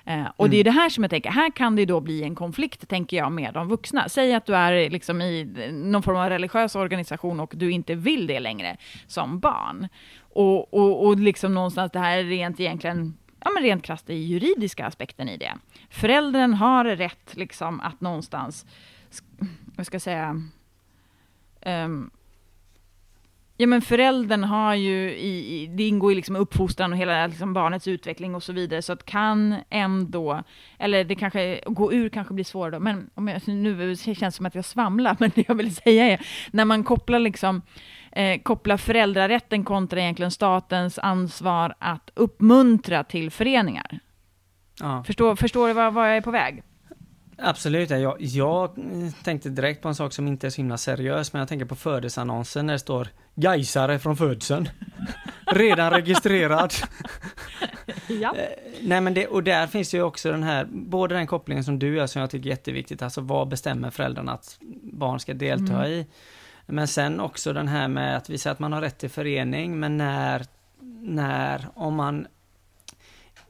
Eh, 0.06 0.26
och 0.36 0.46
mm. 0.46 0.52
det 0.52 0.58
är 0.58 0.64
det 0.64 0.72
här 0.72 0.90
som 0.90 1.04
jag 1.04 1.12
tänker, 1.12 1.30
här 1.30 1.52
kan 1.52 1.76
det 1.76 1.86
då 1.86 2.00
bli 2.00 2.24
en 2.24 2.36
konflikt, 2.36 2.90
tänker 2.90 3.18
jag, 3.18 3.32
med 3.32 3.54
de 3.54 3.68
vuxna. 3.68 4.10
Säg 4.10 4.34
att 4.34 4.46
du 4.46 4.56
är 4.56 4.90
liksom 4.90 5.22
i 5.22 5.46
någon 5.72 6.04
form 6.04 6.18
av 6.18 6.30
religiös 6.30 6.76
organisation 6.76 7.40
och 7.40 7.54
du 7.56 7.72
inte 7.72 7.96
vill 7.96 8.28
det 8.28 8.40
längre 8.40 8.78
som 9.08 9.40
barn. 9.40 9.88
Och, 10.34 10.74
och, 10.74 11.06
och 11.06 11.20
liksom 11.20 11.54
någonstans 11.54 11.92
det 11.92 12.00
här 12.00 12.18
är 12.18 12.24
rent 12.24 12.60
egentligen 12.60 13.18
ja, 13.44 13.52
men 13.54 13.64
rent 13.64 13.84
krasst 13.84 14.10
i 14.10 14.14
juridiska 14.14 14.86
aspekten 14.86 15.30
i 15.30 15.38
det. 15.38 15.54
Föräldern 15.90 16.54
har 16.54 16.86
rätt 16.86 17.38
liksom 17.38 17.82
att 17.82 18.02
någonstans, 18.02 18.66
vad 19.76 19.86
ska 19.86 19.96
jag 19.96 20.02
säga, 20.02 20.42
um, 21.66 22.12
Ja 23.62 23.68
men 23.68 23.82
föräldern 23.82 24.44
har 24.44 24.76
ju, 24.76 25.12
i, 25.12 25.68
det 25.76 25.88
ingår 25.88 26.12
ju 26.12 26.16
liksom 26.16 26.36
uppfostran 26.36 26.92
och 26.92 26.98
hela 26.98 27.28
liksom 27.28 27.54
barnets 27.54 27.88
utveckling 27.88 28.36
och 28.36 28.44
så 28.44 28.54
vidare, 28.54 28.82
så 28.82 28.94
att 28.94 29.06
kan 29.06 29.56
ändå, 29.70 30.44
eller 30.80 31.04
det 31.04 31.16
kanske, 31.16 31.62
gå 31.66 31.94
ur 31.94 32.10
kanske 32.10 32.34
blir 32.34 32.46
svårare 32.46 32.72
då, 32.72 32.80
men 32.80 33.10
om 33.14 33.28
jag, 33.28 33.48
nu 33.48 33.96
känns 33.96 34.20
det 34.20 34.32
som 34.32 34.46
att 34.46 34.56
jag 34.56 34.66
svamlar, 34.66 35.18
men 35.20 35.32
det 35.36 35.48
jag 35.48 35.56
vill 35.56 35.76
säga 35.76 36.06
är, 36.06 36.28
när 36.52 36.66
man 36.66 36.84
kopplar 36.84 37.20
liksom, 37.20 37.62
eh, 38.12 38.42
kopplar 38.42 38.78
föräldrarätten 38.78 39.64
kontra 39.64 40.02
egentligen 40.02 40.32
statens 40.32 41.00
ansvar 41.00 41.76
att 41.80 42.12
uppmuntra 42.14 43.04
till 43.04 43.32
föreningar. 43.32 44.00
Ja. 44.80 45.04
Förstår, 45.04 45.36
förstår 45.36 45.68
du 45.68 45.74
var 45.74 46.08
jag 46.08 46.18
är 46.18 46.22
på 46.22 46.32
väg? 46.32 46.64
Absolut, 47.44 47.90
jag, 47.90 48.16
jag 48.20 48.70
tänkte 49.24 49.50
direkt 49.50 49.82
på 49.82 49.88
en 49.88 49.96
sak 49.96 50.14
som 50.14 50.28
inte 50.28 50.48
är 50.48 50.52
så 50.52 50.58
himla 50.58 50.78
seriös, 50.78 51.34
men 51.34 51.40
jag 51.40 51.50
tänker 51.50 51.66
på 51.66 51.76
födelseannonsen 51.76 52.66
när 52.66 52.74
det 52.74 52.80
står 52.80 53.08
Gaisare 53.36 54.00
från 54.00 54.18
födseln. 54.18 54.70
Redan 55.46 55.92
registrerad. 55.92 56.74
ja. 58.08 58.36
Eh, 58.36 58.50
nej 58.82 59.02
men 59.02 59.14
det, 59.14 59.28
och 59.28 59.44
där 59.44 59.68
finns 59.68 59.94
ju 59.94 60.02
också 60.02 60.32
den 60.32 60.44
här, 60.44 60.68
både 60.72 61.16
den 61.16 61.28
kopplingen 61.28 61.64
som 61.64 61.80
du 61.80 61.96
gör 61.96 62.08
som 62.08 62.22
jag 62.22 62.30
tycker 62.30 62.46
är 62.46 62.50
jätteviktigt, 62.50 63.02
alltså 63.02 63.22
vad 63.22 63.48
bestämmer 63.48 63.90
föräldrarna 63.90 64.32
att 64.32 64.58
barn 64.84 65.20
ska 65.20 65.34
delta 65.34 65.74
mm. 65.74 65.92
i? 65.92 66.08
Men 66.72 66.88
sen 66.88 67.20
också 67.20 67.54
den 67.54 67.68
här 67.68 67.88
med 67.88 68.18
att 68.18 68.30
vi 68.30 68.38
säger 68.38 68.52
att 68.52 68.60
man 68.60 68.74
har 68.74 68.82
rätt 68.82 68.98
till 68.98 69.10
förening, 69.10 69.80
men 69.80 69.98
när, 69.98 70.46
när, 71.02 71.68
om 71.74 71.96
man 71.96 72.28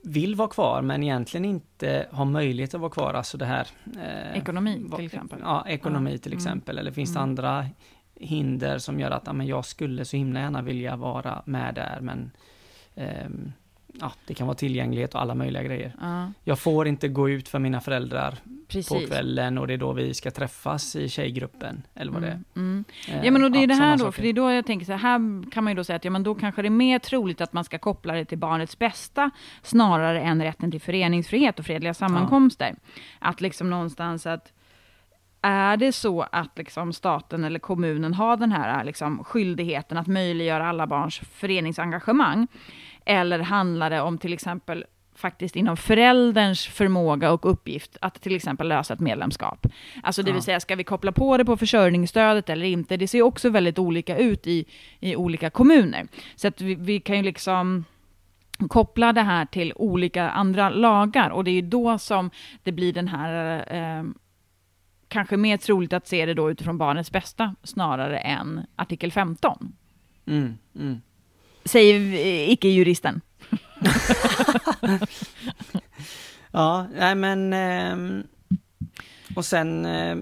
vill 0.04 0.36
vara 0.36 0.48
kvar 0.48 0.82
men 0.82 1.04
egentligen 1.04 1.46
inte 1.46 2.08
har 2.12 2.26
möjlighet 2.26 2.74
att 2.74 2.82
vara 2.82 2.92
kvar, 2.92 3.14
alltså 3.14 3.38
det 3.38 3.46
här... 3.46 3.68
Eh, 4.04 4.38
ekonomi 4.38 4.86
till 4.96 5.06
exempel? 5.06 5.40
Ja, 5.42 5.66
ekonomi 5.68 6.18
till 6.18 6.32
mm. 6.32 6.38
exempel, 6.38 6.78
eller 6.78 6.92
finns 6.92 7.14
det 7.14 7.20
mm. 7.20 7.30
andra 7.30 7.66
hinder 8.16 8.78
som 8.78 9.00
gör 9.00 9.12
att 9.12 9.24
ja, 9.26 9.34
men 9.34 9.48
jag 9.48 9.66
skulle 9.66 10.06
så 10.06 10.18
himla 10.18 10.40
gärna 10.40 10.62
vilja 10.62 10.96
vara 10.96 11.42
med 11.46 11.76
där 11.76 12.00
men 12.02 12.32
eh, 12.96 13.30
ja, 14.00 14.12
det 14.26 14.34
kan 14.34 14.48
vara 14.48 14.58
tillgänglighet 14.58 15.16
och 15.16 15.22
alla 15.22 15.36
möjliga 15.36 15.64
grejer. 15.64 15.94
Uh. 16.02 16.30
Jag 16.44 16.60
får 16.60 16.88
inte 16.88 17.08
gå 17.08 17.30
ut 17.30 17.50
för 17.50 17.60
mina 17.60 17.82
föräldrar 17.82 18.38
Precis. 18.68 18.90
på 18.90 19.08
kvällen 19.08 19.58
och 19.58 19.68
det 19.68 19.74
är 19.74 19.78
då 19.78 19.94
vi 19.94 20.14
ska 20.14 20.32
träffas 20.32 20.96
i 20.96 21.10
tjejgruppen, 21.10 21.84
eller 21.96 22.12
vad 22.12 22.24
mm. 22.24 22.44
det 22.54 22.60
är. 22.60 22.64
Mm. 22.64 22.86
Eh, 23.08 23.26
ja, 23.26 23.32
men 23.32 23.44
och 23.44 23.52
det 23.52 23.58
är 23.58 23.62
ja, 23.62 23.68
det 23.68 23.74
här 23.74 23.92
då, 23.92 23.98
saker. 23.98 24.12
för 24.12 24.22
det 24.22 24.30
är 24.30 24.34
då 24.34 24.52
jag 24.52 24.66
tänker 24.66 24.86
så 24.86 24.92
här, 24.92 25.00
här 25.00 25.52
kan 25.52 25.64
man 25.64 25.72
ju 25.72 25.78
då 25.78 25.84
säga 25.84 25.96
att 25.96 26.06
ja, 26.06 26.12
men 26.12 26.24
då 26.24 26.36
kanske 26.36 26.62
det 26.62 26.68
är 26.68 26.70
mer 26.70 27.00
troligt 27.00 27.42
att 27.42 27.54
man 27.54 27.64
ska 27.64 27.78
koppla 27.80 28.14
det 28.14 28.26
till 28.26 28.38
barnets 28.38 28.80
bästa, 28.80 29.32
snarare 29.62 30.22
än 30.22 30.44
rätten 30.44 30.72
till 30.72 30.82
föreningsfrihet 30.82 31.60
och 31.60 31.66
fredliga 31.66 31.94
sammankomster. 31.94 32.76
Ja. 32.80 33.28
Att 33.28 33.42
liksom 33.42 33.70
någonstans 33.70 34.26
att 34.26 34.54
är 35.42 35.78
det 35.78 35.92
så 35.92 36.22
att 36.22 36.58
liksom 36.58 36.94
staten 36.94 37.44
eller 37.44 37.60
kommunen 37.60 38.14
har 38.14 38.38
den 38.38 38.52
här 38.52 38.84
liksom 38.84 39.24
skyldigheten 39.24 39.98
att 39.98 40.08
möjliggöra 40.08 40.70
alla 40.70 40.88
barns 40.88 41.20
föreningsengagemang, 41.20 42.48
eller 43.06 43.40
handlar 43.40 43.90
det 43.90 44.02
om 44.02 44.18
till 44.18 44.34
exempel 44.34 44.86
faktiskt 45.16 45.56
inom 45.56 45.78
förälderns 45.78 46.68
förmåga 46.68 47.32
och 47.32 47.52
uppgift 47.52 47.98
att 48.02 48.22
till 48.22 48.36
exempel 48.36 48.68
lösa 48.68 48.94
ett 48.94 49.00
medlemskap. 49.00 49.68
Alltså 50.04 50.24
det 50.24 50.32
vill 50.32 50.42
säga, 50.42 50.60
ska 50.60 50.76
vi 50.76 50.84
koppla 50.84 51.12
på 51.12 51.38
det 51.38 51.46
på 51.46 51.58
försörjningsstödet 51.58 52.50
eller 52.50 52.66
inte? 52.66 52.98
Det 52.98 53.08
ser 53.08 53.22
också 53.22 53.50
väldigt 53.50 53.80
olika 53.80 54.18
ut 54.18 54.48
i, 54.48 54.66
i 55.00 55.16
olika 55.16 55.50
kommuner. 55.50 56.08
Så 56.36 56.48
att 56.48 56.62
vi, 56.62 56.76
vi 56.76 57.00
kan 57.00 57.18
ju 57.18 57.24
liksom 57.24 57.86
koppla 58.70 59.14
det 59.14 59.22
här 59.22 59.46
till 59.46 59.74
olika 59.76 60.30
andra 60.30 60.70
lagar 60.70 61.30
och 61.30 61.44
det 61.44 61.52
är 61.52 61.56
ju 61.56 61.62
då 61.62 61.98
som 61.98 62.30
det 62.64 62.72
blir 62.72 62.94
den 62.94 63.08
här 63.08 63.66
eh, 63.76 64.04
kanske 65.08 65.38
mer 65.38 65.58
troligt 65.58 65.94
att 65.94 66.08
se 66.08 66.26
det 66.26 66.34
då 66.34 66.52
utifrån 66.52 66.78
barnets 66.78 67.12
bästa 67.12 67.56
snarare 67.64 68.18
än 68.18 68.66
artikel 68.76 69.12
15. 69.12 69.74
Mm, 70.26 70.58
mm. 70.76 71.02
Säger 71.66 72.50
icke-juristen. 72.50 73.22
ja, 76.52 76.88
nej 76.94 77.16
men... 77.16 77.54
Eh, 77.54 78.26
och 79.36 79.46
sen, 79.46 79.86
eh, 79.86 80.18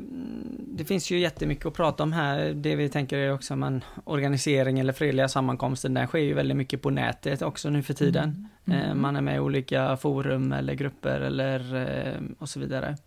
det 0.67 0.85
finns 0.85 1.11
ju 1.11 1.19
jättemycket 1.19 1.65
att 1.65 1.73
prata 1.73 2.03
om 2.03 2.13
här. 2.13 2.53
Det 2.53 2.75
vi 2.75 2.89
tänker 2.89 3.17
är 3.17 3.33
också 3.33 3.55
man 3.55 3.83
organisering 4.03 4.79
eller 4.79 4.93
fredliga 4.93 5.27
sammankomster, 5.27 5.89
den 5.89 6.07
sker 6.07 6.19
ju 6.19 6.33
väldigt 6.33 6.57
mycket 6.57 6.81
på 6.81 6.89
nätet 6.89 7.41
också 7.41 7.69
nu 7.69 7.83
för 7.83 7.93
tiden. 7.93 8.47
Mm. 8.65 8.79
Eh, 8.79 8.95
man 8.95 9.15
är 9.15 9.21
med 9.21 9.35
i 9.35 9.39
olika 9.39 9.97
forum 9.97 10.51
eller 10.51 10.73
grupper 10.73 11.21
eller 11.21 11.75
eh, 11.75 12.21
och 12.39 12.49
så 12.49 12.59
vidare. 12.59 12.97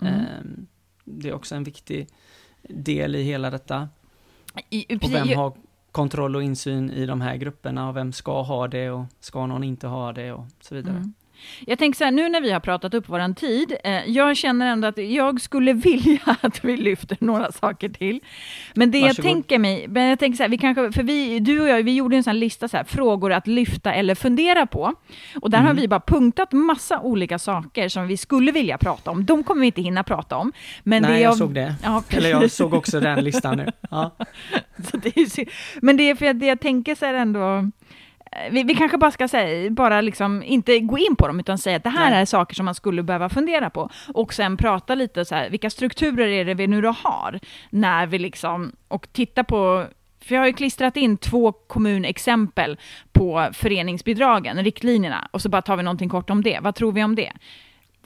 Mm. 0.00 0.14
Ehm, 0.14 0.66
det 1.04 1.28
är 1.28 1.32
också 1.32 1.54
en 1.54 1.64
viktig 1.64 2.08
del 2.62 3.16
i 3.16 3.22
hela 3.22 3.50
detta. 3.50 3.88
I, 4.70 4.96
och 4.96 5.14
vem 5.14 5.28
har 5.28 5.52
kontroll 5.92 6.36
och 6.36 6.42
insyn 6.42 6.90
i 6.90 7.06
de 7.06 7.20
här 7.20 7.36
grupperna 7.36 7.88
och 7.88 7.96
vem 7.96 8.12
ska 8.12 8.42
ha 8.42 8.68
det 8.68 8.90
och 8.90 9.04
ska 9.20 9.46
någon 9.46 9.64
inte 9.64 9.86
ha 9.86 10.12
det 10.12 10.32
och 10.32 10.46
så 10.60 10.74
vidare. 10.74 10.96
Mm. 10.96 11.14
Jag 11.66 11.78
tänker 11.78 11.96
så 11.96 12.04
här, 12.04 12.10
nu 12.10 12.28
när 12.28 12.40
vi 12.40 12.52
har 12.52 12.60
pratat 12.60 12.94
upp 12.94 13.08
våran 13.08 13.34
tid, 13.34 13.76
eh, 13.84 14.04
jag 14.06 14.36
känner 14.36 14.66
ändå 14.66 14.88
att 14.88 14.98
jag 14.98 15.40
skulle 15.40 15.72
vilja 15.72 16.36
att 16.40 16.64
vi 16.64 16.76
lyfter 16.76 17.16
några 17.20 17.52
saker 17.52 17.88
till. 17.88 18.20
Men 18.74 18.90
det 18.90 19.00
Varsågod. 19.00 19.18
jag 19.18 19.32
tänker 19.32 19.58
mig, 19.58 19.88
men 19.88 20.02
jag 20.02 20.18
tänker 20.18 20.36
så 20.36 20.42
här, 20.42 20.50
vi 20.50 20.58
kanske, 20.58 20.92
för 20.92 21.02
vi, 21.02 21.40
du 21.40 21.60
och 21.60 21.68
jag, 21.68 21.82
vi 21.82 21.94
gjorde 21.94 22.16
en 22.16 22.24
sån 22.24 22.38
lista 22.38 22.68
så 22.68 22.76
här, 22.76 22.84
frågor 22.84 23.32
att 23.32 23.46
lyfta 23.46 23.92
eller 23.92 24.14
fundera 24.14 24.66
på. 24.66 24.94
Och 25.40 25.50
där 25.50 25.58
mm. 25.58 25.66
har 25.66 25.74
vi 25.74 25.88
bara 25.88 26.00
punktat 26.00 26.52
massa 26.52 27.00
olika 27.00 27.38
saker 27.38 27.88
som 27.88 28.06
vi 28.06 28.16
skulle 28.16 28.52
vilja 28.52 28.78
prata 28.78 29.10
om. 29.10 29.24
De 29.24 29.44
kommer 29.44 29.60
vi 29.60 29.66
inte 29.66 29.82
hinna 29.82 30.04
prata 30.04 30.36
om. 30.36 30.52
Men 30.82 31.02
Nej, 31.02 31.12
det 31.12 31.20
jag, 31.20 31.30
jag 31.30 31.38
såg 31.38 31.54
det. 31.54 31.74
Ja, 31.82 32.02
eller 32.10 32.30
jag 32.30 32.50
såg 32.50 32.74
också 32.74 33.00
den 33.00 33.24
listan 33.24 33.56
nu. 33.56 33.66
Ja. 33.90 34.16
det 34.92 35.16
är, 35.16 35.48
men 35.84 35.96
det 35.96 36.10
är 36.10 36.14
för 36.14 36.26
att 36.26 36.40
det 36.40 36.46
jag 36.46 36.60
tänker 36.60 36.94
så 36.94 37.06
här 37.06 37.14
ändå, 37.14 37.70
vi, 38.50 38.62
vi, 38.62 38.74
kanske 38.74 38.98
bara 38.98 39.10
ska 39.10 39.28
säga, 39.28 39.70
bara 39.70 40.00
liksom 40.00 40.42
inte 40.42 40.78
gå 40.78 40.98
in 40.98 41.16
på 41.16 41.26
dem, 41.26 41.40
utan 41.40 41.58
säga 41.58 41.76
att 41.76 41.84
det 41.84 41.90
här 41.90 42.10
Nej. 42.10 42.20
är 42.20 42.24
saker 42.24 42.54
som 42.54 42.64
man 42.64 42.74
skulle 42.74 43.02
behöva 43.02 43.28
fundera 43.28 43.70
på. 43.70 43.90
Och 44.14 44.34
sen 44.34 44.56
prata 44.56 44.94
lite 44.94 45.24
så 45.24 45.34
här, 45.34 45.50
vilka 45.50 45.70
strukturer 45.70 46.26
är 46.26 46.44
det 46.44 46.54
vi 46.54 46.66
nu 46.66 46.80
då 46.80 46.90
har? 46.90 47.40
När 47.70 48.06
vi 48.06 48.18
liksom, 48.18 48.72
och 48.88 49.12
titta 49.12 49.44
på 49.44 49.86
för 50.24 50.34
jag 50.34 50.42
har 50.42 50.46
ju 50.46 50.52
klistrat 50.52 50.96
in 50.96 51.16
två 51.16 51.52
kommunexempel 51.52 52.78
på 53.12 53.48
föreningsbidragen, 53.52 54.64
riktlinjerna, 54.64 55.28
och 55.30 55.42
så 55.42 55.48
bara 55.48 55.62
tar 55.62 55.76
vi 55.76 55.82
någonting 55.82 56.08
kort 56.08 56.30
om 56.30 56.42
det. 56.42 56.58
Vad 56.62 56.74
tror 56.74 56.92
vi 56.92 57.04
om 57.04 57.14
det? 57.14 57.32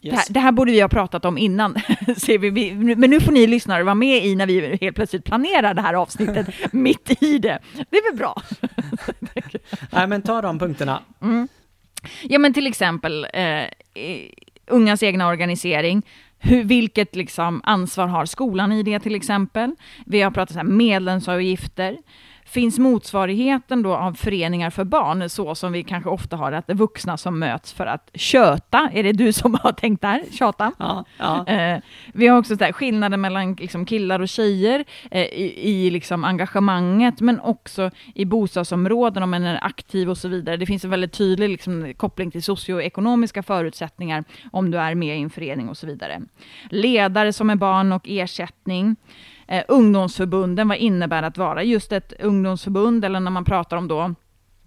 Yes. 0.04 0.12
Det, 0.12 0.16
här, 0.16 0.24
det, 0.28 0.40
här, 0.40 0.52
borde 0.52 0.72
vi 0.72 0.80
ha 0.80 0.88
pratat 0.88 1.24
om 1.24 1.38
innan, 1.38 1.72
men 2.96 3.10
nu 3.10 3.20
får 3.20 3.32
ni 3.32 3.46
lyssnare 3.46 3.82
vara 3.82 3.94
med 3.94 4.26
i 4.26 4.34
när 4.34 4.46
vi 4.46 4.78
helt 4.80 4.96
plötsligt 4.96 5.24
planerar 5.24 5.74
det 5.74 5.82
här 5.82 5.94
avsnittet 5.94 6.46
mitt 6.72 7.22
i 7.22 7.38
det. 7.38 7.58
Det 7.90 7.96
är 7.96 8.10
väl 8.10 8.18
bra? 8.18 8.42
Nej, 9.90 10.06
men 10.06 10.22
ta 10.22 10.42
de 10.42 10.58
punkterna. 10.58 11.02
Mm. 11.22 11.48
Ja, 12.22 12.38
men 12.38 12.54
till 12.54 12.66
exempel 12.66 13.26
eh, 13.32 13.64
ungas 14.66 15.02
egna 15.02 15.28
organisering. 15.28 16.02
Hur, 16.38 16.64
vilket 16.64 17.16
liksom 17.16 17.60
ansvar 17.64 18.06
har 18.06 18.26
skolan 18.26 18.72
i 18.72 18.82
det 18.82 19.00
till 19.00 19.14
exempel? 19.14 19.74
Vi 20.06 20.22
har 20.22 20.30
pratat 20.30 20.56
om 20.56 20.76
medlemsavgifter. 20.76 21.96
Finns 22.44 22.78
motsvarigheten 22.78 23.82
då 23.82 23.94
av 23.94 24.12
föreningar 24.12 24.70
för 24.70 24.84
barn, 24.84 25.28
så 25.28 25.54
som 25.54 25.72
vi 25.72 25.82
kanske 25.82 26.10
ofta 26.10 26.36
har, 26.36 26.52
att 26.52 26.66
det 26.66 26.72
är 26.72 26.76
vuxna 26.76 27.16
som 27.16 27.38
möts 27.38 27.72
för 27.72 27.86
att 27.86 28.10
köta? 28.14 28.90
Är 28.92 29.02
det 29.02 29.12
du 29.12 29.32
som 29.32 29.54
har 29.62 29.72
tänkt 29.72 30.02
där? 30.02 30.22
Tjata? 30.30 30.72
Ja, 30.78 31.04
ja. 31.18 31.46
Eh, 31.46 31.80
vi 32.12 32.26
har 32.26 32.38
också 32.38 32.56
så 32.56 32.64
här, 32.64 32.72
skillnaden 32.72 33.20
mellan 33.20 33.54
liksom, 33.54 33.86
killar 33.86 34.20
och 34.20 34.28
tjejer 34.28 34.84
eh, 35.10 35.22
i, 35.22 35.54
i 35.56 35.90
liksom, 35.90 36.24
engagemanget, 36.24 37.20
men 37.20 37.40
också 37.40 37.90
i 38.14 38.24
bostadsområden, 38.24 39.22
om 39.22 39.30
man 39.30 39.44
är 39.44 39.64
aktiv 39.64 40.10
och 40.10 40.18
så 40.18 40.28
vidare. 40.28 40.56
Det 40.56 40.66
finns 40.66 40.84
en 40.84 40.90
väldigt 40.90 41.12
tydlig 41.12 41.48
liksom, 41.48 41.94
koppling 41.96 42.30
till 42.30 42.42
socioekonomiska 42.42 43.42
förutsättningar, 43.42 44.24
om 44.52 44.70
du 44.70 44.78
är 44.78 44.94
med 44.94 45.18
i 45.18 45.22
en 45.22 45.30
förening 45.30 45.68
och 45.68 45.76
så 45.76 45.86
vidare. 45.86 46.22
Ledare 46.70 47.32
som 47.32 47.50
är 47.50 47.56
barn 47.56 47.92
och 47.92 48.08
ersättning 48.08 48.96
eh, 49.46 49.64
ungdomsförbunden, 49.68 50.68
vad 50.68 50.78
innebär 50.78 51.22
att 51.22 51.38
vara 51.38 51.62
just 51.62 51.92
ett 51.92 52.12
ungdomsförbund, 52.20 53.04
eller 53.04 53.20
när 53.20 53.30
man 53.30 53.44
pratar 53.44 53.76
om 53.76 53.88
då 53.88 54.14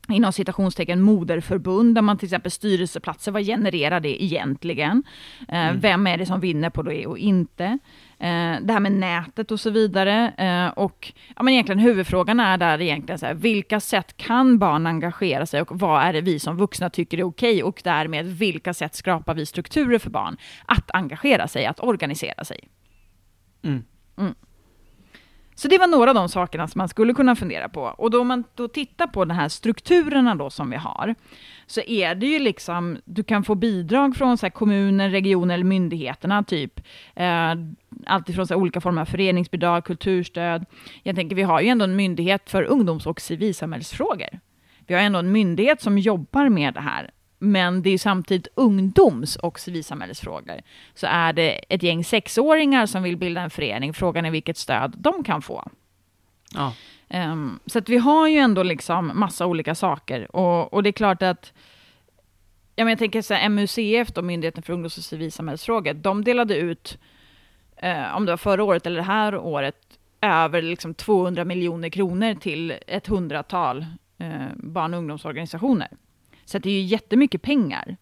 inom 0.10 0.34
citationstecken 0.34 1.02
moderförbund, 1.02 1.96
där 1.96 2.02
man 2.02 2.18
till 2.18 2.26
exempel 2.26 2.52
styrelseplatser, 2.52 3.32
vad 3.32 3.46
genererar 3.46 4.00
det 4.00 4.24
egentligen? 4.24 5.04
Eh, 5.48 5.68
mm. 5.68 5.80
Vem 5.80 6.08
är 6.08 6.18
det 6.18 6.26
som 6.26 6.40
vinner 6.40 6.70
på 6.70 6.82
det 6.82 7.08
och 7.08 7.18
inte? 7.18 7.66
Eh, 8.20 8.56
det 8.62 8.74
här 8.74 8.80
med 8.80 8.92
nätet 8.92 9.52
och 9.52 9.60
så 9.60 9.70
vidare. 9.70 10.34
Eh, 10.38 10.78
och 10.78 11.14
ja, 11.36 11.44
men 11.44 11.54
egentligen 11.54 11.80
huvudfrågan 11.80 12.40
är 12.40 12.58
där 12.58 12.82
egentligen 12.82 13.20
så 13.20 13.26
här, 13.26 13.34
vilka 13.34 13.80
sätt 13.80 14.18
kan 14.18 14.58
barn 14.58 14.88
engagera 14.88 15.46
sig 15.46 15.62
och 15.62 15.80
vad 15.80 16.02
är 16.02 16.14
det 16.14 16.22
vi 16.22 16.40
som 16.40 16.58
vuxna 16.58 16.90
tycker 16.90 17.18
är 17.18 17.24
okej 17.24 17.64
och 17.64 17.82
därmed 17.84 18.26
vilka 18.26 18.74
sätt 18.74 18.96
skapar 18.96 19.34
vi 19.36 19.46
strukturer 19.46 20.00
för 20.00 20.10
barn 20.10 20.38
att 20.66 20.92
engagera 20.92 21.48
sig, 21.48 21.66
att 21.66 21.80
organisera 21.80 22.44
sig? 22.44 22.68
Mm. 23.64 23.84
Mm. 24.18 24.36
Så 25.60 25.68
det 25.68 25.78
var 25.78 25.88
några 25.88 26.12
av 26.12 26.16
de 26.16 26.30
sakerna 26.30 26.68
som 26.68 26.80
man 26.80 26.90
skulle 26.90 27.14
kunna 27.14 27.36
fundera 27.36 27.70
på. 27.70 27.82
Och 27.82 28.12
då 28.12 28.22
om 28.22 28.28
man 28.28 28.44
då 28.56 28.68
tittar 28.68 29.08
på 29.08 29.26
de 29.26 29.34
här 29.34 29.50
strukturerna 29.50 30.36
då 30.36 30.50
som 30.50 30.70
vi 30.70 30.76
har, 30.76 31.16
så 31.68 31.82
är 31.82 32.16
det 32.16 32.26
ju 32.26 32.40
liksom, 32.40 32.98
du 33.06 33.24
kan 33.24 33.44
få 33.44 33.56
bidrag 33.56 34.16
från 34.16 34.38
så 34.38 34.50
kommuner, 34.50 35.10
regioner 35.10 35.54
eller 35.54 35.64
myndigheterna, 35.64 36.44
typ. 36.44 36.80
Eh, 37.16 37.54
alltifrån 38.06 38.48
så 38.48 38.56
olika 38.56 38.82
former 38.82 39.02
av 39.02 39.06
föreningsbidrag, 39.06 39.86
kulturstöd. 39.86 40.66
Jag 41.04 41.16
tänker, 41.16 41.36
vi 41.36 41.44
har 41.44 41.62
ju 41.62 41.68
ändå 41.68 41.86
en 41.86 41.96
myndighet 41.96 42.50
för 42.50 42.64
ungdoms 42.64 43.06
och 43.06 43.22
civilsamhällsfrågor. 43.22 44.40
Vi 44.88 44.94
har 44.94 45.02
ändå 45.02 45.20
en 45.20 45.32
myndighet 45.32 45.82
som 45.82 45.98
jobbar 45.98 46.50
med 46.50 46.74
det 46.74 46.82
här 46.82 47.12
men 47.40 47.82
det 47.82 47.90
är 47.90 47.98
samtidigt 47.98 48.48
ungdoms 48.56 49.36
och 49.36 49.60
civilsamhällesfrågor. 49.60 50.62
Så 50.94 51.08
är 51.10 51.34
det 51.34 51.52
ett 51.70 51.84
gäng 51.84 52.04
sexåringar 52.04 52.86
som 52.86 53.04
vill 53.04 53.18
bilda 53.18 53.42
en 53.42 53.50
förening, 53.50 53.94
frågan 53.94 54.26
är 54.26 54.32
vilket 54.32 54.58
stöd 54.58 54.96
de 54.98 55.24
kan 55.24 55.42
få. 55.42 55.70
Ja. 56.54 56.74
Um, 57.10 57.60
så 57.66 57.80
att 57.80 57.90
vi 57.90 57.98
har 57.98 58.28
ju 58.28 58.38
ändå 58.38 58.64
liksom 58.64 59.12
massa 59.16 59.46
olika 59.46 59.76
saker. 59.76 60.36
Och, 60.36 60.74
och 60.74 60.84
det 60.84 60.90
är 60.90 60.92
klart 60.92 61.22
att, 61.22 61.54
ja, 62.76 62.86
men 62.86 62.88
jag 62.88 63.00
tänker 63.00 63.22
så 63.22 63.34
här, 63.34 63.50
MUCF, 63.50 64.12
då, 64.14 64.22
Myndigheten 64.22 64.64
för 64.64 64.74
ungdoms 64.74 64.98
och 64.98 65.04
civilsamhällsfrågor, 65.04 65.94
de 65.94 66.24
delade 66.24 66.58
ut, 66.58 66.98
uh, 67.84 68.16
om 68.16 68.26
det 68.26 68.32
var 68.32 68.38
förra 68.38 68.64
året 68.64 68.86
eller 68.86 68.98
det 68.98 69.04
här 69.04 69.38
året, 69.38 69.76
över 70.22 70.62
liksom 70.62 70.94
200 70.94 71.46
miljoner 71.46 71.90
kronor 71.90 72.34
till 72.34 72.74
ett 72.88 73.08
hundratal 73.08 73.86
uh, 74.22 74.48
barn 74.56 74.94
och 74.94 74.98
ungdomsorganisationer. 74.98 75.88
Så 76.48 76.60
det 76.60 76.70
är 76.70 76.74
ju 76.74 76.82
jättemycket 76.82 77.42
pengar. 77.42 77.98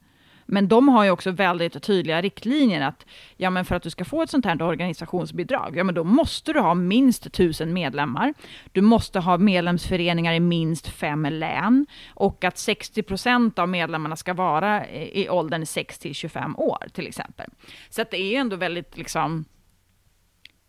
Men 0.46 0.68
de 0.68 0.90
har 0.90 1.04
ju 1.04 1.12
också 1.12 1.32
väldigt 1.32 1.84
tydliga 1.84 2.22
riktlinjer 2.22 2.82
att 2.82 3.06
ja, 3.38 3.50
men 3.50 3.66
för 3.66 3.76
att 3.76 3.84
du 3.84 3.90
ska 3.90 4.06
få 4.06 4.22
ett 4.22 4.30
sånt 4.30 4.46
här 4.46 4.62
organisationsbidrag, 4.62 5.78
ja, 5.78 5.84
men 5.84 5.96
då 5.96 6.04
måste 6.04 6.54
du 6.54 6.60
ha 6.60 6.74
minst 6.74 7.34
tusen 7.34 7.74
medlemmar. 7.74 8.34
Du 8.72 8.82
måste 8.82 9.20
ha 9.20 9.38
medlemsföreningar 9.38 10.34
i 10.34 10.40
minst 10.40 10.88
fem 10.88 11.26
län 11.26 11.86
och 12.10 12.44
att 12.44 12.58
60 12.58 13.04
procent 13.04 13.60
av 13.60 13.70
medlemmarna 13.70 14.16
ska 14.16 14.34
vara 14.34 14.90
i 14.90 15.30
åldern 15.30 15.66
6 15.66 16.00
till 16.00 16.16
25 16.16 16.56
år 16.56 16.88
till 16.94 17.08
exempel. 17.08 17.50
Så 17.90 18.02
att 18.02 18.12
det 18.12 18.22
är 18.22 18.30
ju 18.32 18.36
ändå 18.36 18.56
väldigt 18.56 18.98
liksom. 18.98 19.46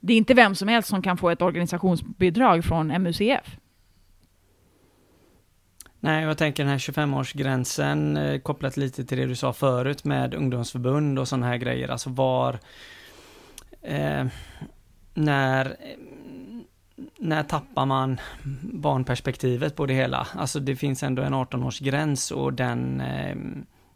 Det 0.00 0.12
är 0.12 0.16
inte 0.16 0.34
vem 0.34 0.54
som 0.54 0.68
helst 0.68 0.88
som 0.88 1.02
kan 1.02 1.16
få 1.16 1.30
ett 1.30 1.42
organisationsbidrag 1.42 2.64
från 2.64 3.02
MUCF. 3.02 3.56
Nej, 6.07 6.24
jag 6.24 6.38
tänker 6.38 6.64
den 6.64 6.72
här 6.72 6.78
25-årsgränsen 6.78 8.16
eh, 8.16 8.40
kopplat 8.40 8.76
lite 8.76 9.04
till 9.04 9.18
det 9.18 9.26
du 9.26 9.36
sa 9.36 9.52
förut 9.52 10.04
med 10.04 10.34
ungdomsförbund 10.34 11.18
och 11.18 11.28
sådana 11.28 11.46
här 11.46 11.57
grejer. 11.57 11.88
Alltså 11.88 12.11
var... 12.11 12.59
Eh, 13.82 14.26
när... 15.14 15.76
När 17.18 17.42
tappar 17.42 17.86
man 17.86 18.20
barnperspektivet 18.62 19.76
på 19.76 19.86
det 19.86 19.94
hela? 19.94 20.26
Alltså 20.34 20.61
det 20.61 20.76
finns 20.76 21.02
ändå 21.02 21.22
en 21.22 21.34
18-årsgräns 21.34 22.32
och 22.32 22.52
den... 22.52 23.00
Eh, 23.00 23.36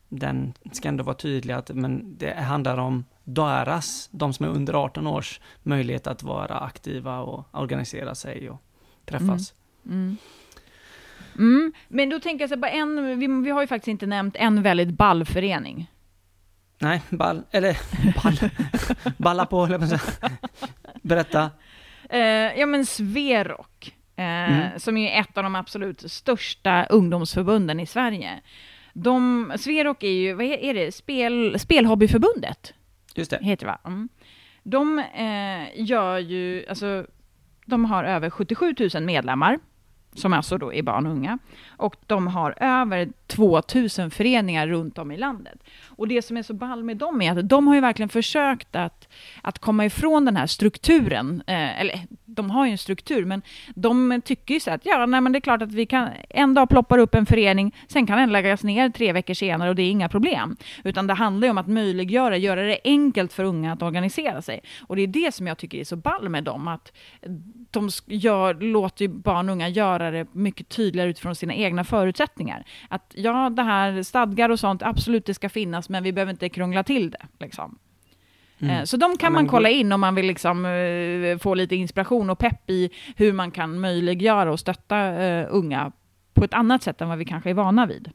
den 0.09 0.53
ska 0.73 0.89
ändå 0.89 1.05
vara 1.05 1.17
tydlig 1.17 1.55
att 1.55 1.69
men 1.75 2.17
det 2.19 2.35
handlar 2.35 2.79
om 2.79 3.05
deras, 3.25 4.09
de 4.13 4.33
som 4.33 4.47
är 4.47 4.51
under 4.51 4.75
18 4.75 5.07
års 5.07 5.41
möjlighet 5.63 6.07
att 6.07 6.23
vara 6.23 6.59
aktiva 6.59 7.21
och 7.21 7.47
organisera 7.53 8.15
sig 8.15 8.51
och 8.51 8.63
träffas. 9.05 9.55
Mm. 9.85 9.99
Mm. 9.99 10.17
Mm. 11.41 11.73
Men 11.89 12.09
då 12.09 12.21
tänker 12.21 12.43
jag 12.43 12.51
så 12.51 12.57
bara 12.57 12.71
en, 12.71 13.19
vi, 13.19 13.27
vi 13.27 13.51
har 13.51 13.61
ju 13.61 13.67
faktiskt 13.67 13.89
inte 13.89 14.07
nämnt 14.07 14.37
en 14.37 14.63
väldigt 14.63 14.89
ball 14.89 15.25
förening. 15.25 15.91
Nej, 16.79 17.03
ball, 17.11 17.43
eller 17.51 17.77
ball, 18.23 18.51
balla 19.17 19.47
på, 19.47 19.79
Berätta. 21.03 21.51
Uh, 22.13 22.59
ja 22.59 22.67
men 22.67 22.87
Sverok, 22.87 23.95
uh, 24.19 24.25
mm. 24.25 24.79
som 24.79 24.97
är 24.97 25.21
ett 25.21 25.39
av 25.39 25.45
de 25.45 25.55
absolut 25.55 26.11
största 26.11 26.85
ungdomsförbunden 26.85 27.81
i 27.81 27.87
Sverige. 27.87 28.41
De, 28.93 29.53
Sverok 29.59 30.03
är 30.03 30.09
ju, 30.09 30.35
vad 30.35 30.47
är 30.47 30.75
det, 30.75 30.95
Spel, 30.95 31.59
Spelhobbyförbundet? 31.59 32.75
Just 33.15 33.31
det. 33.31 33.39
Heter 33.43 33.67
det 33.67 33.73
va? 33.73 33.79
Mm. 33.85 34.09
De 34.63 34.99
uh, 34.99 35.85
gör 35.85 36.19
ju, 36.19 36.67
alltså, 36.69 37.07
de 37.67 37.85
har 37.85 38.05
över 38.05 38.31
77 38.31 38.75
000 38.95 39.03
medlemmar 39.03 39.59
som 40.15 40.33
alltså 40.33 40.59
då 40.59 40.73
är 40.73 40.83
barn 40.83 41.07
och 41.07 41.13
unga. 41.13 41.39
Och 41.69 41.97
de 42.07 42.27
har 42.27 42.55
över 42.61 43.09
2000 43.27 44.11
föreningar 44.11 44.67
runt 44.67 44.99
om 44.99 45.11
i 45.11 45.17
landet. 45.17 45.59
Och 45.89 46.09
det 46.09 46.23
som 46.23 46.37
är 46.37 46.43
så 46.43 46.55
ball 46.55 46.85
med 46.85 46.97
dem 46.97 47.23
är 47.23 47.39
att 47.39 47.49
de 47.49 47.67
har 47.67 47.75
ju 47.75 47.81
verkligen 47.81 48.09
försökt 48.09 48.77
att, 48.77 49.09
att 49.43 49.59
komma 49.59 49.87
ifrån 49.87 50.25
den 50.25 50.37
här 50.37 50.47
strukturen, 50.47 51.43
eh, 51.47 51.81
eller 51.81 52.01
de 52.35 52.51
har 52.51 52.67
ju 52.67 52.73
en 52.73 52.79
struktur, 52.79 53.25
men 53.25 53.43
de 53.75 54.21
tycker 54.25 54.55
ju 54.55 54.61
så 54.61 54.71
att 54.71 54.87
ja, 54.87 55.07
nej, 55.07 55.21
men 55.21 55.33
det 55.33 55.39
är 55.39 55.41
klart 55.41 55.63
att 55.63 55.73
vi 55.73 55.87
kan, 55.87 56.09
en 56.29 56.55
dag 56.55 56.69
ploppar 56.69 56.99
upp 56.99 57.15
en 57.15 57.27
förening, 57.27 57.75
sen 57.89 58.07
kan 58.07 58.19
den 58.19 58.33
läggas 58.33 58.63
ner 58.63 58.91
tre 58.91 59.13
veckor 59.13 59.35
senare 59.35 59.69
och 59.69 59.75
det 59.75 59.83
är 59.83 59.91
inga 59.91 60.09
problem. 60.09 60.57
Utan 60.85 61.07
det 61.07 61.15
handlar 61.15 61.47
ju 61.47 61.51
om 61.51 61.59
att 61.59 61.69
möjliggöra, 61.69 62.37
göra 62.37 62.63
det 62.63 62.79
enkelt 62.85 63.33
för 63.33 63.45
unga 63.45 63.73
att 63.73 63.83
organisera 63.83 64.43
sig. 64.43 64.61
Och 64.87 64.97
det 64.97 65.03
är 65.03 65.07
det 65.07 65.35
som 65.35 65.47
jag 65.47 65.59
tycker 65.59 65.79
är 65.79 65.85
så 65.85 65.97
ball 65.97 66.29
med 66.29 66.45
dem, 66.45 66.69
att 66.69 66.93
de 67.71 67.91
gör, 68.07 68.55
låter 68.55 69.09
barn 69.09 69.49
och 69.49 69.53
unga 69.53 69.69
göra 69.69 70.11
det 70.11 70.27
mycket 70.33 70.69
tydligare 70.69 71.11
utifrån 71.11 71.35
sina 71.35 71.55
egna 71.55 71.85
förutsättningar. 71.85 72.65
Att 72.89 73.13
ja, 73.15 73.51
det 73.51 73.63
här 73.63 74.03
stadgar 74.03 74.49
och 74.49 74.61
sånt, 74.61 74.83
absolut 74.83 75.27
det 75.27 75.35
ska 75.35 75.49
finnas, 75.49 75.89
men 75.89 76.03
vi 76.03 76.13
behöver 76.13 76.33
inte 76.33 76.49
krångla 76.49 76.83
till 76.83 77.11
det. 77.11 77.27
Liksom. 77.39 77.79
Mm. 78.61 78.77
Eh, 78.77 78.85
så 78.85 78.97
de 78.97 79.17
kan 79.17 79.33
man 79.33 79.49
kolla 79.49 79.69
in 79.69 79.93
om 79.93 80.01
man 80.01 80.15
vill 80.15 80.27
liksom, 80.27 80.65
uh, 80.65 81.39
få 81.39 81.55
lite 81.55 81.77
inspiration 81.77 82.31
och 82.31 82.39
pepp 82.39 82.71
i 82.71 82.91
hur 83.17 83.33
man 83.33 83.51
kan 83.51 83.81
möjliggöra 83.81 84.53
och 84.53 84.61
stötta 84.61 85.13
uh, 85.13 85.47
unga 85.51 85.93
på 86.35 86.45
ett 86.45 86.55
annat 86.55 86.83
sätt 86.83 87.01
än 87.01 87.09
vad 87.09 87.19
vi 87.19 87.25
kanske 87.25 87.51
är 87.51 87.55
vana 87.55 87.87
vid. 87.87 88.11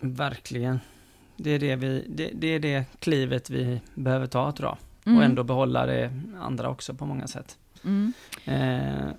Verkligen. 0.00 0.80
Det 1.36 1.50
är 1.50 1.58
det, 1.58 1.76
vi, 1.76 2.04
det, 2.08 2.30
det, 2.34 2.46
är 2.46 2.58
det 2.58 2.84
klivet 2.98 3.50
vi 3.50 3.80
behöver 3.94 4.26
ta 4.26 4.52
tror 4.52 4.68
jag. 4.68 4.78
Mm. 5.06 5.18
Och 5.18 5.24
ändå 5.24 5.44
behålla 5.44 5.86
det 5.86 6.12
andra 6.40 6.68
också 6.68 6.94
på 6.94 7.06
många 7.06 7.26
sätt. 7.26 7.58
Mm. 7.84 8.12
Eh, 8.44 9.10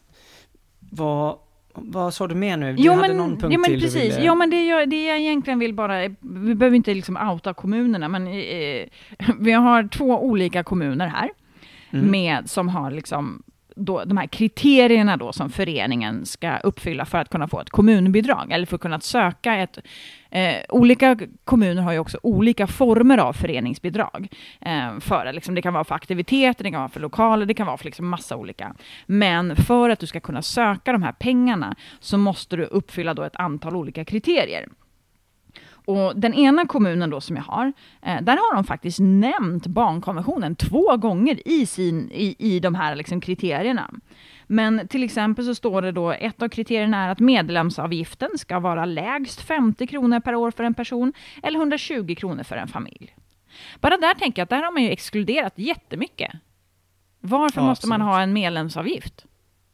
vad, 0.79 1.37
vad 1.75 2.13
sa 2.13 2.27
du 2.27 2.35
mer 2.35 2.57
nu? 2.57 2.73
Du 2.73 2.83
jo, 2.83 2.93
hade 2.93 3.07
men, 3.07 3.17
någon 3.17 3.37
punkt 3.37 3.53
jo, 3.53 3.59
men 3.59 3.69
till 3.69 3.81
precis. 3.81 4.13
Ville... 4.13 4.25
Jo, 4.25 4.35
men 4.35 4.49
det 4.49 4.65
jag, 4.65 4.89
det 4.89 5.05
jag 5.05 5.19
egentligen 5.19 5.59
vill 5.59 5.73
bara... 5.73 6.07
Vi 6.19 6.55
behöver 6.55 6.75
inte 6.75 6.93
liksom 6.93 7.17
outa 7.17 7.53
kommunerna, 7.53 8.07
men 8.07 8.27
eh, 8.27 8.87
vi 9.39 9.51
har 9.51 9.87
två 9.87 10.23
olika 10.25 10.63
kommuner 10.63 11.07
här, 11.07 11.29
mm. 11.91 12.11
med, 12.11 12.49
som 12.49 12.69
har 12.69 12.91
liksom 12.91 13.43
då, 13.75 14.03
de 14.05 14.17
här 14.17 14.27
kriterierna 14.27 15.17
då 15.17 15.33
som 15.33 15.49
föreningen 15.49 16.25
ska 16.25 16.57
uppfylla 16.57 17.05
för 17.05 17.17
att 17.17 17.29
kunna 17.29 17.47
få 17.47 17.59
ett 17.59 17.69
kommunbidrag, 17.69 18.51
eller 18.51 18.65
för 18.65 18.75
att 18.75 18.81
kunna 18.81 18.99
söka 18.99 19.55
ett... 19.55 19.79
Eh, 20.29 20.55
olika 20.69 21.17
kommuner 21.43 21.81
har 21.81 21.91
ju 21.91 21.99
också 21.99 22.19
olika 22.23 22.67
former 22.67 23.17
av 23.17 23.33
föreningsbidrag. 23.33 24.27
Eh, 24.61 24.99
för, 24.99 25.33
liksom, 25.33 25.55
det 25.55 25.61
kan 25.61 25.73
vara 25.73 25.83
för 25.83 25.95
aktiviteter, 25.95 26.63
det 26.63 26.71
kan 26.71 26.79
vara 26.79 26.89
för 26.89 26.99
lokaler, 26.99 27.45
det 27.45 27.53
kan 27.53 27.67
vara 27.67 27.77
för 27.77 27.85
liksom 27.85 28.07
massa 28.07 28.35
olika. 28.35 28.75
Men 29.05 29.55
för 29.55 29.89
att 29.89 29.99
du 29.99 30.07
ska 30.07 30.19
kunna 30.19 30.41
söka 30.41 30.91
de 30.91 31.03
här 31.03 31.11
pengarna 31.11 31.75
så 31.99 32.17
måste 32.17 32.55
du 32.55 32.63
uppfylla 32.63 33.13
då 33.13 33.23
ett 33.23 33.35
antal 33.35 33.75
olika 33.75 34.05
kriterier. 34.05 34.67
Och 35.85 36.19
den 36.19 36.33
ena 36.33 36.65
kommunen 36.65 37.09
då 37.09 37.21
som 37.21 37.35
jag 37.35 37.43
har, 37.43 37.73
eh, 38.01 38.21
där 38.21 38.33
har 38.33 38.55
de 38.55 38.63
faktiskt 38.63 38.99
nämnt 38.99 39.67
barnkonventionen 39.67 40.55
två 40.55 40.97
gånger 40.97 41.47
i, 41.47 41.65
sin, 41.65 42.11
i, 42.11 42.35
i 42.39 42.59
de 42.59 42.75
här 42.75 42.95
liksom 42.95 43.21
kriterierna. 43.21 43.91
Men 44.47 44.87
till 44.87 45.03
exempel 45.03 45.45
så 45.45 45.55
står 45.55 45.81
det 45.81 45.91
då, 45.91 46.11
ett 46.11 46.41
av 46.41 46.49
kriterierna 46.49 47.05
är 47.05 47.09
att 47.09 47.19
medlemsavgiften 47.19 48.29
ska 48.37 48.59
vara 48.59 48.85
lägst 48.85 49.41
50 49.41 49.87
kronor 49.87 50.19
per 50.19 50.35
år 50.35 50.51
för 50.51 50.63
en 50.63 50.73
person, 50.73 51.13
eller 51.43 51.59
120 51.59 52.15
kronor 52.17 52.43
för 52.43 52.55
en 52.55 52.67
familj. 52.67 53.15
Bara 53.79 53.97
där 53.97 54.13
tänker 54.13 54.39
jag 54.39 54.43
att 54.43 54.49
där 54.49 54.63
har 54.63 54.71
man 54.71 54.83
ju 54.83 54.89
exkluderat 54.89 55.53
jättemycket. 55.55 56.31
Varför 57.19 57.61
ja, 57.61 57.67
måste 57.67 57.87
man 57.87 58.01
ha 58.01 58.21
en 58.21 58.33
medlemsavgift? 58.33 59.25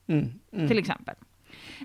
Mm, 0.08 0.30
mm. 0.54 0.68
Till 0.68 0.78
exempel. 0.78 1.16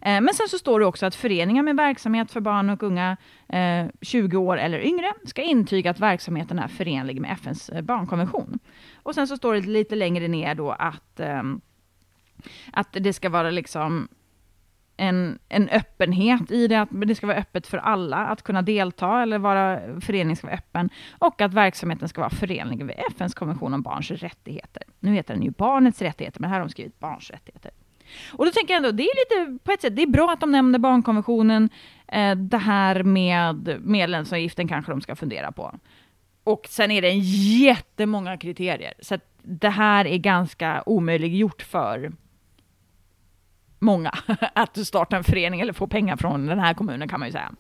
Eh, 0.03 0.21
men 0.21 0.35
sen 0.35 0.49
så 0.49 0.59
står 0.59 0.81
det 0.81 0.87
också 0.87 1.07
att 1.07 1.15
föreningar 1.15 1.63
med 1.63 1.77
verksamhet 1.77 2.31
för 2.31 2.41
barn 2.41 2.71
och 2.71 2.83
unga 2.83 3.17
eh, 3.49 3.87
20 4.01 4.37
år 4.37 4.59
eller 4.59 4.79
yngre 4.79 5.13
ska 5.25 5.43
intyga 5.43 5.91
att 5.91 6.01
verksamheten 6.01 6.59
är 6.59 6.69
förenlig 6.69 7.21
med 7.21 7.33
FNs 7.33 7.69
eh, 7.69 7.83
barnkonvention. 7.83 8.59
Och 9.03 9.15
sen 9.15 9.27
så 9.27 9.37
står 9.37 9.55
det 9.55 9.61
lite 9.61 9.95
längre 9.95 10.29
ner 10.29 10.55
då 10.55 10.71
att, 10.71 11.21
ehm, 11.21 11.61
att 12.73 12.89
det 12.93 13.13
ska 13.13 13.29
vara 13.29 13.51
liksom 13.51 14.09
en, 14.97 15.39
en 15.49 15.69
öppenhet 15.69 16.51
i 16.51 16.69
det, 16.69 16.81
att 16.81 16.89
det 16.93 17.15
ska 17.15 17.27
vara 17.27 17.37
öppet 17.37 17.67
för 17.67 17.79
alla 17.79 18.17
att 18.17 18.43
kunna 18.43 18.63
delta 18.63 19.23
eller 19.23 19.39
vara, 19.39 20.01
föreningen 20.01 20.37
ska 20.37 20.47
vara 20.47 20.57
öppen 20.57 20.91
och 21.19 21.41
att 21.41 21.55
verksamheten 21.55 22.09
ska 22.09 22.21
vara 22.21 22.31
förenlig 22.31 22.85
med 22.85 23.05
FNs 23.11 23.35
konvention 23.35 23.75
om 23.75 23.83
barns 23.83 24.11
rättigheter. 24.11 24.83
Nu 25.01 25.13
heter 25.13 25.35
den 25.35 25.43
ju 25.43 25.51
barnets 25.51 26.03
rättigheter, 26.03 26.41
men 26.41 26.51
här 26.51 26.61
har 26.61 26.67
de 26.67 26.71
skrivit 26.71 26.99
barns 26.99 27.31
rättigheter. 27.31 27.71
Och 28.33 28.45
då 28.45 28.51
tänker 28.51 28.75
jag 28.75 28.77
ändå, 28.77 28.91
det 28.93 29.03
är 29.03 29.45
lite, 29.45 29.59
på 29.65 29.73
ett 29.73 29.81
sätt, 29.81 29.97
det 29.97 30.03
är 30.03 30.07
bra 30.07 30.31
att 30.33 30.41
de 30.41 30.53
nämner 30.53 30.79
barnkonventionen. 30.79 31.71
Eh, 32.09 32.37
det 32.37 32.59
här 32.59 33.03
med 33.03 33.81
medlemsavgiften 33.81 34.69
kanske 34.69 34.93
de 34.93 35.01
ska 35.01 35.17
fundera 35.17 35.53
på. 35.53 35.75
Och 36.45 36.67
sen 36.69 36.91
är 36.91 37.03
det 37.03 37.09
en 37.09 37.21
jättemånga 37.61 38.37
kriterier, 38.37 38.95
så 39.01 39.15
att 39.15 39.25
det 39.43 39.69
här 39.69 40.07
är 40.07 40.19
ganska 40.19 40.83
omöjliggjort 40.87 41.63
för 41.63 42.13
många 43.79 44.13
att 44.55 44.87
starta 44.87 45.17
en 45.17 45.25
förening 45.25 45.61
eller 45.61 45.73
få 45.73 45.87
pengar 45.87 46.17
från 46.17 46.47
den 46.47 46.59
här 46.59 46.75
kommunen 46.75 47.09
kan 47.09 47.21
man 47.21 47.29
ju 47.29 47.33
säga. 47.33 47.53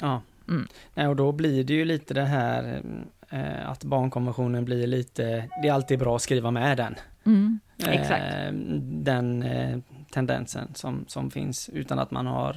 Ja, 0.00 0.22
mm. 0.48 0.68
Nej, 0.94 1.08
och 1.08 1.16
då 1.16 1.32
blir 1.32 1.64
det 1.64 1.74
ju 1.74 1.84
lite 1.84 2.14
det 2.14 2.24
här 2.24 2.82
eh, 3.28 3.70
att 3.70 3.84
barnkonventionen 3.84 4.64
blir 4.64 4.86
lite, 4.86 5.48
det 5.62 5.68
är 5.68 5.72
alltid 5.72 5.98
bra 5.98 6.16
att 6.16 6.22
skriva 6.22 6.50
med 6.50 6.76
den. 6.76 6.94
Mm. 7.26 7.60
Exakt. 7.88 8.34
Eh, 8.34 8.52
den 8.82 9.42
eh, 9.42 9.78
tendensen 10.10 10.74
som, 10.74 11.04
som 11.08 11.30
finns 11.30 11.68
utan 11.68 11.98
att 11.98 12.10
man 12.10 12.26
har 12.26 12.56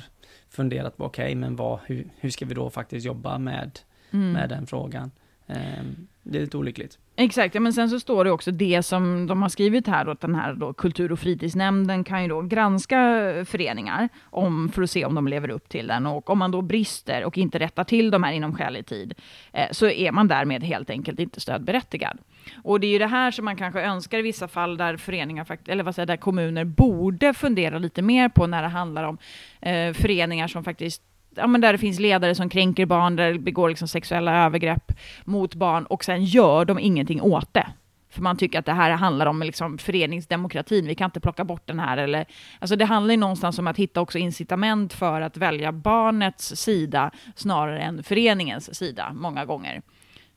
funderat 0.50 0.98
på 0.98 1.06
okej, 1.06 1.24
okay, 1.24 1.36
men 1.36 1.56
vad, 1.56 1.80
hur, 1.86 2.08
hur 2.20 2.30
ska 2.30 2.46
vi 2.46 2.54
då 2.54 2.70
faktiskt 2.70 3.06
jobba 3.06 3.38
med, 3.38 3.80
mm. 4.12 4.32
med 4.32 4.50
den 4.50 4.68
frågan? 4.68 5.12
Eh, 5.48 5.84
det 6.24 6.38
är 6.38 6.42
lite 6.42 6.58
olyckligt. 6.58 6.98
Exakt, 7.16 7.56
ja, 7.56 7.62
men 7.62 7.74
sen 7.74 7.90
så 7.90 8.00
står 8.00 8.26
det 8.26 8.32
också 8.32 8.52
det 8.52 8.84
som 8.84 9.28
de 9.28 9.42
har 9.42 9.50
skrivit 9.50 9.88
här, 9.88 10.06
då, 10.06 10.12
att 10.12 10.22
den 10.22 10.36
här 10.36 10.54
då, 10.54 10.74
kultur 10.74 11.12
och 11.12 11.20
fritidsnämnden 11.20 12.04
kan 12.04 12.22
ju 12.22 12.30
då 12.30 12.42
granska 12.42 12.98
föreningar 13.46 14.10
om, 14.24 14.70
för 14.70 14.82
att 14.82 14.90
se 14.90 15.06
om 15.06 15.16
de 15.16 15.28
lever 15.28 15.50
upp 15.50 15.70
till 15.70 15.88
den. 15.88 16.06
Och 16.06 16.30
om 16.30 16.40
man 16.40 16.52
då 16.52 16.62
brister 16.62 17.24
och 17.26 17.38
inte 17.38 17.60
rättar 17.60 17.84
till 17.84 18.12
de 18.12 18.24
här 18.24 18.32
inom 18.32 18.56
skälig 18.56 18.86
tid, 18.86 19.14
eh, 19.54 19.68
så 19.72 19.90
är 19.90 20.12
man 20.12 20.28
därmed 20.28 20.64
helt 20.64 20.90
enkelt 20.90 21.20
inte 21.20 21.40
stödberättigad. 21.40 22.18
Och 22.64 22.80
det 22.80 22.88
är 22.88 22.92
ju 22.92 23.00
det 23.00 23.08
här 23.08 23.32
som 23.32 23.46
man 23.46 23.56
kanske 23.56 23.82
önskar 23.82 24.20
i 24.20 24.22
vissa 24.22 24.48
fall 24.48 24.78
där 24.78 24.98
föreningar, 24.98 25.58
eller 25.68 25.84
vad 25.84 25.96
säger, 25.96 26.06
där 26.06 26.18
kommuner 26.18 26.64
borde 26.64 27.34
fundera 27.34 27.78
lite 27.78 28.02
mer 28.02 28.30
på 28.30 28.48
när 28.48 28.62
det 28.62 28.68
handlar 28.68 29.04
om 29.04 29.18
eh, 29.62 29.94
föreningar 29.94 30.48
som 30.48 30.64
faktiskt 30.64 31.02
ja, 31.36 31.48
men 31.48 31.62
där 31.62 31.72
det 31.72 31.80
finns 31.80 32.00
ledare 32.00 32.36
som 32.36 32.50
kränker 32.50 32.86
barn, 32.86 33.16
där 33.16 33.34
det 33.34 33.40
begår 33.40 33.70
liksom 33.70 33.88
sexuella 33.88 34.46
övergrepp 34.46 34.92
mot 35.24 35.56
barn 35.56 35.86
och 35.86 36.04
sen 36.04 36.26
gör 36.26 36.66
de 36.66 36.80
ingenting 36.80 37.22
åt 37.22 37.54
det. 37.54 37.68
För 38.10 38.22
man 38.22 38.38
tycker 38.38 38.60
att 38.60 38.66
det 38.66 38.74
här 38.74 38.92
handlar 38.92 39.26
om 39.26 39.40
liksom 39.44 39.78
föreningsdemokratin, 39.78 40.88
vi 40.88 40.96
kan 40.96 41.06
inte 41.06 41.20
plocka 41.20 41.44
bort 41.44 41.68
den 41.68 41.80
här. 41.80 41.98
Eller, 41.98 42.26
alltså 42.60 42.76
det 42.76 42.86
handlar 42.86 43.14
ju 43.14 43.20
någonstans 43.20 43.60
om 43.60 43.68
att 43.68 43.78
hitta 43.78 44.02
också 44.02 44.18
incitament 44.18 44.94
för 44.94 45.22
att 45.22 45.38
välja 45.38 45.72
barnets 45.72 46.56
sida 46.56 47.12
snarare 47.36 47.82
än 47.82 48.04
föreningens 48.04 48.76
sida, 48.76 49.14
många 49.14 49.46
gånger. 49.46 49.82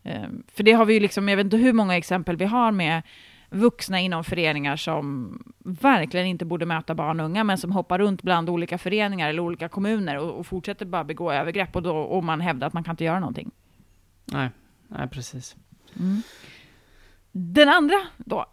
Ehm, 0.05 0.42
för 0.55 0.64
det 0.64 0.72
har 0.72 0.84
vi 0.84 0.94
ju 0.94 1.01
liksom, 1.01 1.28
jag 1.28 1.36
vet 1.36 1.44
inte 1.44 1.57
hur 1.57 1.72
många 1.72 1.97
exempel 1.97 2.36
vi 2.36 2.44
har 2.44 2.72
med 2.72 3.03
vuxna 3.51 4.01
inom 4.01 4.24
föreningar 4.24 4.76
som 4.76 5.38
verkligen 5.64 6.26
inte 6.26 6.44
borde 6.44 6.66
möta 6.66 6.94
barn 6.94 7.20
och 7.20 7.26
unga, 7.26 7.44
men 7.44 7.59
som 7.59 7.72
hoppar 7.72 7.99
runt 7.99 8.22
bland 8.22 8.51
olika 8.51 8.78
föreningar 8.78 9.28
eller 9.28 9.40
olika 9.40 9.68
kommuner 9.68 10.18
och, 10.18 10.38
och 10.38 10.47
fortsätter 10.47 10.86
bara 10.86 11.05
begå 11.05 11.32
övergrepp 11.32 11.76
och, 11.76 11.82
då, 11.82 11.97
och 11.97 12.24
man 12.24 12.40
hävdar 12.40 12.66
att 12.66 12.72
man 12.72 12.84
kan 12.84 12.92
inte 12.92 13.05
göra 13.05 13.20
någonting. 13.20 13.51
Nej, 14.24 14.51
nej 14.88 15.09
precis. 15.09 15.57
Mm. 15.99 16.22
Den 17.32 17.68
andra 17.68 17.97
då, 18.16 18.47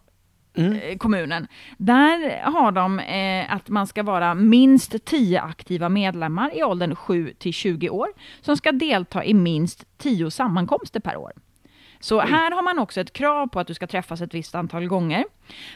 Mm. 0.56 0.72
Eh, 0.72 0.96
kommunen. 0.96 1.46
Där 1.78 2.42
har 2.42 2.72
de 2.72 2.98
eh, 3.00 3.54
att 3.54 3.68
man 3.68 3.86
ska 3.86 4.02
vara 4.02 4.34
minst 4.34 5.04
10 5.04 5.40
aktiva 5.40 5.88
medlemmar 5.88 6.56
i 6.56 6.62
åldern 6.62 6.96
7 6.96 7.32
till 7.38 7.52
20 7.52 7.90
år 7.90 8.08
som 8.40 8.56
ska 8.56 8.72
delta 8.72 9.24
i 9.24 9.34
minst 9.34 9.84
10 9.98 10.30
sammankomster 10.30 11.00
per 11.00 11.16
år. 11.16 11.32
Så 12.04 12.20
Oj. 12.20 12.30
här 12.30 12.50
har 12.50 12.62
man 12.62 12.78
också 12.78 13.00
ett 13.00 13.12
krav 13.12 13.46
på 13.46 13.60
att 13.60 13.66
du 13.66 13.74
ska 13.74 13.86
träffas 13.86 14.20
ett 14.20 14.34
visst 14.34 14.54
antal 14.54 14.86
gånger. 14.86 15.24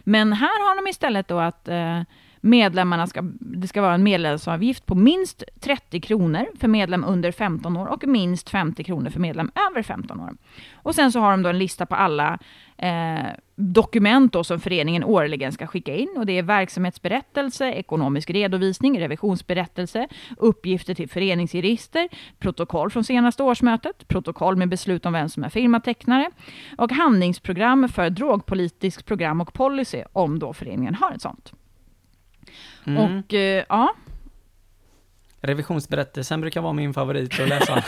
Men 0.00 0.32
här 0.32 0.68
har 0.68 0.76
de 0.76 0.90
istället 0.90 1.28
då 1.28 1.38
att 1.38 1.68
eh, 1.68 2.00
medlemmarna 2.40 3.06
ska, 3.06 3.20
det 3.40 3.68
ska 3.68 3.82
vara 3.82 3.94
en 3.94 4.02
medlemsavgift 4.02 4.86
på 4.86 4.94
minst 4.94 5.42
30 5.60 6.00
kronor 6.00 6.46
för 6.60 6.68
medlem 6.68 7.04
under 7.04 7.32
15 7.32 7.76
år 7.76 7.86
och 7.86 8.06
minst 8.06 8.50
50 8.50 8.84
kronor 8.84 9.10
för 9.10 9.20
medlem 9.20 9.50
över 9.70 9.82
15 9.82 10.20
år. 10.20 10.36
Och 10.74 10.94
sen 10.94 11.12
så 11.12 11.20
har 11.20 11.30
de 11.30 11.42
då 11.42 11.48
en 11.48 11.58
lista 11.58 11.86
på 11.86 11.94
alla 11.94 12.38
eh, 12.76 13.26
dokument 13.56 14.32
då 14.32 14.44
som 14.44 14.60
föreningen 14.60 15.04
årligen 15.04 15.52
ska 15.52 15.66
skicka 15.66 15.94
in 15.94 16.14
och 16.16 16.26
det 16.26 16.38
är 16.38 16.42
verksamhetsberättelse, 16.42 17.72
ekonomisk 17.72 18.30
redovisning, 18.30 19.00
revisionsberättelse, 19.00 20.08
uppgifter 20.36 20.94
till 20.94 21.08
föreningsregister, 21.08 22.08
protokoll 22.38 22.90
från 22.90 23.04
senaste 23.04 23.42
årsmötet, 23.42 24.08
protokoll 24.08 24.56
med 24.56 24.68
beslut 24.68 25.06
om 25.06 25.12
vem 25.12 25.28
som 25.28 25.44
är 25.44 25.48
firmatecknare 25.48 26.30
och 26.78 26.92
handlingsprogram 26.92 27.88
för 27.88 28.10
drogpolitisk 28.10 29.06
program 29.06 29.40
och 29.40 29.52
policy 29.52 30.02
om 30.12 30.38
då 30.38 30.52
föreningen 30.52 30.94
har 30.94 31.12
ett 31.12 31.22
sånt. 31.22 31.52
Mm. 32.86 33.18
Och 33.18 33.34
eh, 33.34 33.64
ja. 33.68 33.94
Revisionsberättelsen 35.40 36.40
brukar 36.40 36.60
vara 36.60 36.72
min 36.72 36.94
favorit 36.94 37.40
att 37.40 37.48
läsa. 37.48 37.84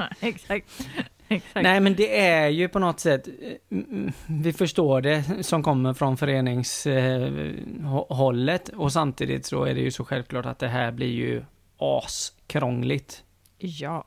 Exakt. 0.20 0.88
Exakt. 1.28 1.62
Nej 1.62 1.80
men 1.80 1.94
det 1.94 2.20
är 2.20 2.48
ju 2.48 2.68
på 2.68 2.78
något 2.78 3.00
sätt, 3.00 3.28
mm, 3.70 4.12
vi 4.26 4.52
förstår 4.52 5.00
det 5.00 5.44
som 5.44 5.62
kommer 5.62 5.94
från 5.94 6.16
föreningshållet 6.16 8.68
och 8.68 8.92
samtidigt 8.92 9.46
så 9.46 9.64
är 9.64 9.74
det 9.74 9.80
ju 9.80 9.90
så 9.90 10.04
självklart 10.04 10.46
att 10.46 10.58
det 10.58 10.68
här 10.68 10.92
blir 10.92 11.12
ju 11.12 11.44
askrångligt. 11.78 13.24
Ja. 13.58 14.04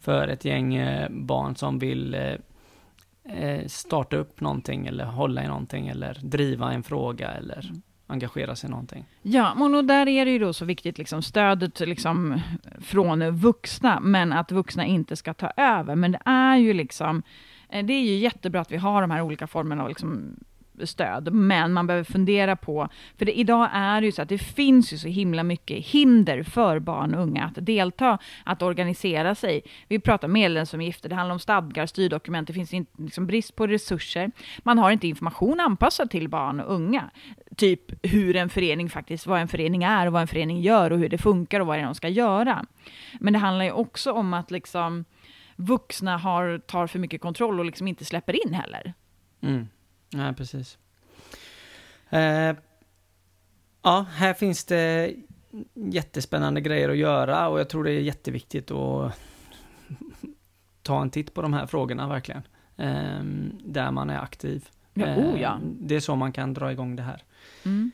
För 0.00 0.28
ett 0.28 0.44
gäng 0.44 0.74
eh, 0.74 1.08
barn 1.10 1.56
som 1.56 1.78
vill 1.78 2.14
eh, 2.14 2.22
eh, 2.22 2.36
starta 3.66 4.16
upp 4.16 4.40
någonting 4.40 4.86
eller 4.86 5.04
hålla 5.04 5.44
i 5.44 5.48
någonting 5.48 5.88
eller 5.88 6.18
driva 6.22 6.72
en 6.72 6.82
fråga 6.82 7.30
eller 7.30 7.64
mm. 7.64 7.82
engagera 8.06 8.56
sig 8.56 8.68
i 8.68 8.70
någonting. 8.70 9.04
Ja, 9.22 9.52
och 9.52 9.84
där 9.84 10.08
är 10.08 10.24
det 10.24 10.30
ju 10.30 10.38
då 10.38 10.52
så 10.52 10.64
viktigt, 10.64 10.98
liksom, 10.98 11.22
stödet 11.22 11.80
liksom, 11.80 12.40
från 12.80 13.30
vuxna, 13.30 14.00
men 14.00 14.32
att 14.32 14.52
vuxna 14.52 14.86
inte 14.86 15.16
ska 15.16 15.34
ta 15.34 15.50
över. 15.56 15.94
Men 15.94 16.12
det 16.12 16.20
är 16.24 16.56
ju 16.56 16.72
liksom, 16.72 17.22
eh, 17.68 17.84
det 17.84 17.92
är 17.92 18.02
ju 18.02 18.16
jättebra 18.16 18.60
att 18.60 18.72
vi 18.72 18.76
har 18.76 19.00
de 19.00 19.10
här 19.10 19.20
olika 19.20 19.46
formerna 19.46 19.82
av 19.82 19.88
liksom, 19.88 20.36
stöd, 20.84 21.34
men 21.34 21.72
man 21.72 21.86
behöver 21.86 22.04
fundera 22.04 22.56
på, 22.56 22.88
för 23.18 23.24
det, 23.24 23.38
idag 23.38 23.68
är 23.72 24.00
det 24.00 24.06
ju 24.06 24.12
så 24.12 24.22
att 24.22 24.28
det 24.28 24.38
finns 24.38 24.92
ju 24.92 24.98
så 24.98 25.08
himla 25.08 25.42
mycket 25.42 25.84
hinder 25.84 26.42
för 26.42 26.78
barn 26.78 27.14
och 27.14 27.22
unga 27.22 27.44
att 27.44 27.66
delta, 27.66 28.18
att 28.44 28.62
organisera 28.62 29.34
sig. 29.34 29.62
Vi 29.88 29.98
pratar 29.98 30.28
medlemsavgifter, 30.28 31.08
det 31.08 31.14
handlar 31.14 31.32
om 31.32 31.40
stadgar, 31.40 31.86
styrdokument, 31.86 32.46
det 32.46 32.52
finns 32.52 32.74
inte, 32.74 33.02
liksom 33.02 33.26
brist 33.26 33.56
på 33.56 33.66
resurser. 33.66 34.30
Man 34.58 34.78
har 34.78 34.90
inte 34.90 35.08
information 35.08 35.60
anpassad 35.60 36.10
till 36.10 36.28
barn 36.28 36.60
och 36.60 36.74
unga. 36.74 37.10
Typ 37.56 38.06
hur 38.06 38.36
en 38.36 38.48
förening 38.48 38.90
faktiskt, 38.90 39.26
vad 39.26 39.40
en 39.40 39.48
förening 39.48 39.84
är 39.84 40.06
och 40.06 40.12
vad 40.12 40.22
en 40.22 40.28
förening 40.28 40.60
gör 40.60 40.90
och 40.90 40.98
hur 40.98 41.08
det 41.08 41.18
funkar 41.18 41.60
och 41.60 41.66
vad 41.66 41.78
det 41.78 41.82
är 41.82 41.86
de 41.86 41.94
ska 41.94 42.08
göra. 42.08 42.66
Men 43.20 43.32
det 43.32 43.38
handlar 43.38 43.64
ju 43.64 43.72
också 43.72 44.12
om 44.12 44.34
att 44.34 44.50
liksom 44.50 45.04
vuxna 45.56 46.16
har, 46.18 46.58
tar 46.58 46.86
för 46.86 46.98
mycket 46.98 47.20
kontroll 47.20 47.58
och 47.58 47.64
liksom 47.64 47.88
inte 47.88 48.04
släpper 48.04 48.46
in 48.46 48.54
heller. 48.54 48.94
Mm. 49.42 49.68
Nej, 50.14 50.34
precis. 50.34 50.78
Eh, 52.10 52.56
ja, 53.82 54.06
här 54.14 54.34
finns 54.34 54.64
det 54.64 55.14
jättespännande 55.74 56.60
grejer 56.60 56.88
att 56.88 56.96
göra 56.96 57.48
och 57.48 57.60
jag 57.60 57.68
tror 57.68 57.84
det 57.84 57.90
är 57.90 58.00
jätteviktigt 58.00 58.70
att 58.70 59.12
ta 60.82 61.02
en 61.02 61.10
titt 61.10 61.34
på 61.34 61.42
de 61.42 61.52
här 61.52 61.66
frågorna 61.66 62.08
verkligen. 62.08 62.42
Eh, 62.76 63.24
där 63.64 63.90
man 63.90 64.10
är 64.10 64.18
aktiv. 64.18 64.68
Ja, 64.94 65.16
oh 65.16 65.40
ja. 65.40 65.54
Ehm, 65.54 65.76
det 65.80 65.96
är 65.96 66.00
så 66.00 66.16
man 66.16 66.32
kan 66.32 66.54
dra 66.54 66.72
igång 66.72 66.96
det 66.96 67.02
här. 67.02 67.22
Mm. 67.64 67.90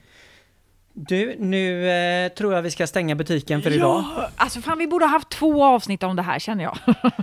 Du, 0.93 1.37
nu 1.39 1.91
eh, 1.91 2.29
tror 2.33 2.55
jag 2.55 2.63
vi 2.63 2.71
ska 2.71 2.87
stänga 2.87 3.15
butiken 3.15 3.63
för 3.63 3.71
ja, 3.71 3.77
idag. 3.77 4.05
Alltså 4.37 4.61
fan, 4.61 4.79
vi 4.79 4.87
borde 4.87 5.05
ha 5.05 5.11
haft 5.11 5.29
två 5.29 5.65
avsnitt 5.65 6.03
om 6.03 6.17
det 6.17 6.23
här 6.23 6.39
känner 6.39 6.65
jag. 6.65 6.79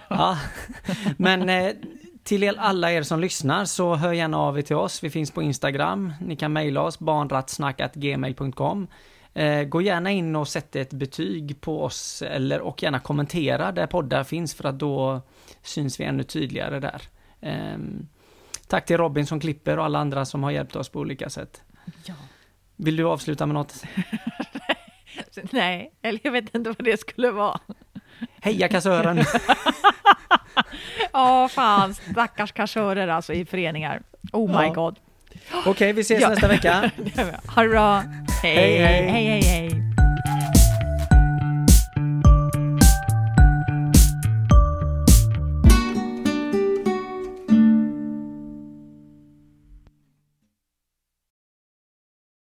ja, 0.09 0.39
men 1.17 1.49
eh, 1.49 1.73
till 2.27 2.43
er, 2.43 2.55
alla 2.57 2.91
er 2.91 3.03
som 3.03 3.19
lyssnar 3.19 3.65
så 3.65 3.95
hör 3.95 4.13
gärna 4.13 4.37
av 4.37 4.57
er 4.59 4.61
till 4.61 4.75
oss. 4.75 5.03
Vi 5.03 5.09
finns 5.09 5.31
på 5.31 5.41
Instagram. 5.41 6.13
Ni 6.21 6.35
kan 6.35 6.53
mejla 6.53 6.81
oss 6.81 6.99
barnrattsnack.gmail.com. 6.99 8.87
Eh, 9.33 9.63
gå 9.63 9.81
gärna 9.81 10.11
in 10.11 10.35
och 10.35 10.47
sätt 10.47 10.75
ett 10.75 10.93
betyg 10.93 11.61
på 11.61 11.83
oss 11.83 12.21
eller 12.21 12.61
och 12.61 12.83
gärna 12.83 12.99
kommentera 12.99 13.71
där 13.71 13.87
poddar 13.87 14.23
finns 14.23 14.53
för 14.53 14.69
att 14.69 14.79
då 14.79 15.21
syns 15.61 15.99
vi 15.99 16.03
ännu 16.03 16.23
tydligare 16.23 16.79
där. 16.79 17.01
Eh, 17.41 17.77
tack 18.67 18.85
till 18.85 18.97
Robin 18.97 19.25
som 19.25 19.39
klipper 19.39 19.77
och 19.79 19.85
alla 19.85 19.99
andra 19.99 20.25
som 20.25 20.43
har 20.43 20.51
hjälpt 20.51 20.75
oss 20.75 20.89
på 20.89 20.99
olika 20.99 21.29
sätt. 21.29 21.61
Ja. 22.05 22.13
Vill 22.75 22.95
du 22.95 23.03
avsluta 23.03 23.45
med 23.45 23.53
något? 23.53 23.83
Nej, 25.51 25.93
eller 26.01 26.19
jag 26.23 26.31
vet 26.31 26.55
inte 26.55 26.69
vad 26.69 26.85
det 26.85 26.99
skulle 26.99 27.31
vara. 27.31 27.59
Heja 28.41 28.67
kassören! 28.67 29.17
Ja, 31.13 31.49
fan, 31.51 31.93
stackars 31.93 32.51
kassörer 32.51 33.07
alltså 33.07 33.33
i 33.33 33.45
föreningar. 33.45 34.01
Oh 34.31 34.47
my 34.47 34.67
ja. 34.67 34.73
god. 34.73 34.95
Okej, 35.51 35.71
okay, 35.71 35.93
vi 35.93 36.01
ses 36.01 36.21
ja. 36.21 36.29
nästa 36.29 36.47
vecka. 36.47 36.91
ha 37.47 37.63
det 37.63 37.69
bra. 37.69 38.03
hej, 38.43 38.77
hej, 38.77 39.07
hej, 39.07 39.25
hej. 39.25 39.41
hej. 39.41 39.96